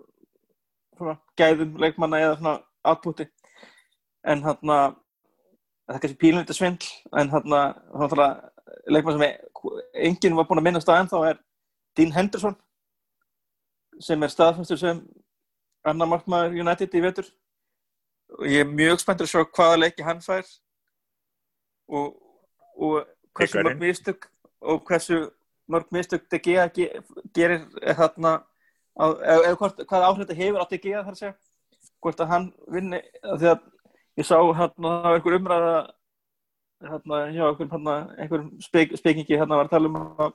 svona 1.00 1.18
gæðum 1.40 1.78
leikmanna 1.80 2.24
eða 2.26 2.40
svona 2.40 2.56
outputi, 2.92 3.30
en 4.28 4.44
þarna, 4.44 4.80
það 5.88 5.96
er 5.96 6.04
kannski 6.06 6.22
pílunita 6.24 6.58
svindl, 6.58 6.90
en 7.16 7.32
þarna, 7.32 7.62
þarna 8.04 8.32
leikmann 8.92 9.20
sem 9.20 9.30
enginn 10.10 10.36
var 10.38 10.50
búinn 10.50 10.62
að 10.62 10.68
minnast 10.68 10.92
á 10.92 11.00
ennþá 11.00 11.24
er 11.30 11.40
Dean 11.98 12.14
Henderson 12.16 12.56
sem 14.00 14.24
er 14.24 14.32
staðfæstur 14.32 14.80
sem 14.80 15.02
annar 15.88 16.10
markmaður 16.12 16.60
United 16.60 16.96
í 16.96 17.04
vetur 17.04 17.28
og 18.38 18.46
ég 18.48 18.64
er 18.64 18.70
mjög 18.70 19.02
spenntur 19.02 19.28
að 19.28 19.32
sjá 19.34 19.46
hvaða 19.58 19.80
leiki 19.84 20.06
hann 20.06 20.22
fær. 20.22 20.46
Og, 21.90 22.14
og 22.78 23.08
hversu 23.38 23.64
mörg 23.66 23.82
mistök 23.82 24.30
og 24.62 24.84
hversu 24.86 25.30
mörg 25.70 25.90
Gea 26.44 26.68
ge, 26.74 26.90
gerir 27.34 27.66
þarna 27.98 28.40
eða, 29.00 29.56
hvaða 29.58 30.08
áhrif 30.10 30.26
þetta 30.26 30.40
hefur 30.42 30.62
á 30.62 30.68
De 30.70 30.78
Gea 30.78 31.04
þar 31.04 31.16
að 31.16 31.22
segja. 31.22 31.36
Hvort 32.00 32.20
að 32.20 32.32
hann 32.32 32.52
vinni 32.72 33.02
að 33.24 33.48
ég 34.20 34.28
sá 34.28 34.36
hérna 34.38 34.94
það 34.94 35.08
var 35.08 35.18
einhver 35.18 35.38
umræða 35.40 35.76
hérna 36.90 37.22
hjá 37.34 37.46
einhver, 37.50 38.12
einhver 38.20 38.46
spek, 38.64 38.98
spekingi 38.98 39.38
hérna 39.38 39.60
var 39.60 39.68
að 39.68 39.74
tala 39.76 39.90
um 39.90 40.00
að, 40.00 40.34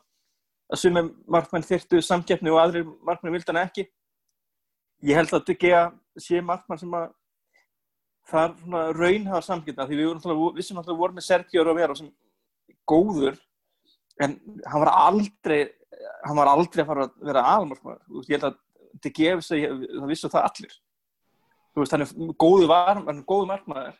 að 0.72 0.80
sumum 0.80 1.10
markmenn 1.28 1.64
þyrtu 1.64 2.02
samkeppni 2.04 2.52
og 2.52 2.60
aðrir 2.60 2.88
markmenn 3.04 3.32
vildi 3.36 3.52
hann 3.52 3.62
ekki. 3.64 3.86
Ég 5.04 5.18
held 5.18 5.32
að 5.32 5.46
De 5.48 5.56
Gea 5.60 5.86
sé 6.20 6.40
markmann 6.44 6.80
sem 6.80 6.96
að 6.96 7.12
það 8.30 8.44
er 8.44 8.52
svona 8.60 8.82
raunhafa 8.96 9.46
samkeppni 9.48 9.88
því 9.88 9.98
við 9.98 10.08
vorum 10.08 10.20
náttúrulega, 10.20 10.56
vissum 10.58 10.78
náttúrulega 10.78 11.02
voru 11.02 11.16
með 11.18 11.26
Sergio 11.28 11.64
Romero 11.64 11.96
sem 11.98 12.10
góður 12.88 13.40
en 14.24 14.36
hann 14.70 14.84
var 14.84 14.92
aldrei 14.92 15.58
hann 16.24 16.38
var 16.38 16.50
aldrei 16.52 16.82
að 16.84 16.90
fara 16.90 17.06
að 17.08 17.26
vera 17.28 17.46
aðalmarkmaður 17.54 18.28
ég 18.28 18.36
held 18.36 18.50
að 18.50 18.60
Gea 19.02 19.36
vissi, 19.36 19.60
það 19.66 20.10
vissu 20.10 20.30
það 20.32 20.48
allir. 20.48 20.74
Veist, 21.74 21.94
hann 21.94 22.04
er 22.04 22.34
góðu, 22.38 22.68
var, 22.70 23.00
hann 23.00 23.18
er 23.18 23.26
góðu 23.26 23.48
markmaður 23.50 23.96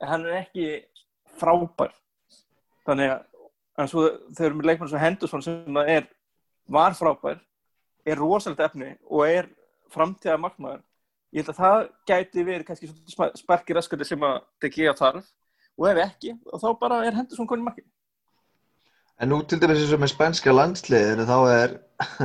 en 0.00 0.08
hann 0.08 0.26
er 0.26 0.38
ekki 0.40 0.68
frábær. 1.40 1.92
Þannig 2.88 3.12
að 3.12 3.90
svo 3.92 4.06
við 4.08 4.46
erum 4.46 4.60
með 4.60 4.70
leikmann 4.70 4.92
sem 4.92 5.02
Henderson 5.02 5.44
sem 5.44 5.76
það 5.76 5.92
er, 5.94 6.06
var 6.70 6.96
frábær 6.96 7.42
er 8.08 8.20
rosalegt 8.20 8.64
efni 8.64 8.94
og 9.04 9.26
er 9.28 9.50
framtíða 9.92 10.38
markmaður 10.40 10.80
ég 11.30 11.42
held 11.42 11.52
að 11.52 11.60
það 11.62 11.78
gæti 12.10 12.44
verið 12.46 12.66
kannski 12.68 12.90
sparki 13.38 13.76
raskandi 13.76 14.08
sem 14.08 14.26
að 14.26 14.40
De 14.62 14.72
Gea 14.74 14.94
þarf 14.98 15.26
og 15.80 15.88
ef 15.88 16.02
ekki, 16.04 16.36
og 16.50 16.60
þá 16.60 16.68
bara 16.80 17.02
er 17.06 17.16
Henderson 17.16 17.48
konið 17.48 17.68
markið 17.70 17.88
En 19.20 19.28
nú 19.28 19.42
til 19.44 19.60
dæmis 19.60 19.82
eins 19.82 19.92
og 19.92 20.00
með 20.00 20.14
spænska 20.14 20.52
landsliðinu 20.54 21.26
þá 21.28 21.36
er 21.52 21.74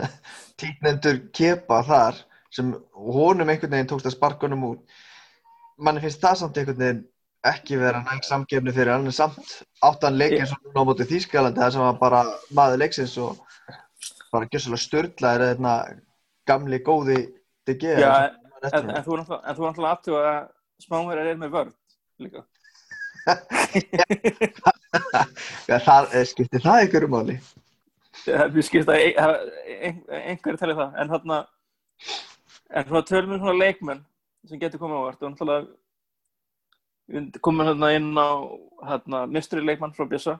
tíknendur 0.61 1.17
kepa 1.35 1.81
þar 1.83 2.21
sem 2.55 2.69
honum 2.95 3.51
einhvern 3.51 3.73
veginn 3.75 3.89
tókst 3.89 4.07
að 4.07 4.15
sparka 4.15 4.47
honum 4.47 4.63
út. 4.69 5.01
Manni 5.75 5.99
finnst 6.03 6.23
það 6.23 6.37
samt 6.39 6.59
einhvern 6.61 6.79
veginn 6.79 7.01
ekki 7.51 7.81
vera 7.81 7.99
næg 8.05 8.23
samgefni 8.25 8.73
fyrir 8.73 8.93
hann 8.93 9.09
en 9.09 9.17
samt 9.17 9.57
áttan 9.83 10.15
leik 10.15 10.37
eins 10.37 10.55
og 10.55 10.63
núna 10.63 10.85
á 10.85 10.87
móti 10.87 11.09
Þýskalandi 11.09 11.61
það 11.61 11.75
sem 11.75 11.83
var 11.83 11.99
bara 11.99 12.21
maður 12.55 12.81
leiksins 12.85 13.17
og 13.21 13.43
bara 14.31 14.47
gjössalega 14.47 14.85
störla 14.85 15.33
er 15.35 15.45
þetta 15.49 15.75
gamli 16.47 16.79
góði 16.87 17.19
De 17.67 17.75
En, 18.73 18.89
en 18.89 19.03
þú 19.05 19.13
er 19.15 19.23
náttúrulega- 19.23 19.91
aftur 19.91 20.13
að 20.21 20.49
smáverðar 20.85 21.27
er 21.31 21.37
með 21.41 21.51
vörð 21.55 21.73
líka. 22.19 22.41
Já, 25.69 25.77
það, 25.81 26.03
eh, 26.13 26.25
skiptir 26.29 26.61
það 26.63 26.81
einhverju 26.83 27.09
máli? 27.11 27.35
við 28.25 28.63
skilst 28.65 28.89
að 28.89 28.99
ein- 29.01 29.17
ein- 29.89 30.03
einhverju 30.31 30.57
tali 30.61 30.73
það. 30.77 30.93
En 31.01 31.09
þarna 31.09 31.39
en 32.75 32.85
svona 32.87 33.05
tölum 33.09 33.33
við 33.33 33.39
svona 33.43 33.59
leikmenn 33.59 34.05
sem 34.47 34.59
getur 34.59 34.79
komið 34.81 34.99
ávart 35.01 35.23
og 35.23 35.31
náttúrulega 35.33 35.67
við 37.09 37.39
komum 37.41 37.65
hérna 37.67 37.91
inn 37.95 38.13
á 38.17 38.29
hérna, 38.89 39.25
mistri 39.29 39.61
leikmann 39.61 39.93
frá 39.93 40.05
Bjössa. 40.09 40.39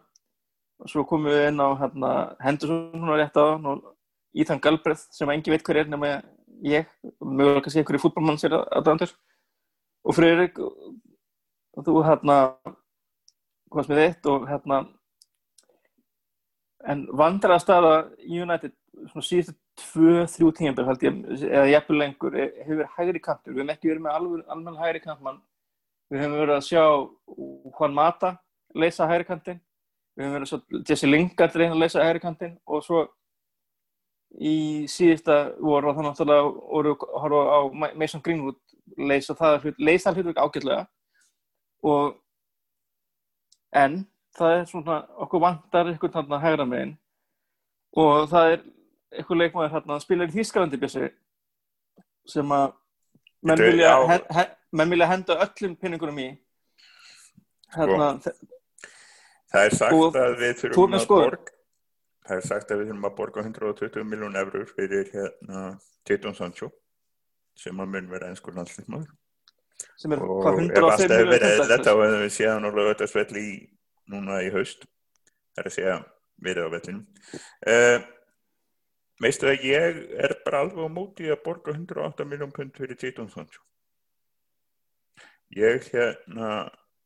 Og 0.80 0.90
svo 0.92 1.06
komum 1.08 1.30
við 1.32 1.48
inn 1.50 1.60
á 1.62 1.68
hérna, 1.80 2.36
Henderson 2.42 2.92
svona 2.94 3.20
rétt 3.22 3.38
á 3.38 3.46
og 3.56 3.92
Ethan 4.36 4.60
Galbraith 4.60 5.06
sem 5.12 5.30
engin 5.30 5.54
veit 5.54 5.64
hver 5.64 5.78
er 5.84 5.86
nema 5.88 6.08
ég, 6.10 6.24
mögulega 7.22 7.62
kannski 7.66 7.82
einhverju 7.82 8.04
fútbolmann 8.06 8.40
sér 8.42 8.56
aðdæðandur 8.62 9.16
og 10.06 10.14
og 11.76 11.84
þú 11.84 11.96
hérna 12.08 12.38
komast 13.70 13.90
með 13.92 14.02
þitt 14.06 14.30
og 14.32 14.46
hérna 14.48 14.78
en 16.86 17.06
vandræða 17.18 17.60
staða 17.64 17.94
í 18.24 18.40
United 18.44 18.74
svona 19.10 19.26
síðustu 19.28 19.56
tvö, 19.76 20.24
þrjú 20.32 20.52
tímabir 20.56 20.88
held 20.88 21.02
ég, 21.04 21.18
eða 21.50 21.66
jafnvel 21.74 21.98
lengur 22.00 22.36
er- 22.40 22.54
hefur 22.64 22.78
verið 22.80 22.94
hægri 22.96 23.22
kantur, 23.26 23.54
við 23.54 23.60
hefum 23.60 23.74
ekki 23.74 23.90
verið 23.90 24.04
með 24.06 24.16
alveg, 24.16 24.46
alveg 24.48 24.78
hægri 24.80 25.02
kantmann. 25.04 25.42
Við 26.12 26.22
hefum 26.22 26.38
verið 26.40 26.56
að 26.56 26.68
sjá 26.70 26.84
Juan 27.80 27.94
Mata 27.98 28.30
leysa 28.76 29.08
hægri 29.10 29.26
kantin 29.28 29.60
við 30.16 30.24
hefum 30.24 30.36
verið 30.38 30.46
að 30.46 30.52
sjá 30.54 30.90
Jesse 30.90 31.08
Lingard 31.10 31.56
reyna 31.56 31.76
að 31.76 31.82
leysa 31.84 32.06
hægri 32.06 32.22
kantin 32.24 32.58
og 32.68 32.84
svo 32.86 33.02
í 34.40 34.56
síðasta 34.92 35.36
voru 35.64 35.90
og 35.90 35.96
þannig 35.98 36.12
náttúrulega 36.12 36.50
voru 36.74 36.96
að 36.96 37.18
horfa 37.24 37.42
á 37.56 37.60
Mason 37.96 38.22
Greenwood 38.26 38.58
leysa 38.98 39.36
það 39.38 39.58
hlut, 39.64 39.80
leysa 39.80 40.12
hlutverk 40.14 40.38
ágætlega. 40.44 40.86
Og 41.86 42.16
en 43.76 44.02
það 44.36 44.56
er 44.60 44.66
svona 44.70 44.98
okkur 45.26 45.44
vantar 45.44 45.90
einhvern 45.92 46.14
þarna 46.16 46.40
hægra 46.44 46.66
megin. 46.70 46.96
Og 47.96 48.26
það 48.32 48.52
er 48.56 48.66
einhver 49.16 49.40
leikmaður 49.40 49.74
hérna 49.78 50.00
spilar 50.04 50.32
í 50.32 50.36
Þískalandi 50.36 50.80
bjössi 50.82 51.10
sem 52.28 52.52
að 52.52 52.74
menn 53.46 53.62
vilja, 53.62 53.92
he, 54.10 54.18
he, 54.36 54.46
menn 54.76 54.90
vilja 54.92 55.08
henda 55.12 55.38
öllum 55.46 55.76
pinningunum 55.80 56.20
í. 56.24 56.28
Hérna, 57.76 58.16
þe- 58.24 58.36
Það 59.56 59.66
er 59.70 59.76
sagt 59.78 59.94
Og 59.96 60.16
að 60.20 60.34
við 60.42 60.56
þurfum 60.60 60.96
að 60.98 61.04
skoðun? 61.06 61.36
Það 62.26 62.40
er 62.40 62.48
sagt 62.48 62.72
að 62.74 62.82
við 62.82 62.90
þurfum 62.90 63.06
að 63.06 63.14
borga 63.20 63.44
120 63.46 64.08
miljón 64.10 64.40
eurur 64.40 64.66
fyrir 64.72 65.12
hérna 65.14 65.66
Teiton 66.08 66.34
Sancho 66.38 66.72
sem 67.56 67.78
að 67.80 67.92
mun 67.94 68.10
vera 68.10 68.32
einskur 68.32 68.56
er 70.16 70.24
og 70.26 70.42
hvað 70.42 70.58
ef 70.66 70.88
allt 70.90 71.04
105 71.06 71.14
hefur 71.14 71.30
verið 71.32 71.52
eðlilegt 71.52 71.86
þá 71.86 71.92
hefur 71.92 72.18
við 72.24 72.34
séð 72.36 72.52
hann 72.52 72.68
alveg 72.70 72.90
þetta 72.90 73.08
svell 73.12 73.40
í 73.40 73.50
núna 74.12 74.40
í 74.42 74.50
haust. 74.56 74.88
Það 75.54 75.62
er 75.62 75.70
að 75.70 75.76
segja 75.76 76.00
verið 76.48 76.66
á 76.66 76.70
vellinum. 76.74 77.04
Uh, 77.76 78.00
veistu 79.24 79.52
að 79.52 79.68
ég 79.70 80.02
er 80.26 80.36
bara 80.48 80.64
alveg 80.66 80.90
á 80.90 80.96
móti 80.98 81.30
að 81.30 81.44
borga 81.46 81.78
108 81.78 82.28
miljón 82.32 82.56
pund 82.56 82.74
fyrir 82.82 83.00
Teiton 83.00 83.30
Sancho. 83.32 83.62
Ég 85.56 85.86
hérna 85.94 86.66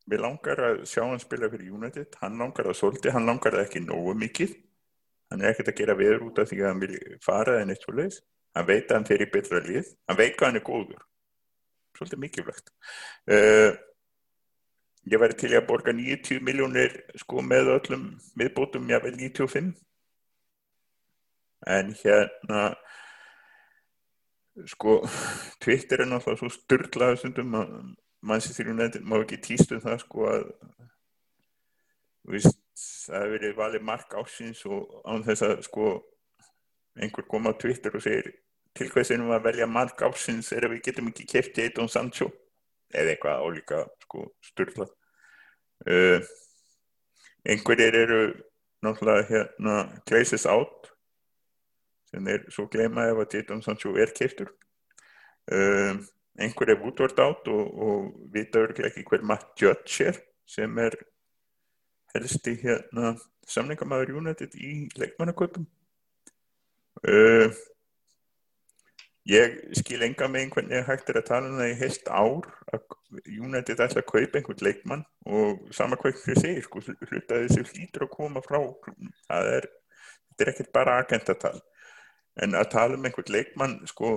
við 0.09 0.23
langar 0.23 0.63
að 0.63 0.81
sjá 0.89 1.03
hann 1.03 1.21
spila 1.21 1.51
fyrir 1.51 1.75
United. 1.75 2.15
Hann 2.23 2.39
langar 2.39 2.71
að 2.71 2.79
solti, 2.79 3.11
hann 3.13 3.27
langar 3.27 3.59
það 3.59 3.67
ekki 3.67 3.83
nógu 3.83 4.15
mikið 4.17 4.55
hann 5.29 5.41
er 5.43 5.53
ekkert 5.53 5.71
að 5.73 5.79
gera 5.81 5.97
viður 5.99 6.27
út 6.29 6.41
af 6.41 6.49
því 6.49 6.61
að 6.61 6.69
hann 6.69 6.83
vil 6.83 6.99
fara 7.23 7.59
en 7.61 7.73
eitt 7.73 7.85
svo 7.85 7.95
leiðis 7.95 8.21
hann 8.57 8.67
veit 8.67 8.89
að 8.89 8.97
hann 8.97 9.07
fer 9.07 9.23
í 9.23 9.29
betra 9.31 9.61
lið. 9.63 9.91
Hann 10.09 10.19
veit 10.19 10.35
hvað 10.37 10.49
hann 10.49 10.59
er 10.59 10.65
góður. 10.65 11.05
Svolítið 11.97 12.21
mikilvægt. 12.23 12.71
Uh, 13.29 13.71
ég 15.09 15.21
væri 15.21 15.37
til 15.39 15.53
að 15.55 15.67
borga 15.69 15.93
90 15.95 16.43
miljónir 16.45 16.95
sko 17.19 17.43
með 17.45 17.73
öllum 17.77 18.09
miðbótum 18.39 18.89
jável 18.91 19.15
95 19.17 19.71
en 21.69 21.93
hérna 22.01 22.59
sko 24.69 24.99
Twitter 25.63 26.03
er 26.03 26.09
náttúrulega 26.11 26.41
svo 26.41 26.51
styrlaðu 26.53 27.19
stundum 27.19 27.57
að 27.57 27.73
mannsýttir 28.27 28.71
United 28.73 29.07
má 29.07 29.17
ekki 29.21 29.39
týst 29.43 29.73
um 29.75 29.81
það 29.83 30.03
sko 30.03 30.27
að 30.29 30.45
veist, 32.29 32.59
það 33.09 33.23
hefur 33.23 33.33
verið 33.35 33.55
valið 33.57 33.87
mark 33.89 34.13
ásins 34.21 34.61
og 34.69 35.01
án 35.05 35.25
þess 35.25 35.45
að 35.47 35.63
sko 35.67 35.87
einhver 36.99 37.27
koma 37.31 37.53
á 37.55 37.59
Twitter 37.59 37.95
og 37.95 38.03
segir 38.03 38.29
til 38.77 38.89
hvers 38.93 39.11
erum 39.11 39.29
við 39.29 39.37
að 39.39 39.47
velja 39.47 39.69
mark 39.69 40.03
ásins 40.05 40.51
er 40.55 40.67
að 40.67 40.75
við 40.75 40.85
getum 40.89 41.09
ekki 41.11 41.27
kefti 41.29 41.65
eitt 41.65 41.81
og 41.81 41.89
Sancho? 41.91 42.29
Eða 42.89 43.13
eitthvað 43.13 43.43
álíka 43.45 43.81
sko 44.05 44.23
styrlað 44.45 44.93
uh, 45.87 46.29
einhverjir 47.45 47.97
eru 48.03 48.21
náttúrulega 48.85 49.27
hérna 49.29 49.75
Glazes 50.07 50.47
out 50.49 50.89
sem 52.09 52.27
er 52.31 52.45
svo 52.49 52.65
gleyma 52.71 53.09
ef 53.11 53.21
að 53.21 53.35
Jadon 53.37 53.61
Sancho 53.65 53.93
er 53.99 54.13
keiftur 54.15 54.49
uh, 55.53 55.99
einhver 56.39 56.73
er 56.73 56.81
Woodward 56.81 57.19
out 57.21 57.47
og, 57.51 57.79
og 57.85 58.31
vita 58.33 58.63
örglega 58.63 58.89
ekki 58.89 59.05
hver 59.09 59.25
Matt 59.27 59.53
Judge 59.61 60.09
er 60.09 60.19
sem 60.49 60.77
er 60.81 60.95
helsti 62.13 62.55
hérna 62.63 63.13
samningamæður 63.49 64.15
United 64.19 64.55
í 64.57 64.87
leikmannaköpum 64.99 65.65
uh, 67.07 67.59
ég 69.29 69.57
skil 69.77 70.01
enga 70.05 70.29
með 70.29 70.45
einhvern 70.45 70.71
veginn 70.71 70.87
hægt 70.87 71.11
er 71.11 71.21
að 71.21 71.27
tala 71.29 71.49
um 71.49 71.59
það 71.59 71.71
í 71.71 71.79
heilt 71.83 72.09
ár 72.09 72.49
að 72.73 72.97
United 73.29 73.83
ætla 73.85 74.03
að 74.03 74.09
kaupa 74.11 74.39
einhvern 74.39 74.65
leikmann 74.65 75.05
og 75.25 75.65
sama 75.75 75.97
hvað 75.99 76.21
fyrir 76.23 76.41
segir 76.41 76.65
sko, 76.65 76.81
hluta 76.81 77.41
þessu 77.43 77.65
hlýtur 77.71 78.05
að 78.05 78.13
koma 78.15 78.43
frá 78.45 78.59
það 79.27 79.51
er, 79.57 79.69
er 80.39 80.53
ekkert 80.53 80.73
bara 80.75 80.99
agentatal 81.03 81.57
en 82.43 82.57
að 82.57 82.71
tala 82.73 82.97
um 82.97 83.05
einhvern 83.05 83.33
leikmann 83.33 83.79
sko, 83.89 84.13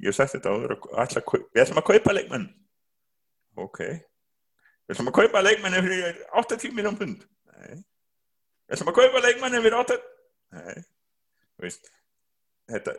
ég 0.00 0.10
hef 0.10 0.18
sagt 0.18 0.36
þetta 0.36 0.54
áður 0.54 0.76
ætla 1.04 1.24
við 1.30 1.62
ætlum 1.64 1.82
að 1.82 1.90
kaupa 1.92 2.16
leikmann. 2.16 2.48
Ok 3.60 3.82
við 4.90 4.96
ætlum 4.96 5.12
að 5.12 5.18
kaupa 5.20 5.44
leikmann 5.46 5.78
fyrir 5.86 6.22
80 6.42 6.74
miljón 6.74 6.98
pund. 6.98 7.22
Nei. 7.54 7.76
Við 8.66 8.76
ætlum 8.76 8.90
að 8.90 8.98
kaupa 8.98 9.22
leikmann 9.22 9.60
fyrir 9.60 9.78
8 9.78 10.00
nei, 10.56 10.82
veist 11.60 11.90
þetta, 12.70 12.94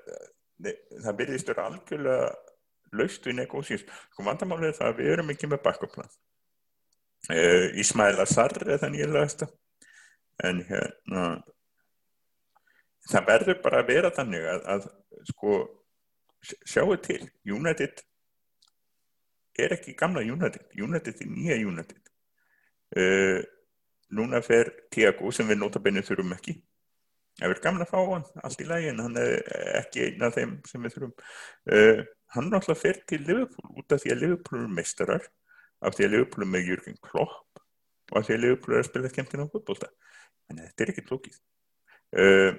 nei, 0.64 0.74
það 1.04 1.18
byrðist 1.22 1.52
vera 1.52 1.68
algjörlega 1.70 2.30
laust 3.00 3.28
við 3.28 3.38
negósís 3.40 3.86
sko 3.86 4.26
vandamálið 4.28 4.78
það 4.80 4.92
að 4.92 5.00
við 5.00 5.14
erum 5.14 5.34
ekki 5.34 5.50
með 5.52 5.64
bakkoplan 5.66 6.12
uh, 6.12 7.68
Ismail 7.80 8.20
Azar 8.24 8.58
er 8.66 8.82
það 8.82 8.94
nýjulegasta 8.96 9.48
en 10.48 10.64
hérna 10.68 11.26
það 13.12 13.30
verður 13.30 13.62
bara 13.64 13.82
að 13.82 13.92
vera 13.92 14.14
þannig 14.16 14.48
að, 14.52 14.66
að 14.76 14.90
sko 15.32 15.60
sjáu 16.42 16.96
til, 17.04 17.22
United 17.46 18.02
er 19.60 19.76
ekki 19.76 19.96
gamla 20.00 20.24
United, 20.24 20.68
United 20.78 21.22
er 21.22 21.32
nýja 21.32 21.58
United. 21.60 22.12
Uh, 22.96 23.40
núna 24.12 24.42
fer 24.44 24.72
Tiago 24.92 25.32
sem 25.32 25.48
við 25.48 25.62
notabennið 25.62 26.10
þurfum 26.10 26.36
ekki. 26.36 26.58
Það 27.40 27.48
verður 27.48 27.64
gaman 27.64 27.86
að 27.86 27.92
fá 27.92 28.00
hann 28.00 28.26
allt 28.44 28.62
í 28.62 28.68
lægi 28.68 28.90
en 28.92 29.00
hann 29.06 29.20
er 29.20 29.38
ekki 29.80 30.08
einn 30.08 30.26
af 30.28 30.36
þeim 30.36 30.58
sem 30.68 30.84
við 30.84 30.98
þurfum. 30.98 31.14
Uh, 31.72 32.02
hann 32.36 32.50
náttúrulega 32.52 32.80
fer 32.80 33.00
til 33.08 33.22
Liverpool 33.28 33.80
út 33.80 33.96
af 33.96 34.04
því 34.04 34.14
að 34.14 34.22
Liverpool 34.24 34.64
er 34.64 34.76
meistarar 34.80 35.30
af 35.82 35.96
því 35.96 36.08
að 36.08 36.14
Liverpool 36.16 36.46
er 36.46 36.52
með 36.54 36.68
Jürgen 36.70 37.00
Klopp 37.04 37.62
og 38.12 38.20
af 38.20 38.28
því 38.28 38.36
að 38.36 38.44
Liverpool 38.46 38.76
er 38.76 38.84
að 38.84 38.90
spila 38.90 39.12
skemmtina 39.12 39.48
á 39.48 39.52
fútbolta 39.52 39.90
en 40.52 40.62
þetta 40.62 40.86
er 40.86 40.94
ekki 40.94 41.06
tlókið 41.08 41.40
uh, 42.22 42.52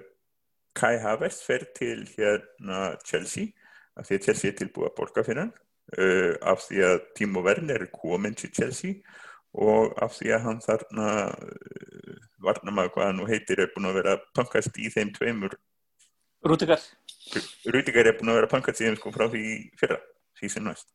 Kai 0.76 0.94
Havertz 1.02 1.42
fer 1.44 1.66
til 1.76 2.06
hérna 2.14 2.80
Chelsea 3.04 3.52
af 3.96 4.08
því 4.08 4.18
að 4.18 4.28
Chelsea 4.28 4.52
er 4.52 4.58
tilbúið 4.60 4.88
að 4.90 4.96
borga 5.00 5.26
fyrir 5.26 5.44
hann 5.44 5.54
uh, 5.98 6.32
af 6.52 6.64
því 6.66 6.84
að 6.88 6.96
Timo 7.18 7.42
Werner 7.44 7.84
er 7.84 7.92
komin 7.92 8.36
til 8.38 8.52
Chelsea 8.54 9.00
og 9.52 9.92
af 10.02 10.16
því 10.16 10.32
að 10.32 10.44
hann 10.46 10.62
þarna 10.64 11.08
uh, 11.32 12.16
varnamaður 12.44 12.94
hvað 12.94 13.10
hann 13.10 13.20
nú 13.20 13.28
heitir 13.28 13.60
er 13.60 13.72
búin 13.74 13.90
að 13.90 14.00
vera 14.00 14.16
pankast 14.36 14.78
í 14.80 14.90
þeim 14.92 15.12
tveimur. 15.16 15.56
Rúdikar 16.42 16.82
Rúdikar 17.70 18.08
er 18.08 18.18
búin 18.18 18.32
að 18.32 18.40
vera 18.40 18.50
pankast 18.50 18.82
í 18.82 18.88
þeim 18.88 18.98
sko 18.98 19.12
frá 19.14 19.28
því 19.30 19.44
fyrra, 19.80 19.98
sem 20.42 20.64
næst. 20.66 20.88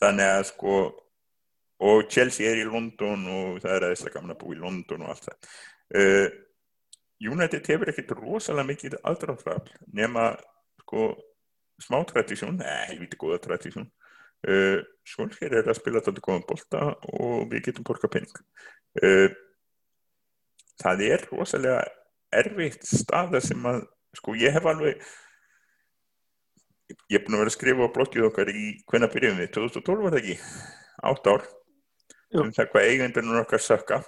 Þannig 0.00 0.34
að 0.36 0.44
sko 0.52 0.76
og 1.80 2.06
Chelsea 2.12 2.48
er 2.48 2.60
í 2.60 2.68
London 2.68 3.26
og 3.32 3.60
það 3.64 3.88
er 3.88 4.14
gaman 4.14 4.34
að 4.34 4.40
búa 4.42 4.56
í 4.56 4.60
London 4.60 5.04
og 5.04 5.12
allt 5.14 5.28
það. 5.28 5.50
Uh, 5.90 6.28
United 7.20 7.66
hefur 7.68 7.90
ekkert 7.92 8.14
rosalega 8.16 8.68
mikið 8.68 8.96
aðdráðfrafl 9.04 9.72
nema 9.92 10.30
sko 10.80 11.10
smá 11.80 11.98
tradísjón, 12.08 12.60
neða 12.60 12.86
helviti 12.88 13.18
góða 13.20 13.40
tradísjón 13.44 13.88
uh, 14.48 14.80
Solskjær 15.10 15.56
er 15.58 15.68
að 15.68 15.78
spila 15.80 16.02
þetta 16.04 16.24
góðan 16.24 16.46
bolta 16.48 16.82
og 17.12 17.48
við 17.50 17.68
getum 17.68 17.86
borga 17.86 18.10
penning 18.12 18.42
uh, 19.02 19.28
það 20.80 21.06
er 21.08 21.26
rosalega 21.32 21.80
erfitt 22.30 22.86
staða 22.86 23.40
sem 23.42 23.66
að 23.66 23.82
sko 24.16 24.36
ég 24.38 24.54
hef 24.54 24.66
alveg 24.66 25.00
ég 27.10 27.18
er 27.18 27.24
búin 27.24 27.36
að 27.36 27.42
vera 27.44 27.52
að 27.52 27.56
skrifa 27.56 27.86
á 27.86 27.94
bloggið 27.94 28.28
okkar 28.28 28.50
í 28.52 28.64
hvenna 28.90 29.08
byrjum 29.10 29.40
við, 29.40 29.50
2012 29.56 30.04
var 30.04 30.14
það 30.16 30.22
ekki? 30.22 30.36
8 31.10 31.34
ár. 31.34 31.44
Jú. 32.30 32.42
um 32.44 32.50
það 32.54 32.70
hvað 32.72 32.88
eigendunum 32.88 33.38
okkar 33.40 33.62
sökka. 33.62 34.00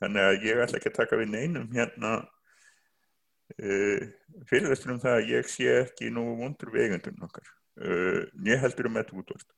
Þannig 0.00 0.24
að 0.28 0.46
ég 0.48 0.62
ætla 0.64 0.78
ekki 0.80 0.90
að 0.90 0.96
taka 0.98 1.18
við 1.20 1.30
neinum 1.32 1.68
hérna 1.72 2.14
uh, 3.60 4.00
fyrirlestur 4.48 4.94
um 4.94 5.02
það 5.04 5.18
að 5.18 5.30
ég 5.32 5.52
sé 5.52 5.68
ekki 5.82 6.10
nú 6.12 6.24
vondur 6.40 6.72
við 6.74 6.88
eigendunum 6.88 7.28
okkar. 7.28 7.52
Ég 8.46 8.60
heldur 8.62 8.88
um 8.88 8.98
þetta 9.00 9.16
útvöld 9.18 9.48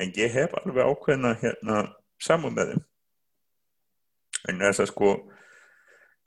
en 0.00 0.12
ég 0.18 0.34
hef 0.34 0.56
alveg 0.60 0.90
ákveðna 0.90 1.34
hérna 1.42 1.78
saman 2.22 2.54
með 2.56 2.72
þeim. 2.72 2.82
En 4.50 4.60
þess 4.66 4.84
að 4.84 4.90
sko 4.92 5.14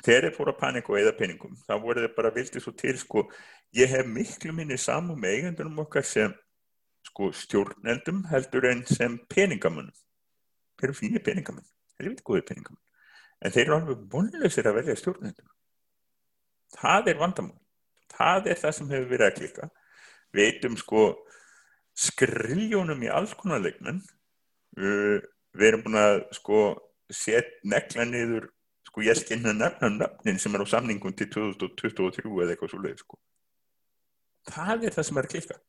þegar 0.05 0.28
þeir 0.28 0.36
fóru 0.38 0.53
að 0.53 0.59
panika 0.61 0.93
og 0.93 0.99
eða 1.01 1.15
peningum 1.18 1.55
þá 1.68 1.74
voru 1.84 2.03
þeir 2.03 2.18
bara 2.18 2.34
vildi 2.34 2.63
svo 2.63 2.74
til 2.78 2.97
sko 3.01 3.28
ég 3.78 3.89
hef 3.91 4.09
miklu 4.09 4.53
minni 4.53 4.78
saman 4.82 5.20
með 5.20 5.38
eigendunum 5.38 5.86
okkar 5.86 6.05
sem 6.05 6.36
sko 7.07 7.32
stjórnendum 7.34 8.26
heldur 8.32 8.68
en 8.70 8.84
sem 8.89 9.18
peningamunum 9.32 9.95
þeir 10.78 10.89
eru 10.89 10.97
fínir 10.97 11.26
peningamun 11.26 11.65
þeir 11.95 12.05
eru 12.05 12.13
veit 12.13 12.26
góðir 12.30 12.45
peningamun 12.51 12.84
en 13.41 13.53
þeir 13.53 13.68
eru 13.68 13.78
alveg 13.78 14.03
vonlausir 14.11 14.70
að 14.70 14.80
velja 14.80 14.97
stjórnendum. 14.97 15.49
Það 16.78 17.11
er 17.11 17.20
vandamál. 17.22 17.59
Það 18.11 18.51
er 18.51 18.61
það 18.61 18.76
sem 18.78 18.93
hefur 18.93 19.11
verið 19.11 19.28
að 19.28 19.36
klika. 19.38 19.70
Við 20.34 20.47
eitum 20.47 20.78
sko 20.80 21.03
skriljónum 21.97 23.01
í 23.05 23.09
alls 23.13 23.33
konar 23.37 23.63
leikmenn 23.63 24.01
uh, 24.01 25.17
við 25.57 25.69
erum 25.69 25.85
búin 25.85 25.99
að 26.01 26.19
sko 26.37 26.61
set 27.13 27.57
nekla 27.65 28.05
niður 28.09 28.49
sko 28.87 29.05
ég 29.05 29.17
skynna 29.19 29.53
nefna 29.55 29.89
nöfnin 29.93 30.39
sem 30.41 30.55
er 30.55 30.65
á 30.65 30.67
samningum 30.69 31.15
til 31.17 31.29
2023 31.33 32.27
eða 32.27 32.53
eitthvað 32.53 32.73
svo 32.73 32.83
leið 32.83 33.01
sko. 33.03 33.19
Það 34.47 34.87
er 34.87 34.95
það 34.95 35.07
sem 35.07 35.19
er 35.19 35.27
að 35.27 35.33
klika 35.33 35.59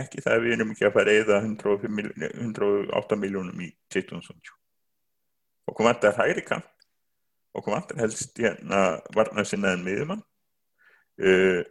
ekki 0.00 0.22
það 0.22 0.36
að 0.36 0.44
við 0.44 0.54
erum 0.54 0.72
ekki 0.72 0.86
að 0.86 0.96
fara 0.96 1.14
eða 1.18 1.38
108 1.42 3.18
miljónum 3.20 3.62
í 3.64 3.68
2070 3.92 4.56
okkur 5.70 5.86
vantar 5.86 6.16
hægri 6.18 6.44
kant. 6.46 6.68
Okkur 7.54 7.74
vantar 7.74 7.98
helst 8.02 8.38
hérna 8.38 9.00
varna 9.14 9.44
sinnaðin 9.46 9.84
miðumann 9.86 10.22
uh, 10.22 11.62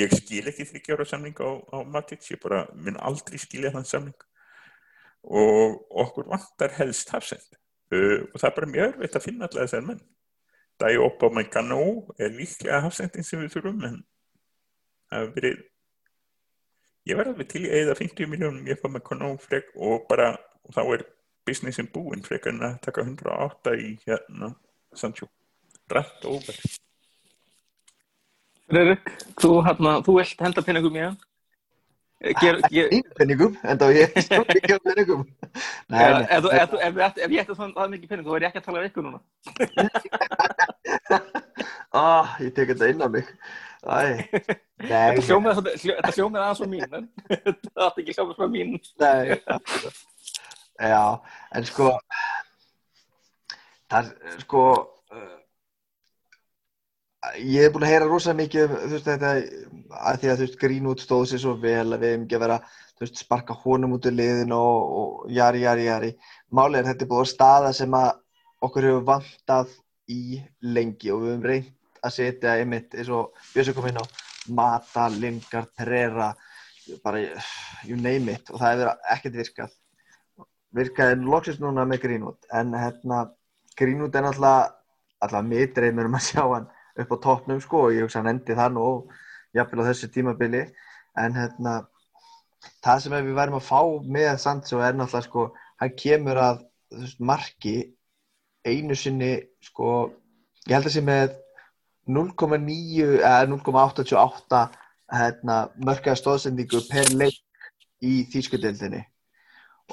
ég 0.00 0.14
skil 0.16 0.42
ekki 0.50 0.66
þryggjára 0.68 1.06
samling 1.08 1.40
á, 1.40 1.50
á 1.72 1.78
Matic, 1.86 2.26
ég 2.32 2.40
bara 2.42 2.64
minn 2.74 2.98
aldrei 3.00 3.40
skilja 3.40 3.72
þann 3.74 3.88
samling 3.88 4.26
og 5.20 5.80
okkur 6.02 6.30
vantar 6.30 6.72
helst 6.78 7.12
hafsend. 7.12 7.58
Uh, 7.92 8.24
og 8.30 8.38
það 8.38 8.48
er 8.48 8.56
bara 8.56 8.70
mjög 8.70 8.92
örfitt 8.94 9.18
að 9.18 9.26
finna 9.26 9.46
alltaf 9.46 9.66
þessar 9.66 9.86
menn. 9.88 10.04
Það 10.80 10.94
er 10.94 11.04
upp 11.04 11.24
á 11.26 11.28
mæn 11.36 11.50
kannu 11.52 11.82
er 12.16 12.32
líklega 12.32 12.84
hafsendin 12.86 13.26
sem 13.26 13.42
við 13.42 13.56
þurfum 13.56 13.82
en 13.88 13.98
það 15.10 15.20
hefur 15.20 15.34
verið 15.36 15.64
ég 17.10 17.18
verði 17.18 17.34
alveg 17.34 17.50
til 17.50 17.64
í 17.66 17.72
eða 17.80 17.96
50 17.98 18.30
miljónum 18.30 18.68
ég 18.70 18.80
fá 18.80 18.88
með 18.88 19.04
kannu 19.08 19.32
frek 19.42 19.72
og 19.76 20.06
bara 20.08 20.32
og 20.64 20.76
þá 20.76 20.82
er 20.94 21.04
businessin 21.48 21.90
búinn 21.92 22.24
frek 22.24 22.48
en 22.50 22.62
að 22.68 22.78
taka 22.86 23.04
108 23.06 23.74
í 23.80 23.90
hérna 24.06 24.54
Sancho, 24.96 25.28
rætt 25.90 26.24
og 26.26 26.40
óverð 26.40 26.78
Friðrik, 28.70 29.10
þú, 29.42 29.50
hérna, 29.66 29.96
þú 30.06 30.12
vilt 30.20 30.42
henda 30.46 30.62
pinningum 30.62 30.94
í 30.94 31.02
hann? 31.02 31.18
Ger, 32.20 32.58
ger, 32.68 32.90
Einu 32.92 33.14
penningum, 33.16 33.54
en 33.64 33.78
þá 33.80 33.86
ég 33.96 34.18
stóð 34.26 34.50
ekki 34.54 34.76
á 34.76 34.80
penningum. 34.84 35.22
Nei, 35.90 36.02
ef, 36.36 36.46
ég 36.46 37.40
ætti 37.40 37.56
það, 37.56 37.80
mikið 37.94 38.10
pinning, 38.10 38.26
þá 38.26 38.32
verð 38.34 38.44
ég 38.44 38.50
ekki 38.50 38.60
að 38.60 38.66
tala 38.68 38.82
við 38.82 38.90
ykkur 38.90 39.06
núna. 39.08 39.20
Ah, 41.90 42.36
ég 42.38 42.52
tek 42.54 42.68
þetta 42.70 42.86
inn 42.92 43.02
á 43.02 43.10
mig. 43.10 43.26
Þetta 43.82 45.24
hljómið 45.26 45.56
aðeins 45.58 46.60
svo 46.60 46.68
mín, 46.70 46.84
en 46.86 47.08
þetta 47.26 47.88
átti 47.88 48.04
ekki 48.04 48.14
hljómið 48.14 48.36
svo 48.36 48.46
mín. 48.52 48.76
nei. 49.02 49.34
Já, 50.78 51.02
en 51.58 51.66
sko, 51.66 51.88
það 53.90 54.12
er, 54.12 54.38
sko, 54.44 54.62
uh, 55.10 55.39
ég 57.36 57.66
hef 57.66 57.74
búin 57.74 57.84
að 57.84 57.92
heyra 57.92 58.08
rosa 58.08 58.32
mikið 58.36 58.62
um, 58.64 58.76
þú 58.80 58.94
veist, 58.94 59.08
þetta, 59.08 59.32
að 60.00 60.20
því 60.20 60.30
að, 60.30 60.38
þú 60.38 60.44
veist, 60.46 60.60
Greenwood 60.60 61.02
stóð 61.02 61.26
sér 61.30 61.42
svo 61.42 61.56
vel 61.60 61.92
að 61.92 61.98
við 61.98 62.14
hefum 62.14 62.24
ekki 62.24 62.38
að 62.38 62.44
vera, 62.46 62.56
þú 62.94 63.04
veist, 63.04 63.20
sparka 63.20 63.56
honum 63.64 63.96
út 63.96 64.08
úr 64.08 64.16
liðin 64.16 64.54
og, 64.56 64.94
og 65.00 65.34
jari, 65.36 65.64
jari, 65.66 65.84
jari. 65.88 66.10
Málið 66.56 66.80
er 66.80 66.88
þetta 66.90 67.10
búin 67.10 67.26
að 67.26 67.32
staða 67.34 67.74
sem 67.76 67.98
að 67.98 68.10
okkur 68.64 68.88
hefur 68.88 69.04
vantað 69.10 69.76
í 70.10 70.40
lengi 70.64 71.12
og 71.12 71.22
við 71.24 71.34
hefum 71.34 71.46
reynt 71.50 72.00
að 72.00 72.16
setja 72.16 72.56
einmitt 72.56 72.96
eins 72.96 73.12
og 73.12 73.36
Björnsson 73.52 73.76
kom 73.76 73.90
inn 73.90 74.00
á 74.00 74.04
Mata, 74.56 75.10
Lingard, 75.12 75.68
Pereira, 75.76 76.32
bara, 77.04 77.20
you 77.84 78.00
name 78.00 78.32
it 78.32 78.48
og 78.48 78.62
það 78.62 78.72
hefur 78.72 78.92
ekkert 79.12 79.40
virkað. 79.42 79.78
Virkaði 80.72 81.22
loksist 81.26 81.60
núna 81.60 81.84
með 81.84 82.06
Greenwood 82.06 82.52
en 82.56 82.72
hérna, 82.78 83.24
Greenwood 83.76 84.16
er 84.16 84.24
náttúrulega, 84.24 84.68
alltaf 85.20 85.44
mitreimur 85.44 86.08
um 86.08 86.16
að 86.16 86.28
sjá 86.30 86.44
hann 86.46 86.70
upp 86.98 87.14
á 87.14 87.16
toppnum 87.26 87.60
sko 87.62 87.86
og 87.86 87.94
ég 87.94 88.06
hugsa 88.06 88.20
hann 88.20 88.34
endi 88.34 88.56
það 88.58 88.76
nú 88.76 88.86
jafnvel 89.56 89.84
á 89.84 89.88
þessu 89.90 90.10
tímabili. 90.14 90.62
En 91.18 91.34
hérna 91.36 91.74
það 92.84 93.02
sem 93.02 93.16
við 93.16 93.36
værum 93.38 93.58
að 93.58 93.68
fá 93.68 93.80
með 94.16 94.32
Sancho 94.42 94.80
er 94.84 94.96
náttúrulega 94.96 95.26
sko 95.28 95.46
hann 95.80 95.94
kemur 95.98 96.40
að 96.40 96.64
veist, 96.94 97.20
marki 97.20 97.76
einu 98.66 98.96
sinni 98.98 99.32
sko 99.64 100.10
ég 100.66 100.76
held 100.76 100.90
að 100.90 100.96
sé 100.96 101.04
með 101.04 101.36
0,9 102.10 103.06
eða 103.20 103.46
0,88 103.52 104.64
hérna, 105.10 105.56
mörkaða 105.82 106.18
stóðsendingu 106.20 106.82
per 106.90 107.10
leik 107.14 107.40
í 108.04 108.24
þýskudeldinni 108.32 109.02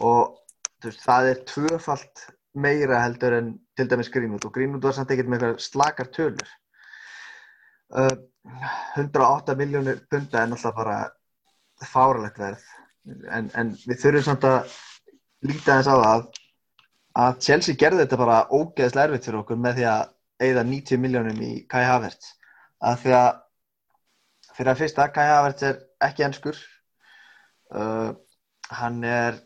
og 0.03 0.37
veist, 0.83 1.01
það 1.03 1.31
er 1.31 1.43
tvöfalt 1.51 2.27
meira 2.57 3.01
heldur 3.03 3.37
en 3.37 3.49
til 3.77 3.85
dæmis 3.89 4.09
Greenwood. 4.09 4.45
Og 4.47 4.53
Greenwood 4.53 4.85
var 4.85 4.95
samt 4.97 5.11
ekkert 5.13 5.29
með 5.29 5.49
slakar 5.61 6.09
tölur 6.13 6.47
108 7.91 9.55
miljónir 9.55 10.01
punda 10.09 10.41
er 10.41 10.51
náttúrulega 10.51 10.75
bara 10.75 10.97
fáralegt 11.87 12.39
verð. 12.41 12.65
En, 13.31 13.49
en 13.55 13.73
við 13.87 14.01
þurfum 14.01 14.25
samt 14.25 14.47
að 14.47 14.75
líta 15.47 15.77
þess 15.77 15.91
á 15.91 15.95
það 15.95 16.25
að 17.17 17.41
Chelsea 17.45 17.79
gerði 17.79 18.03
þetta 18.03 18.19
bara 18.19 18.39
ógeðslega 18.51 19.07
erfitt 19.07 19.27
fyrir 19.27 19.41
okkur 19.41 19.59
með 19.61 19.79
því 19.79 19.85
að 19.91 20.07
eigða 20.47 20.63
90 20.69 21.01
miljónum 21.01 21.41
í 21.41 21.51
Kai 21.69 21.83
Havertz. 21.87 22.33
Að 22.83 23.03
því 23.03 23.13
að 23.17 23.29
fyrir 24.57 24.71
að 24.73 24.81
fyrsta 24.83 25.09
Kai 25.13 25.27
Havertz 25.31 25.67
er 25.69 25.79
ekki 26.07 26.25
ennskur 26.27 26.57
uh, 27.73 28.11
hann 28.81 29.03
er 29.03 29.43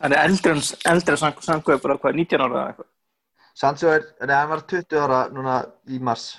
Hann 0.00 0.14
er 0.16 0.24
eldri 0.24 0.54
en, 0.54 0.62
sanguði 1.04 1.82
bara 1.82 1.98
hvað, 2.00 2.14
19 2.16 2.40
ára 2.40 2.54
eða 2.54 2.68
eitthvað. 2.70 2.86
Sancho 3.60 3.90
er, 3.92 4.06
nei, 4.24 4.32
hann 4.32 4.48
var 4.48 4.62
20 4.70 5.02
ára 5.04 5.18
núna 5.34 5.56
í 5.92 5.98
mars 6.00 6.30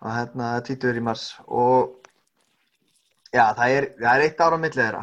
og 0.00 0.12
hérna 0.14 0.52
20 0.66 1.00
í 1.00 1.04
mars. 1.04 1.24
Og 1.46 1.96
já, 3.32 3.50
það 3.56 3.76
er, 3.76 3.88
það 4.00 4.12
er 4.12 4.26
eitt 4.26 4.44
ára 4.44 4.60
á 4.60 4.62
milli 4.62 4.82
þeirra. 4.82 5.02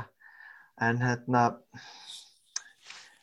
En 0.88 1.02
hérna 1.02 1.44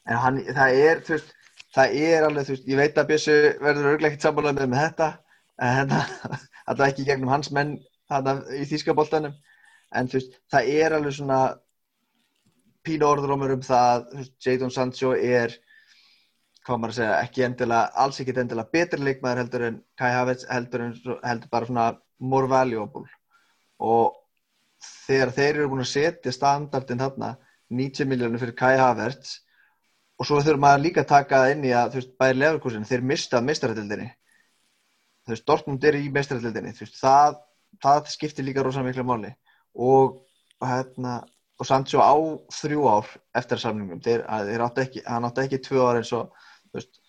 en 0.05 0.21
hann, 0.21 0.45
það 0.55 0.83
er, 0.85 1.03
þú 1.05 1.17
veist 1.17 1.35
það 1.75 1.97
er 2.07 2.27
alveg, 2.29 2.47
þú 2.47 2.55
veist, 2.55 2.69
ég 2.71 2.81
veit 2.81 2.99
að 2.99 3.11
Bjössu 3.11 3.37
verður 3.63 3.91
örglega 3.93 4.13
ekkert 4.13 4.27
sammálaðið 4.29 4.61
með, 4.61 4.71
með 4.73 4.85
þetta 4.85 5.09
en 5.65 5.77
hérna, 5.79 6.39
er 6.75 6.87
ekki 6.87 7.07
gegnum 7.09 7.33
hans 7.33 7.51
menn 7.55 7.75
þarna 8.11 8.35
í 8.55 8.65
þýskaboltanum 8.71 9.37
en 9.95 10.11
þú 10.11 10.21
veist, 10.21 10.41
það 10.53 10.73
er 10.79 10.97
alveg 10.99 11.17
svona 11.19 11.41
pínu 12.85 13.09
orðrómur 13.09 13.55
um 13.57 13.65
það, 13.65 14.07
þú 14.11 14.21
veist, 14.21 14.37
Jadon 14.47 14.75
Sancho 14.75 15.15
er 15.17 15.57
hvað 16.65 16.81
maður 16.81 16.93
að 16.95 16.99
segja, 16.99 17.21
ekki 17.27 17.45
endilega, 17.47 17.93
alls 18.05 18.21
ekki 18.23 18.35
endilega 18.41 18.73
betri 18.73 19.05
leikmaður 19.05 19.43
heldur 19.43 19.65
en 19.69 19.79
Kai 20.01 20.11
Havertz 20.15 20.47
heldur, 20.51 20.85
en, 20.87 20.95
heldur 21.25 21.53
bara 21.53 21.69
svona 21.69 21.87
more 22.19 22.51
valuable. 22.51 23.05
Og 23.85 24.15
þegar 25.07 25.33
þeir 25.37 25.51
eru 25.55 25.71
búin 25.73 25.85
að 25.85 25.93
setja 25.93 26.33
standardin 26.33 27.03
þarna 27.05 27.35
90 27.75 28.09
miljónir 28.09 28.43
fyrir 28.43 28.57
Kai 28.59 28.77
Havertz 28.81 29.41
og 30.19 30.29
svo 30.29 30.41
þurfum 30.41 30.63
maður 30.65 30.85
líka 30.85 31.03
að 31.05 31.11
taka 31.13 31.47
inn 31.53 31.65
í 31.67 31.73
að 31.75 31.95
þú 31.95 32.01
veist, 32.01 32.15
bæri 32.21 32.39
lefarkursin, 32.41 32.87
þeir 32.89 33.09
mistað 33.13 33.49
meistarætildinni 33.49 34.11
þú 35.25 35.33
veist, 35.33 35.47
Dortmund 35.49 35.85
er 35.89 35.99
í 35.99 36.09
meistarætildinni, 36.13 36.75
þú 36.77 36.85
veist, 36.87 37.01
það 37.01 37.41
það 37.83 38.11
skiptir 38.13 38.47
líka 38.47 38.65
rosa 38.65 38.83
miklu 38.85 39.05
máli. 39.07 39.33
Og 39.75 40.21
hérna 40.63 41.23
og 41.59 41.69
Sancho 41.69 42.03
á 42.03 42.15
þrjú 42.51 42.87
ár 42.91 43.11
eftir 43.39 43.61
samlingum, 43.63 44.01
þeir, 44.03 44.25
þeir 44.27 44.65
átti 44.67 44.85
ekki 44.85 45.03
hann 45.07 45.27
átti 45.29 45.45
ekki 45.45 45.61
tvö 45.63 45.85
ár 45.87 46.01
eins 46.01 46.11
og 46.17 46.33
veist, 46.81 47.01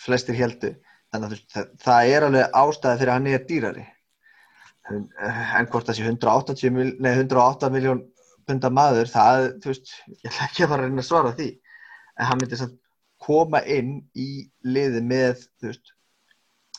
flestir 0.00 0.38
heldu 0.38 0.74
þannig 1.12 1.26
að 1.26 1.34
veist, 1.34 1.48
það, 1.54 1.68
það 1.84 2.12
er 2.14 2.28
alveg 2.28 2.56
ástæði 2.62 3.00
fyrir 3.02 3.12
að 3.12 3.18
hann 3.20 3.30
er 3.32 3.44
dýrari. 3.50 3.84
En, 4.90 5.04
en 5.60 5.68
hvort 5.72 5.90
sé 5.96 6.04
180 6.04 6.74
mil, 6.74 6.90
nei, 7.00 7.12
108 7.14 7.70
miljón 7.72 8.02
punda 8.44 8.68
maður, 8.68 9.08
það, 9.08 9.50
þú 9.64 9.70
veist 9.72 9.92
ég 10.12 10.28
ætla 10.28 10.48
ekki 10.48 10.64
að 10.66 10.72
fara 10.74 10.84
að 10.84 10.90
reyna 10.90 11.04
að 11.04 11.08
svara 11.08 11.36
því. 11.38 11.50
En 12.18 12.28
hann 12.28 12.42
myndi 12.42 12.58
samt 12.60 12.80
koma 13.24 13.62
inn 13.70 13.94
í 14.12 14.28
liði 14.68 15.00
með, 15.04 15.46
þú 15.60 15.70
veist 15.70 15.94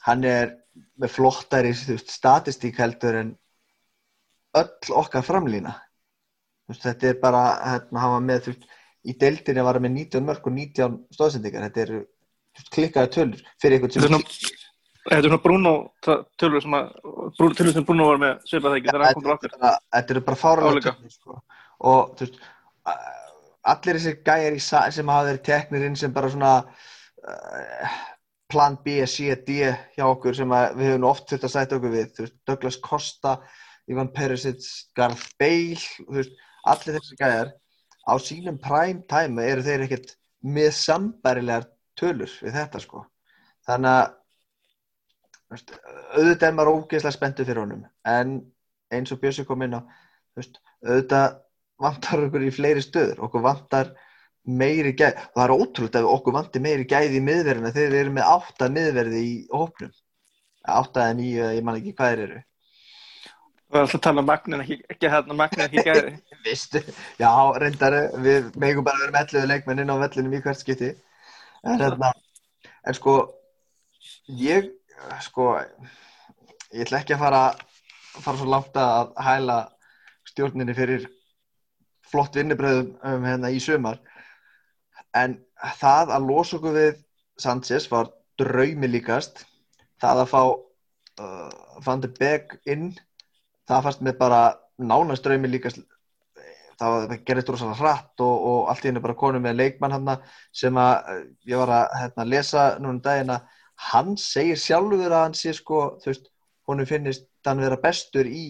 hann 0.05 0.25
er 0.29 0.53
með 1.01 1.13
flottari 1.15 1.73
veist, 1.73 2.11
statistík 2.11 2.79
heldur 2.81 3.17
en 3.21 3.33
öll 4.59 4.95
okkar 5.01 5.25
framlýna 5.25 5.73
þetta 6.73 7.11
er 7.11 7.21
bara, 7.21 7.43
hérna, 7.61 8.01
hann 8.01 8.13
var 8.15 8.25
með 8.25 8.43
þú 8.45 8.53
veist, 8.53 8.67
í 9.05 9.15
deildinni 9.21 9.65
var 9.65 9.77
hann 9.77 9.85
með 9.85 9.97
19 9.99 10.27
mörg 10.29 10.47
og 10.49 10.55
19 10.55 10.99
stóðsendingar, 11.13 11.67
þetta 11.67 11.83
eru 11.85 12.01
klikkaði 12.75 13.11
tölur 13.15 13.43
fyrir 13.61 13.85
er 13.85 13.95
sem 13.95 14.17
þetta 15.05 15.19
er 15.19 15.27
svona 15.27 15.43
Bruno 15.43 15.73
tölur 16.05 16.63
sem 16.63 16.77
að, 16.77 16.89
tölur 17.37 17.73
sem 17.75 17.85
Bruno 17.87 18.09
var 18.09 18.21
með 18.21 18.33
svipað 18.49 18.71
það 18.71 18.79
ekki, 18.79 18.89
þegar 18.89 19.05
hann 19.05 19.15
kom 19.15 19.25
til 19.25 19.33
okkur. 19.35 19.77
þetta 19.95 20.15
eru 20.15 20.25
bara 20.29 20.41
fáralega 20.41 20.95
tölur 20.95 21.13
sko. 21.13 21.37
og 21.91 22.15
þú 22.15 22.25
veist 22.25 22.41
allir 23.65 23.99
þessir 23.99 24.17
gæjar 24.25 24.91
sem 24.93 25.13
hafa 25.13 25.29
verið 25.29 25.45
teknir 25.45 25.85
inn 25.87 25.99
sem 25.99 26.13
bara 26.13 26.31
svona 26.31 26.55
uh, 26.61 27.95
plan 28.51 28.77
B, 28.85 28.99
C, 29.09 29.33
D 29.45 29.61
hjá 29.95 30.05
okkur 30.05 30.35
sem 30.37 30.49
við 30.49 30.91
höfum 30.91 31.01
nú 31.03 31.09
oft 31.09 31.29
þurft 31.29 31.47
að 31.47 31.53
sæta 31.55 31.79
okkur 31.79 31.93
við 31.93 32.11
þú 32.13 32.25
veist, 32.25 32.35
Douglas 32.47 32.79
Costa, 32.85 33.37
Ivan 33.89 34.11
Perisic 34.13 34.65
Garth 34.97 35.31
Bale, 35.41 35.81
þú 35.97 36.19
veist 36.19 36.43
allir 36.65 36.99
þessir 36.99 37.21
gæjar 37.21 37.53
á 38.05 38.13
sínum 38.21 38.59
prime 38.61 39.01
time 39.09 39.45
eru 39.45 39.65
þeir 39.65 39.85
ekkert 39.87 40.13
með 40.45 40.71
sambærilegar 40.77 41.65
tölur 41.99 42.31
við 42.41 42.55
þetta 42.55 42.81
sko 42.83 43.03
þannig 43.67 43.91
að 43.91 44.13
auðvitað 46.15 46.47
er 46.47 46.55
maður 46.57 46.73
ógeðslega 46.79 47.15
spenntur 47.15 47.47
fyrir 47.47 47.61
honum 47.63 47.85
en 48.09 48.39
eins 48.93 49.13
og 49.13 49.21
Björsi 49.21 49.45
kom 49.47 49.63
inn 49.65 49.77
á 49.77 49.81
veist, 50.37 50.59
auðvitað 50.85 51.37
vantar 51.81 52.25
okkur 52.25 52.47
í 52.47 52.55
fleiri 52.55 52.83
stöður 52.83 53.23
okkur 53.27 53.45
vantar 53.45 53.93
meiri 54.45 54.93
gæði 54.93 55.13
og 55.27 55.37
það 55.37 55.45
er 55.45 55.55
ótrúlega 55.55 56.01
að 56.01 56.11
okkur 56.15 56.35
vantir 56.39 56.65
meiri 56.65 56.89
gæði 56.89 57.19
í 57.19 57.23
miðverðina 57.27 57.73
þegar 57.75 57.95
við 57.95 58.03
erum 58.03 58.19
með 58.19 58.33
átta 58.33 58.73
miðverði 58.73 59.21
í 59.21 59.37
hópnum 59.53 59.95
átta 60.65 61.05
eða 61.05 61.15
nýju, 61.19 61.39
eða 61.45 61.55
ég 61.55 61.65
man 61.65 61.79
ekki 61.79 61.95
hvað 61.97 62.21
eru 62.25 62.43
var 63.75 63.85
alltaf 63.85 63.99
að 63.99 64.05
tala 64.07 64.21
um 64.21 64.29
magnin 64.29 64.63
ekki, 64.63 64.77
ekki 64.91 65.11
hérna 65.11 65.37
magnin 65.37 65.65
ekki 65.65 65.83
gæði. 65.85 66.13
Vistu, 66.45 66.81
já, 67.19 67.31
reyndar, 67.61 67.97
við 68.23 68.49
megum 68.61 68.85
bara 68.85 68.99
að 68.99 69.05
vera 69.05 69.15
með 69.15 69.35
11 69.39 69.49
leikmenn 69.51 69.83
inn 69.83 69.93
á 69.93 69.97
vellinum 70.03 70.35
í 70.37 70.41
hvert 70.45 70.61
skipti. 70.61 70.91
En, 71.65 71.79
hérna, 71.81 72.11
en 72.85 72.97
sko, 72.97 73.15
ég, 74.41 74.69
sko, 75.25 75.47
ég 76.71 76.85
ætla 76.85 77.01
ekki 77.01 77.15
að 77.15 77.23
fara, 77.23 77.43
fara 78.19 78.37
svo 78.37 78.49
langt 78.51 78.77
að 78.77 79.15
hæla 79.25 79.57
stjórninni 80.29 80.75
fyrir 80.77 81.07
flott 82.05 82.37
vinnubröðum 82.37 82.93
um, 83.01 83.25
hérna, 83.25 83.49
í 83.49 83.61
sumar. 83.63 83.97
En 85.15 85.39
það 85.79 86.13
að 86.15 86.29
losa 86.29 86.59
okkur 86.59 86.77
við 86.77 87.01
Sanchez 87.41 87.89
var 87.91 88.13
draumi 88.39 88.91
líkast. 88.91 89.43
Það 90.01 90.21
að 90.21 90.31
fá 90.31 90.41
uh, 90.45 91.49
Van 91.85 92.03
de 92.03 92.11
Beek 92.19 92.59
inn 92.69 92.93
það 93.69 93.85
fannst 93.87 94.03
mér 94.05 94.17
bara 94.19 94.41
nánast 94.77 95.25
draumi 95.25 95.49
líka 95.49 95.71
það 96.79 97.15
gerist 97.27 97.49
rosalega 97.51 97.79
hratt 97.79 98.23
og, 98.25 98.45
og 98.51 98.69
allt 98.71 98.85
í 98.85 98.89
hennu 98.89 99.03
bara 99.03 99.17
konu 99.19 99.41
með 99.43 99.59
leikmann 99.61 99.95
hann 99.95 100.11
sem 100.55 100.77
að 100.79 101.11
eh, 101.13 101.23
ég 101.51 101.61
var 101.61 101.73
að 101.77 101.97
hérna, 102.01 102.27
lesa 102.33 102.65
núna 102.79 102.93
um 102.95 103.01
daginn 103.05 103.33
að 103.35 103.59
hann 103.89 104.15
segir 104.19 104.59
sjálfur 104.59 105.11
að 105.11 105.21
hann 105.21 105.37
sé 105.37 105.53
sko 105.55 105.81
þú 106.03 106.11
veist, 106.11 106.31
honu 106.67 106.87
finnist 106.89 107.27
hann 107.45 107.61
vera 107.63 107.79
bestur 107.81 108.27
í 108.27 108.45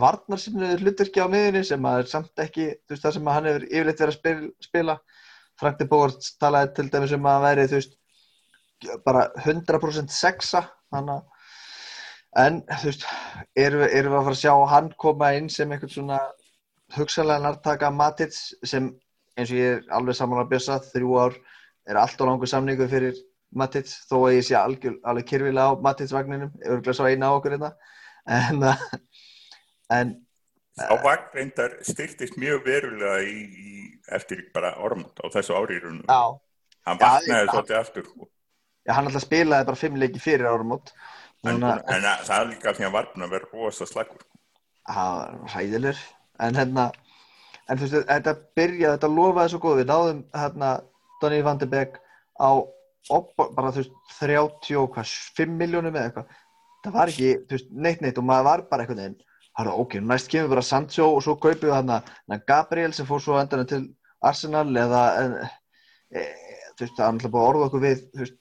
varnarsinnu 0.00 0.76
hlutverki 0.80 1.22
á 1.22 1.26
miðinni 1.30 1.64
sem 1.66 1.86
að 1.86 2.04
er 2.04 2.10
samt 2.12 2.44
ekki 2.44 2.68
þú 2.74 2.94
veist 2.94 3.06
það 3.06 3.16
sem 3.16 3.32
hann 3.34 3.48
hefur 3.50 3.66
yfirleitt 3.70 4.04
verið 4.04 4.14
að 4.14 4.18
spil, 4.20 4.52
spila. 4.64 5.00
Frank 5.60 5.76
de 5.76 5.84
Boer 5.90 6.14
talaði 6.40 6.70
til 6.76 6.86
dæmis 6.88 7.12
um 7.12 7.26
að 7.28 7.42
veri 7.44 7.66
þú 7.68 7.80
veist 7.80 7.98
bara 9.04 9.26
100% 9.44 10.14
sexa 10.14 10.62
þannig 10.94 11.18
að 11.18 11.40
en 12.40 12.60
þú 12.70 12.86
veist, 12.86 13.06
erum 13.58 13.82
við, 13.82 13.94
erum 13.98 14.14
við 14.14 14.18
að 14.20 14.28
fara 14.28 14.36
að 14.36 14.42
sjá 14.44 14.52
hann 14.72 14.92
koma 15.04 15.32
inn 15.36 15.50
sem 15.50 15.72
einhvern 15.72 15.92
svona 15.92 16.20
hugsalega 16.96 17.42
nartaka 17.44 17.90
Matits 17.94 18.50
sem 18.66 18.90
eins 19.38 19.52
og 19.52 19.58
ég 19.58 19.76
er 19.78 19.92
alveg 19.96 20.18
saman 20.18 20.42
að 20.42 20.50
bjösa 20.54 20.78
þrjú 20.90 21.18
ár 21.20 21.36
er 21.90 22.00
allt 22.00 22.20
og 22.20 22.30
langur 22.30 22.50
samningu 22.50 22.88
fyrir 22.90 23.18
Matits 23.56 24.04
þó 24.10 24.16
að 24.28 24.36
ég 24.38 24.46
sé 24.46 24.56
algjör, 24.58 24.98
alveg 25.04 25.28
kyrfilega 25.30 25.74
á 25.74 25.80
Matits 25.82 26.14
vagninum, 26.14 26.52
glæðis 26.60 27.02
á 27.02 27.10
eina 27.10 27.30
á 27.30 27.36
okkur 27.36 27.56
hérna 27.56 27.72
en, 28.26 28.66
en 29.90 30.18
Á 30.80 30.94
vagnrindar 31.02 31.80
styrtist 31.84 32.38
mjög 32.40 32.62
verulega 32.64 33.18
í, 33.26 33.40
í, 33.42 33.72
eftir 34.16 34.46
bara 34.54 34.76
ormund 34.80 35.18
á 35.20 35.26
þessu 35.34 35.56
árýrunum 35.58 36.04
hann 36.06 37.00
vaknaði 37.00 37.50
svolítið 37.50 37.80
aftur 37.80 38.12
Já, 38.88 38.94
hann 38.96 39.10
alltaf 39.10 39.26
spilaði 39.26 39.66
bara 39.68 39.78
fimm 39.82 39.98
leiki 40.00 40.22
fyrir 40.22 40.48
ormund 40.48 40.94
En, 41.48 41.62
en 41.64 42.04
það 42.04 42.34
er 42.36 42.48
líka 42.50 42.72
því 42.76 42.84
að 42.84 42.96
varfna 42.98 43.28
verður 43.30 43.62
rosa 43.62 43.86
slagur. 43.88 44.24
Það 44.84 45.20
var 45.20 45.52
hæðilegur. 45.54 46.00
En 46.40 46.56
hérna, 46.56 46.90
en 47.68 47.80
þú 47.80 47.86
veist, 47.86 48.10
þetta 48.10 48.36
byrjaði, 48.58 48.92
þetta 48.96 49.12
lofaði 49.14 49.52
svo 49.52 49.62
góð. 49.64 49.80
Við 49.80 49.90
náðum 49.90 50.22
hérna 50.36 50.70
Donny 51.20 51.40
van 51.46 51.60
de 51.60 51.68
Beek 51.70 51.98
á 52.40 52.50
bara 53.08 53.72
þú 53.74 53.82
veist 53.82 53.96
35 54.18 55.56
miljónum 55.60 55.96
eða 55.96 56.10
eitthvað. 56.10 56.36
Það 56.84 56.96
var 56.96 57.12
ekki, 57.12 57.30
þú 57.48 57.56
veist, 57.56 57.72
neitt 57.86 58.04
neitt 58.04 58.20
og 58.20 58.26
maður 58.28 58.48
var 58.48 58.64
bara 58.70 58.84
eitthvað 58.84 59.04
einn. 59.06 59.16
Var 59.58 59.72
ok, 59.74 59.96
næst 60.00 60.30
kemur 60.32 60.54
bara 60.54 60.64
Sancho 60.64 61.08
og 61.16 61.24
svo 61.24 61.34
kaupið 61.36 61.68
við 61.68 61.74
hérna 61.74 62.38
Gabriel 62.48 62.92
sem 62.96 63.08
fór 63.08 63.20
svo 63.20 63.36
endan 63.40 63.66
til 63.68 63.82
Arsenal 64.24 64.68
eða, 64.78 65.02
e, 66.12 66.22
þú 66.78 66.86
veist, 66.86 66.96
það 66.96 67.04
er 67.04 67.10
alltaf 67.10 67.34
að 67.34 67.48
orða 67.48 67.66
okkur 67.66 67.84
við, 67.84 68.04
veist, 68.20 68.38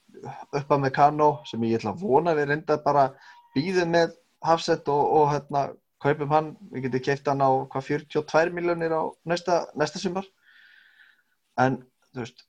upp 0.60 0.72
að 0.76 0.82
Mekano 0.86 1.30
sem 1.50 1.64
ég 1.68 1.80
ætla 1.80 1.94
að 1.96 2.04
vona 2.06 2.36
við 2.38 2.50
reynda 2.52 2.80
bara 2.84 3.10
býðum 3.56 3.94
með 3.96 4.16
Hafsett 4.46 4.88
og, 4.92 5.04
og 5.20 5.32
hérna 5.34 5.66
kaupum 6.04 6.34
hann, 6.34 6.50
við 6.72 6.88
getum 6.88 7.06
keift 7.06 7.28
hann 7.32 7.44
á 7.44 7.50
hvað 7.72 7.88
42 7.92 8.56
miljónir 8.56 8.96
á 8.96 9.04
næsta, 9.28 9.66
næsta 9.76 10.02
sumar. 10.02 10.28
En 11.60 11.82
þú 12.14 12.24
veist 12.24 12.46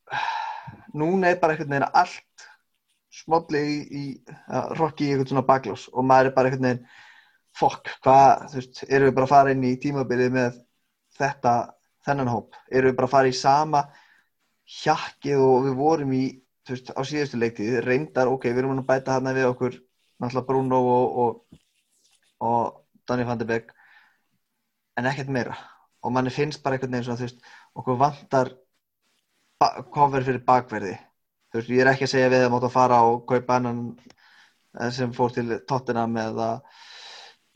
núna 0.94 1.30
er 1.30 1.40
bara 1.40 1.54
einhvern 1.54 1.74
veginn 1.74 1.88
allt 2.02 2.46
smolli 3.20 3.60
í, 3.60 3.78
í 3.90 4.04
ja, 4.22 4.66
rocki 4.78 5.08
í 5.08 5.12
einhvern 5.12 5.32
svona 5.32 5.46
baklós 5.46 5.88
og 5.90 6.06
maður 6.06 6.30
er 6.30 6.36
bara 6.36 6.50
einhvern 6.50 6.68
veginn 6.68 6.84
fokk, 7.58 7.90
hvað, 8.04 8.44
þú 8.52 8.60
veist, 8.60 8.82
eru 8.86 9.08
við 9.08 9.16
bara 9.16 9.26
að 9.26 9.32
fara 9.32 9.54
inn 9.54 9.64
í 9.66 9.72
tímabilið 9.82 10.36
með 10.36 10.60
þetta 11.18 11.54
þennan 12.06 12.30
hóp, 12.30 12.54
eru 12.70 12.90
við 12.90 13.00
bara 13.00 13.10
að 13.10 13.14
fara 13.16 13.32
í 13.32 13.36
sama 13.36 13.82
hjakkið 14.80 15.42
og 15.42 15.66
við 15.66 15.74
vorum 15.80 16.14
í 16.14 16.24
þú 16.66 16.76
veist, 16.76 16.92
á 16.94 17.00
síðustu 17.08 17.40
leiktið, 17.40 17.80
reyndar, 17.84 18.30
ok, 18.30 18.46
við 18.52 18.62
erum 18.62 18.78
að 18.78 18.86
bæta 18.92 19.16
hérna 19.16 19.34
við 19.34 19.48
okkur, 19.50 19.80
náttúrulega 20.22 20.46
Bruno 20.46 20.80
og, 20.94 21.18
og, 21.24 21.60
og 22.46 22.79
Donny 23.10 23.26
van 23.28 23.40
de 23.40 23.46
Beek, 23.48 23.72
en 24.98 25.08
ekkert 25.10 25.32
meira. 25.34 25.56
Og 26.00 26.14
manni 26.14 26.32
finnst 26.32 26.62
bara 26.64 26.76
einhvern 26.76 26.94
veginn 26.94 27.08
svona, 27.08 27.20
þú 27.20 27.26
veist, 27.28 27.48
okkur 27.80 27.98
vantar 28.00 28.52
cover 29.94 30.24
fyrir 30.26 30.44
bakverði. 30.46 30.94
Þú 31.50 31.60
veist, 31.60 31.72
ég 31.74 31.82
er 31.84 31.90
ekki 31.92 32.06
að 32.06 32.14
segja 32.14 32.30
við 32.32 32.46
að 32.46 32.54
móta 32.54 32.70
að 32.70 32.76
fara 32.76 33.00
og 33.08 33.24
kaupa 33.28 33.58
annan 33.58 33.82
eh, 33.98 34.90
sem 34.94 35.12
fór 35.16 35.34
til 35.34 35.58
Tottenham 35.68 36.16
eða, 36.22 36.48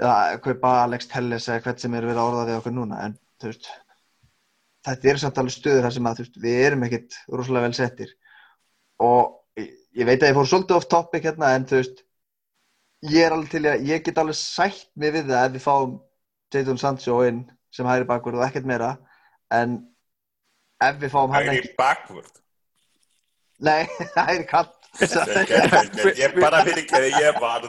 eða 0.03 0.19
kaupa 0.45 0.75
Alex 0.83 1.09
Telles 1.13 1.49
eða 1.49 1.63
hvert 1.65 1.85
sem 1.85 1.95
er 1.95 2.09
verið 2.09 2.21
að 2.21 2.33
orða 2.33 2.49
við 2.51 2.59
okkur 2.59 2.77
núna, 2.77 3.01
en 3.07 3.17
þú 3.41 3.53
veist, 3.53 3.71
þetta 4.85 5.11
er 5.11 5.23
samt 5.23 5.41
alveg 5.41 5.57
stöður 5.57 5.87
þar 5.87 5.97
sem 5.97 6.11
að, 6.11 6.21
veist, 6.25 6.43
við 6.45 6.61
erum 6.67 6.85
ekkert 6.89 7.19
rosalega 7.33 7.69
vel 7.69 7.79
settir 7.79 8.13
og 9.05 9.63
ég 9.95 10.07
veit 10.09 10.21
að 10.21 10.31
ég 10.31 10.37
fór 10.37 10.51
svolítið 10.51 10.77
off 10.77 10.91
topic 10.91 11.27
hérna 11.27 11.55
en 11.57 11.67
þú 11.71 11.81
veist 11.81 12.03
ég 13.11 13.27
er 13.27 13.35
alveg 13.35 13.51
til 13.53 13.65
að, 13.69 13.83
ég 13.89 14.05
get 14.07 14.21
alveg 14.21 14.39
sætt 14.39 14.87
mig 15.01 15.13
við 15.15 15.29
það 15.33 15.49
ef 15.49 15.57
við 15.57 15.65
fáum 15.67 15.99
Jadon 16.55 16.81
Sancho 16.81 17.19
inn 17.27 17.43
sem 17.75 17.89
hægir 17.89 18.07
bakvörð 18.09 18.41
og 18.41 18.47
ekkert 18.47 18.69
meira 18.71 18.95
en 19.55 19.81
ef 20.85 20.97
við 21.03 21.13
fáum 21.13 21.35
hann 21.35 21.51
ekki 21.51 21.61
Hægir 21.61 21.77
bakvörð? 21.81 22.33
Nei, 23.65 23.85
hægir 24.17 24.49
kall 24.51 24.73
Ég 24.95 26.35
bara 26.39 26.61
fyrir 26.63 26.85
ekki 26.85 26.95
að 26.95 27.07
ég 27.19 27.39
var 27.43 27.65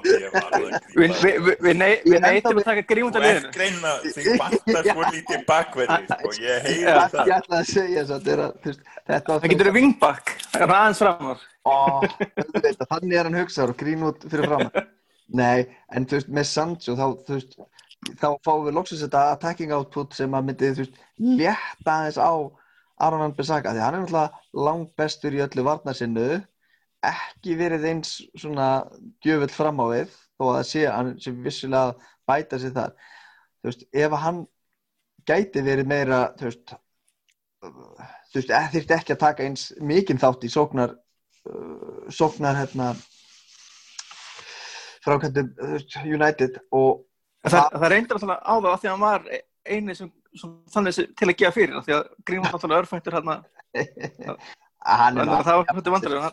Við 1.66 2.20
neytum 2.22 2.60
að 2.60 2.68
taka 2.68 2.84
grímund 2.86 3.18
að 3.18 3.26
liðinu. 3.26 3.50
Greina, 3.56 3.94
þið 4.04 4.28
vantar 4.44 4.84
svo 4.92 5.08
lítið 5.16 5.42
bakverði 5.48 5.96
og 5.96 6.04
sko, 6.12 6.34
ég 6.44 6.68
heyri 6.68 6.86
það. 6.86 7.18
Ég 7.26 7.34
ætla 7.40 7.56
að 7.58 7.72
segja 7.72 8.02
þetta 8.06 9.40
Það 9.40 9.48
getur 9.56 9.72
vingbakk, 9.80 10.36
það 10.52 10.68
er 10.68 10.76
aðeins 10.78 11.02
framar 11.02 11.40
Þannig 12.94 13.18
er 13.18 13.26
hann 13.32 13.40
hugsaður 13.42 13.74
og 13.74 13.82
grín 13.82 14.06
út 14.06 14.30
fyrir 14.30 14.52
framar 14.52 14.86
Nei, 15.34 15.66
en 15.96 16.06
þú 16.06 16.20
veist, 16.20 16.30
með 16.30 16.48
Sancho 16.50 16.96
þá, 16.98 17.06
þú 17.26 17.38
veist, 17.38 17.56
þá 18.22 18.28
fáum 18.46 18.66
við 18.68 18.76
loksast 18.78 19.06
þetta 19.08 19.24
attacking 19.34 19.74
output 19.74 20.14
sem 20.14 20.36
að 20.38 20.50
myndi, 20.50 20.72
þú 20.78 20.84
veist, 20.84 21.00
létta 21.18 21.96
aðeins 21.96 22.20
á 22.22 22.34
Aron 23.06 23.34
Bissaka, 23.36 23.74
því 23.74 23.84
hann 23.84 23.98
er 23.98 24.04
náttúrulega 24.06 24.66
langt 24.68 24.94
bestur 24.96 25.36
í 25.36 25.42
öllu 25.44 25.66
varnarsinnu 25.66 26.28
ekki 27.06 27.58
verið 27.60 27.90
eins 27.90 28.16
svona 28.40 28.70
gjöfull 29.24 29.52
fram 29.54 29.82
á 29.84 29.86
við 29.92 30.14
þó 30.38 30.46
að 30.48 30.56
það 30.56 30.68
sé 30.70 30.86
hann 30.90 31.12
sem 31.22 31.42
vissilega 31.46 32.12
bæta 32.30 32.60
sér 32.62 32.74
þar. 32.76 32.96
Þú 33.62 33.70
veist, 33.72 33.86
ef 34.06 34.16
hann 34.24 34.42
gæti 35.26 35.64
verið 35.66 35.90
meira 35.90 36.22
þú 36.40 36.50
veist 36.50 36.76
þú 37.66 38.40
veist, 38.40 38.54
þurfti 38.74 38.98
ekki 38.98 39.16
að 39.16 39.22
taka 39.24 39.46
eins 39.46 39.68
mikinn 39.82 40.22
þátt 40.22 40.46
í 40.46 40.52
sóknar 40.54 40.96
uh, 40.96 42.06
sóknar 42.14 42.60
hérna 42.60 42.94
frákvæmdum 45.06 45.52
United 46.04 46.60
og 46.76 47.06
það, 47.46 47.68
það 47.76 47.90
reyndar 47.94 48.20
alltaf 48.20 48.34
á 48.42 48.54
það 48.54 48.72
að 48.72 48.80
því 48.82 48.90
að 48.90 48.94
hann 48.94 49.06
var 49.06 49.28
eini 49.66 49.96
sem, 49.98 50.12
sem 50.38 50.56
þannig 50.74 51.00
til 51.18 51.30
að 51.30 51.38
gefa 51.42 51.56
fyrir 51.56 51.86
því 51.86 51.98
að 51.98 52.10
Grím 52.28 52.46
var 52.46 52.58
alltaf 52.58 52.78
örfættur 52.80 53.18
hérna. 53.20 53.40
Það 54.86 55.16
var 55.26 55.66
þetta 55.74 55.92
vandarlega 55.96 56.28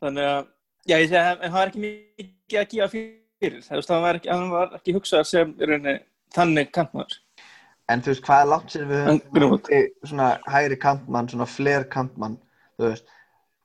þannig 0.00 0.28
að 0.28 0.44
já, 0.86 0.94
ég 0.94 1.08
segi 1.08 1.18
að 1.20 1.40
það 1.42 1.56
var 1.56 1.72
ekki 1.72 1.82
mikið 1.84 2.60
að 2.60 2.68
gefa 2.74 2.90
fyrir. 2.94 3.64
Það 3.66 4.04
var 4.04 4.20
ekki, 4.20 4.36
var 4.52 4.76
ekki 4.78 4.94
hugsað 4.96 5.26
sem 5.28 5.50
rauninni, 5.58 5.96
þannig 6.36 6.70
kantmaður. 6.76 7.18
En 7.90 8.04
þú 8.04 8.12
veist, 8.12 8.22
hvað 8.26 8.44
er 8.44 8.50
langt 8.52 8.74
sem 8.74 8.86
við 8.86 9.00
höfum 9.08 9.56
svona 10.06 10.28
hægri 10.46 10.78
kantmann, 10.80 11.30
svona 11.32 11.48
fler 11.50 11.86
kantmann 11.90 12.38
þú 12.78 12.86
veist, 12.86 13.10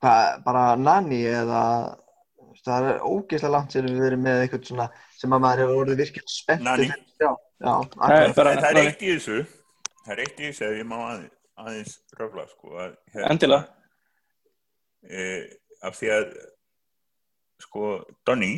hvað, 0.04 0.40
bara 0.48 0.64
nanni 0.80 1.22
eða 1.30 1.62
það 2.66 2.88
er 2.92 3.04
ógeðslega 3.06 3.54
langt 3.54 3.76
sem 3.76 3.88
við 3.88 4.08
erum 4.10 4.24
með 4.26 4.44
eitthvað 4.44 4.70
svona 4.70 4.88
sem 5.16 5.36
að 5.36 5.44
maður 5.46 5.64
hefur 5.64 5.82
orðið 5.84 6.02
virkilega 6.04 6.34
spennt 6.36 6.66
Nanni 6.66 6.90
Já, 7.16 7.32
já 7.64 7.74
það, 8.36 8.50
er 8.68 8.80
eitt 8.82 9.04
í 9.04 9.12
þessu. 9.14 9.40
Það 10.04 10.14
er 10.16 10.22
eitt 10.26 10.40
í 10.40 10.48
þessu 10.50 10.66
að 10.68 10.78
ég 10.80 10.88
má 10.90 10.96
aðeins, 11.00 11.36
aðeins 11.64 11.94
röfla 12.20 12.46
sko 12.52 12.74
að, 12.84 12.96
hérna, 13.14 13.30
Endilega. 13.32 13.62
e, 15.08 15.28
af 15.88 16.00
því 16.00 16.12
að 16.18 16.26
sko 17.66 17.92
Donny 18.28 18.54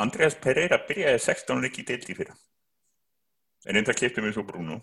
Andreas 0.00 0.38
Pereira 0.40 0.78
byrjaði 0.88 1.20
16 1.26 1.64
leiki 1.66 1.84
í 1.84 1.88
deildi 1.90 2.16
fyrir 2.16 2.36
en 3.68 3.76
enda 3.76 3.92
kipti 3.92 4.22
mér 4.24 4.32
svo 4.32 4.46
Bruno. 4.48 4.78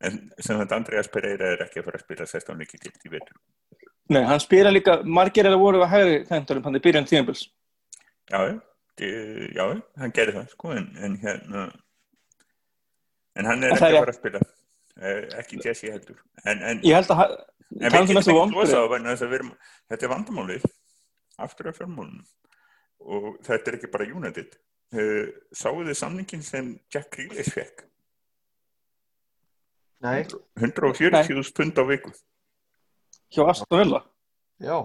En 0.00 0.16
sem 0.40 0.56
þetta 0.56 0.80
Andreas 0.80 1.10
Pereira 1.12 1.52
er 1.54 1.62
ekki 1.66 1.82
að 1.82 1.90
fara 1.90 2.00
að 2.00 2.06
spila 2.06 2.26
16 2.26 2.58
leiki 2.58 2.80
í 2.80 2.84
deildi 2.88 3.12
fyrir 3.12 3.89
Nei, 4.10 4.22
hann 4.26 4.40
spila 4.42 4.72
líka 4.74 4.98
margir 5.06 5.46
eða 5.46 5.58
voru 5.60 5.82
að 5.84 5.92
hægri 5.94 6.16
þendurum 6.30 6.64
hann 6.66 6.78
er 6.78 6.82
byrjan 6.86 7.06
tíðanbils 7.10 7.44
Já, 8.30 8.40
já, 9.00 9.64
hann 10.02 10.12
gerir 10.14 10.34
það 10.36 10.48
sko 10.54 10.72
en, 10.76 10.88
en 11.02 11.14
hérna 11.22 11.68
en 13.38 13.46
hann 13.48 13.62
er 13.64 13.70
En 13.70 13.76
ekki 13.76 13.86
að 13.86 13.94
er- 13.94 14.02
fara 14.04 14.12
að 14.14 14.18
spila. 14.18 14.40
Uh, 15.00 15.22
ekki 15.40 15.60
Jesse 15.64 15.88
heldur. 15.94 16.18
En, 16.44 16.58
en, 16.60 16.80
Ég 16.84 16.92
held 16.98 17.08
að 17.14 17.20
en 17.22 17.94
við 17.94 18.00
um 18.00 18.08
getum 18.10 18.18
þessu 18.18 18.32
ekki 18.34 18.56
losa 18.58 18.80
á 18.82 18.86
vegna 18.92 19.12
þess 19.14 19.24
að 19.24 19.30
við 19.30 19.38
erum 19.38 19.52
þetta 19.88 20.06
er 20.06 20.12
vandamálið 20.12 20.66
aftur 21.46 21.70
af 21.70 21.78
fjármálunum. 21.78 22.26
Og 23.00 23.28
þetta 23.46 23.70
er 23.72 23.78
ekki 23.78 23.90
bara 23.94 24.08
United. 24.10 24.58
Uh, 24.92 25.30
sáu 25.56 25.78
þið 25.86 25.96
samningin 26.02 26.42
sem 26.44 26.72
Jack 26.92 27.08
Grealish 27.14 27.54
fekk 27.54 27.86
Nei, 30.02 30.24
140.000 30.58 31.54
pund 31.54 31.78
á 31.78 31.84
viku 31.86 32.10
hjá 33.30 33.44
Aston 33.48 33.78
Villa 33.78 34.04
já, 34.60 34.76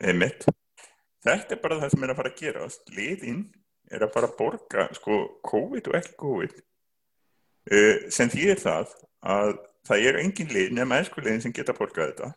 Einmitt. 0.00 0.46
Þetta 1.20 1.54
er 1.54 1.60
bara 1.60 1.78
það 1.82 1.92
sem 1.92 2.04
er 2.04 2.12
að 2.12 2.20
fara 2.20 2.30
að 2.32 2.38
gera. 2.40 2.68
Liðin 2.96 3.40
er 3.92 4.04
að 4.04 4.12
fara 4.14 4.30
að 4.30 4.36
borga 4.38 4.86
sko 4.96 5.16
COVID 5.44 5.90
og 5.90 5.96
ekki 5.98 6.14
COVID 6.22 6.54
uh, 6.56 7.96
sem 8.12 8.30
þýðir 8.32 8.62
það 8.62 8.94
að 9.34 9.52
það 9.88 10.06
er 10.08 10.20
engin 10.22 10.54
lið 10.54 10.72
nema 10.78 11.00
ennskulegin 11.00 11.44
sem 11.44 11.54
geta 11.56 11.76
borgað 11.76 12.14
þetta. 12.14 12.30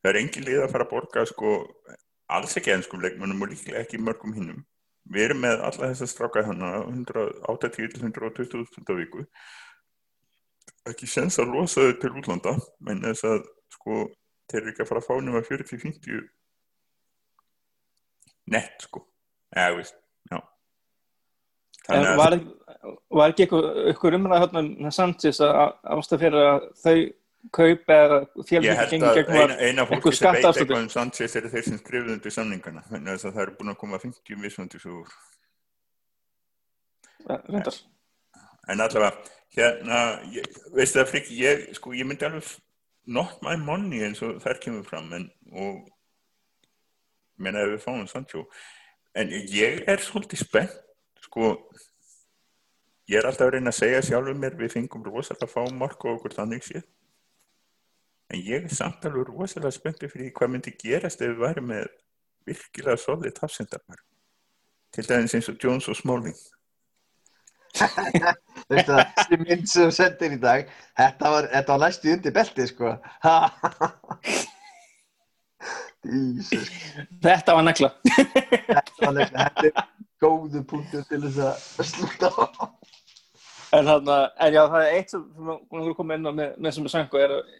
Það 0.00 0.10
er 0.10 0.20
engin 0.24 0.46
lið 0.48 0.64
að 0.64 0.74
fara 0.74 0.86
að 0.88 0.92
borga 0.96 1.24
sko 1.28 1.54
alls 2.30 2.58
ekki 2.58 2.74
ennskum 2.74 3.02
leikmönnum 3.04 3.46
og 3.46 3.52
líklega 3.52 3.84
ekki 3.84 4.02
mörgum 4.02 4.34
hinnum. 4.34 4.64
Við 5.10 5.28
erum 5.28 5.40
með 5.42 5.62
alla 5.66 5.90
þess 5.90 6.04
að 6.06 6.12
stráka 6.12 6.44
hana 6.46 6.72
180-120 6.88 8.66
stund 8.70 8.90
á 8.90 8.94
viku. 8.98 9.24
Ekki 10.88 11.06
sens 11.10 11.38
að 11.42 11.54
losa 11.54 11.86
þau 11.86 11.96
til 12.00 12.12
útlanda, 12.16 12.54
menn 12.86 13.02
þess 13.04 13.26
að 13.28 13.48
sko 13.74 14.02
þeir 14.50 14.62
eru 14.62 14.72
ekki 14.72 14.84
að 14.84 14.90
fara 14.90 15.02
að 15.02 15.08
fá 15.08 15.14
nema 15.24 15.42
40-50 15.46 16.24
nett 18.50 18.86
sko. 18.86 19.04
Eða 19.54 19.76
veist, 19.78 19.96
já. 20.30 20.38
En 21.90 22.08
var, 22.18 22.36
var 23.10 23.32
ekki 23.32 23.46
eitthvað, 23.46 24.18
umræða 24.18 24.42
hérna 24.44 24.92
Sanchez 24.94 25.40
að 25.42 25.72
ástæð 25.96 26.22
fyrir 26.24 26.46
að 26.50 26.68
þau 26.82 26.98
kaup 27.56 27.92
eða 27.94 28.18
ég 28.20 28.48
fjölmyndi 28.50 28.76
held 28.76 29.04
að 29.08 29.54
eina, 29.64 29.86
fólki 29.88 30.12
sem 30.12 30.34
veit 30.36 30.48
eitthvað 30.50 30.82
um 30.82 30.90
Sanchez 30.92 31.36
eru 31.40 31.50
þeir 31.52 31.66
sem 31.66 31.78
skrifuðu 31.80 32.16
undir 32.18 32.34
samningana. 32.34 32.82
Þannig 32.90 33.14
að 33.14 33.26
það 33.26 33.42
eru 33.46 33.56
búin 33.58 33.72
að 33.72 33.78
koma 33.80 34.00
50 34.02 34.42
mismöndi 34.42 34.82
svo 34.82 35.00
úr 35.00 35.14
reyndar. 37.30 37.78
en 38.68 38.80
allavega, 38.80 39.30
hérna 39.56 40.00
ég, 40.34 40.46
veistu 40.76 41.00
það 41.00 41.10
frikki, 41.14 41.38
ég, 41.40 41.64
sko, 41.78 41.94
ég 41.96 42.06
myndi 42.08 42.28
alveg 42.28 42.52
not 43.06 43.40
my 43.42 43.56
money 43.56 44.02
eins 44.04 44.22
og 44.22 44.40
þær 44.42 44.60
kemur 44.62 44.84
fram 44.86 45.12
en, 45.16 45.30
og 45.52 45.88
meina 47.40 47.64
ef 47.64 47.74
við 47.74 47.84
fáum 47.84 48.06
Sancho. 48.10 48.44
En 49.16 49.32
ég 49.32 49.82
er 49.90 50.02
svolítið 50.04 50.44
spennt 50.44 50.76
sko. 51.24 51.54
Ég 53.10 53.18
er 53.18 53.26
alltaf 53.26 53.48
að 53.48 53.56
reyna 53.56 53.72
að 53.72 53.80
segja 53.80 54.02
sjálfur 54.06 54.38
mér 54.38 54.54
við 54.58 54.76
fengum 54.76 55.06
rosalega 55.06 55.50
fá 55.50 55.64
mark 55.74 56.04
og 56.04 56.18
okkur 56.18 56.36
þannig 56.36 56.66
séð. 56.66 56.84
En 58.30 58.38
ég 58.38 58.68
er 58.68 58.74
samt 58.74 59.04
alveg 59.08 59.32
rosalega 59.32 59.74
spenntið 59.74 60.12
fyrir 60.12 60.30
hvað 60.36 60.52
myndi 60.52 60.76
gerast 60.78 61.24
ef 61.24 61.32
við 61.32 61.42
væri 61.42 61.66
með 61.66 61.90
virkilega 62.46 62.96
solid 63.00 63.42
hafsendarmar 63.42 64.00
til 64.94 65.06
dæmis 65.06 65.34
eins 65.34 65.48
og 65.50 65.58
Jones 65.62 65.88
og 65.88 65.96
Smalling 65.96 66.36
veistu 68.70 68.94
það, 68.94 69.02
þessi 69.18 69.38
mynd 69.44 69.68
sem 69.70 69.88
þú 69.90 69.94
sendir 69.98 70.36
í 70.36 70.40
dag, 70.42 70.70
þetta 71.00 71.32
var, 71.34 71.48
þetta 71.56 71.74
var 71.76 71.82
næstu 71.84 72.12
undir 72.14 72.34
belti, 72.36 72.66
sko. 72.70 72.94
Jesus, 76.00 76.68
Þetta 77.20 77.54
var 77.58 77.64
nekla. 77.66 77.90
þetta 78.08 79.02
var 79.02 79.16
nefnilega, 79.18 79.48
þetta 79.50 79.66
er 79.68 79.74
góðu 80.24 80.62
punktur 80.70 81.04
til 81.10 81.20
þess 81.26 81.42
að 81.44 81.90
slúta 81.90 82.30
á. 82.32 82.44
En, 83.76 83.84
þarna, 83.86 84.16
en 84.42 84.54
já, 84.56 84.62
það 84.72 84.80
er 84.86 84.94
eitt 84.96 85.12
sem 85.12 85.50
er 85.52 85.92
komið 85.98 86.16
inn 86.16 86.26
á 86.26 86.32
með, 86.34 86.54
með 86.64 86.74
sem 86.76 86.88
er 86.88 86.92
Sanko 86.94 87.20
er 87.20 87.34
að, 87.36 87.52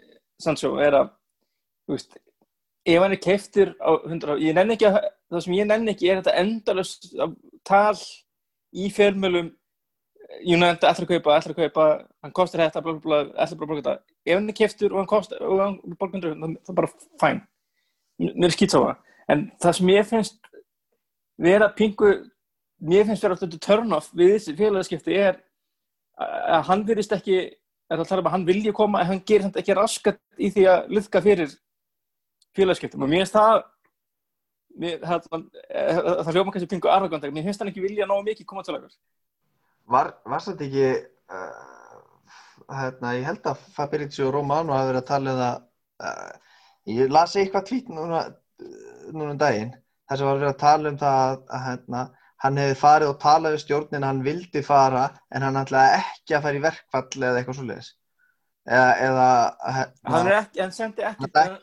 Sancho 0.43 0.73
er 0.83 0.97
að, 1.03 1.13
þú 1.87 1.95
veist, 1.95 2.17
ef 2.91 3.05
hann 3.05 3.15
er 3.15 3.21
keiftur 3.29 3.75
á 3.79 3.91
100, 4.09 4.41
ég 4.43 4.57
nenni 4.57 4.75
ekki 4.79 4.89
að, 4.89 4.97
það 5.31 5.45
sem 5.45 5.55
ég 5.61 5.69
nenni 5.71 5.93
ekki 5.95 6.11
er 6.11 6.23
þetta 6.23 6.35
endalust 6.41 7.07
tal 7.69 8.01
í 8.81 8.89
fjölmjölum, 8.97 9.53
United 10.39 10.87
ætlar 10.87 11.07
að 11.07 11.11
kaupa, 11.11 11.37
ætlar 11.37 11.55
að 11.55 11.61
kaupa, 11.64 11.87
hann 12.24 12.35
kostar 12.37 12.62
þetta, 12.64 12.81
ætlar 12.81 13.01
bara 13.03 13.20
að 13.45 13.55
borga 13.61 13.78
þetta. 13.81 13.95
Ef 14.26 14.37
hann 14.37 14.51
er 14.53 14.57
keiftur 14.57 14.95
og 14.95 15.01
hann 15.01 15.11
kostar, 15.11 15.43
og 15.45 15.62
hann 15.64 15.78
borgar 15.99 16.20
100, 16.20 16.37
það 16.39 16.59
það 16.66 16.72
er 16.72 16.78
bara 16.81 16.93
fæn. 17.22 17.41
Mér 18.20 18.49
er 18.51 18.55
skýt 18.55 18.76
á 18.76 18.81
það. 18.81 18.93
En 19.31 19.45
það 19.62 19.76
sem 19.78 19.93
ég 19.95 20.09
finnst 20.11 20.51
vera 21.41 21.70
pingu, 21.76 22.12
mér 22.81 23.09
finnst 23.09 23.24
vera 23.24 23.37
alltaf 23.37 23.62
turn 23.64 23.97
off 23.97 24.12
við 24.16 24.37
þessi 24.37 24.57
félagskipti 24.59 25.18
er 25.18 25.41
að 26.20 26.66
hann 26.68 26.87
virðist 26.89 27.14
ekki 27.16 27.41
er 27.91 27.99
að 27.99 28.09
tala 28.09 28.22
um 28.22 28.31
að 28.31 28.37
hann 28.37 28.47
vilji 28.49 28.72
koma 28.76 29.01
en 29.01 29.11
hann 29.11 29.22
gerir 29.26 29.47
samt 29.47 29.59
ekki 29.61 29.76
raskat 29.76 30.20
í 30.39 30.51
því 30.55 30.66
að 30.70 30.91
liðka 30.95 31.22
fyrir 31.24 31.55
félagskiptum 32.57 33.05
og 33.05 33.11
mér 33.11 33.24
finnst 33.24 33.37
það 33.37 33.62
mér, 34.81 34.99
það, 35.03 35.26
það, 35.31 35.47
það 36.26 36.33
hljóma 36.35 36.55
kannski 36.55 36.70
pingu 36.70 36.93
arrogant 36.93 37.24
en 37.26 37.35
mér 37.35 37.49
finnst 37.49 37.62
hann 37.62 37.72
ekki 37.72 37.85
vilja 37.85 38.09
nógu 38.11 38.26
mikið 38.28 38.49
koma 38.53 38.64
til 38.66 38.76
okkar 38.76 38.95
Var, 39.91 40.12
var 40.30 40.45
þetta 40.45 40.66
ekki, 40.66 40.88
uh, 41.34 42.30
hérna, 42.80 43.14
ég 43.18 43.26
held 43.26 43.51
að 43.51 43.64
Fabrizio 43.74 44.30
Romano 44.34 44.76
hafi 44.76 44.93
verið 44.93 45.03
að 45.03 45.11
tala 45.11 45.34
um 45.34 45.41
það, 45.41 45.62
uh, 46.07 46.59
ég 47.01 47.14
las 47.16 47.36
eitthvað 47.36 47.68
tvít 47.70 47.93
núna, 47.95 48.24
núna 49.11 49.32
um 49.34 49.41
daginn, 49.41 49.72
þess 50.11 50.22
að 50.22 50.28
var 50.30 50.41
verið 50.41 50.53
að 50.53 50.61
tala 50.64 50.93
um 50.93 51.01
það 51.01 51.22
að, 51.22 51.41
að 51.57 51.64
hérna, 51.68 52.05
hann 52.41 52.61
hefði 52.62 52.76
farið 52.80 53.12
og 53.12 53.18
talað 53.24 53.57
við 53.57 53.64
stjórnin, 53.64 54.07
hann 54.07 54.22
vildi 54.24 54.62
fara 54.64 55.09
en 55.34 55.45
hann 55.45 55.59
ætlaði 55.61 55.99
ekki 55.99 56.36
að 56.36 56.47
fara 56.47 56.61
í 56.61 56.62
verkfall 56.68 57.24
eða 57.26 57.41
eitthvað 57.41 57.59
svoleiðis. 57.59 57.91
Eða, 58.70 58.86
eða 59.09 59.26
hérna, 59.74 60.14
hann, 60.14 60.30
ekki, 60.36 60.62
hann 60.62 60.72
sendi 60.76 61.05
ekki 61.09 61.28
Hann 61.34 61.59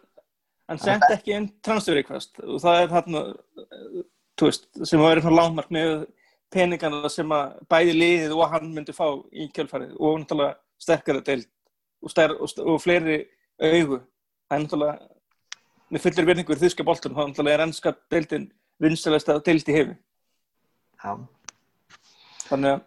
hann 0.68 0.82
sendi 0.82 1.14
ekki 1.16 1.36
inn 1.38 1.48
transfer 1.64 1.96
request 1.98 2.42
og 2.44 2.60
það 2.64 2.82
er 2.82 2.92
þú 4.38 4.50
veist, 4.50 4.68
sem 4.84 5.02
að 5.02 5.12
vera 5.12 5.24
svona 5.24 5.40
lágmark 5.40 5.74
með 5.74 5.94
peningana 6.54 7.10
sem 7.12 7.32
að 7.36 7.58
bæði 7.70 7.96
liðið 7.98 8.36
og 8.38 8.52
hann 8.54 8.72
myndi 8.74 8.96
fá 8.96 9.08
í 9.32 9.50
kjölfarið 9.56 9.98
og 9.98 10.22
náttúrulega 10.22 10.56
sterkara 10.82 11.24
deild 11.26 11.48
og, 12.02 12.12
og, 12.18 12.60
og 12.64 12.82
fleiri 12.82 13.20
augu. 13.58 14.02
Það 14.48 14.58
er 14.58 14.64
náttúrulega 14.64 14.98
með 15.88 16.04
fullir 16.04 16.28
verningur 16.28 16.60
þýska 16.62 16.86
boltan, 16.88 17.16
þá 17.16 17.24
náttúrulega 17.30 17.58
er 17.58 17.66
ennska 17.68 17.94
deildin 18.12 18.48
vinstilegsta 18.84 19.40
deild 19.46 19.70
í 19.70 19.76
hefi 19.76 19.96
já, 21.04 21.14
þannig 22.48 22.76
að 22.76 22.84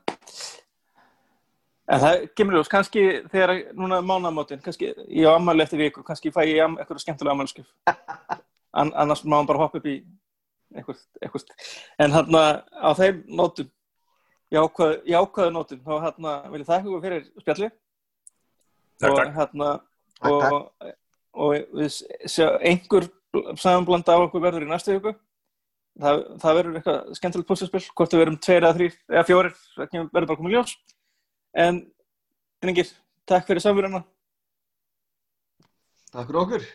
en 1.90 2.02
það 2.04 2.24
kemur 2.38 2.56
ljós, 2.56 2.70
kannski 2.70 3.04
þegar 3.32 3.54
núna 3.78 4.00
mánamótin, 4.06 4.62
kannski 4.62 4.92
ég 5.08 5.26
á 5.26 5.34
ammæli 5.34 5.64
eftir 5.64 5.80
viku, 5.80 6.04
kannski 6.06 6.32
fæ 6.34 6.44
ég 6.46 6.62
eitthvað 6.62 7.02
skemmtilega 7.02 7.36
ammæliskef 7.36 7.70
An, 8.80 8.92
annars 8.94 9.24
má 9.26 9.40
hann 9.40 9.48
bara 9.48 9.64
hoppa 9.64 9.80
upp 9.80 9.86
í 9.90 9.96
eitthvað, 10.74 11.04
eitthvað. 11.20 11.52
en 11.98 12.16
hann 12.16 12.40
á 12.40 12.90
þeim 12.98 13.22
nótum 13.26 13.70
jákvæðu, 14.50 14.98
jákvæðu 15.10 15.54
nótum 15.54 15.84
þá 15.86 15.92
hann 16.06 16.52
vil 16.52 16.60
ég 16.62 16.68
þakka 16.68 16.88
ykkur 16.88 17.04
fyrir 17.06 17.30
spjalli 17.44 17.70
Takk, 19.00 19.14
og 19.16 19.32
hérna 19.38 19.70
Takk, 20.20 20.52
og, 20.52 20.92
og 21.32 21.54
við 21.72 21.94
sjá 22.28 22.46
einhver 22.60 23.08
samanblanda 23.56 24.16
á 24.18 24.20
okkur 24.26 24.42
verður 24.42 24.66
í 24.66 24.68
næstu 24.68 24.96
viku. 24.96 25.14
Það, 26.00 26.22
það 26.42 26.56
verður 26.58 26.78
eitthvað 26.78 27.14
skemmtilegt 27.18 27.48
pússaspill, 27.48 27.82
hvort 27.96 28.14
við 28.14 28.22
verum 28.22 28.38
tveir 28.40 28.64
eða 28.64 28.76
þrýr 28.76 28.96
eða 29.10 29.24
fjórir, 29.28 29.54
það 29.76 29.90
kemur- 29.92 30.10
verður 30.14 30.30
bara 30.30 30.40
komið 30.40 30.54
ljós. 30.56 30.74
En 31.64 31.80
drengir, 32.62 32.92
takk 33.28 33.48
fyrir 33.48 33.64
samverðuna 33.64 34.02
takk 36.10 36.26
fyrir 36.26 36.40
okkur. 36.42 36.68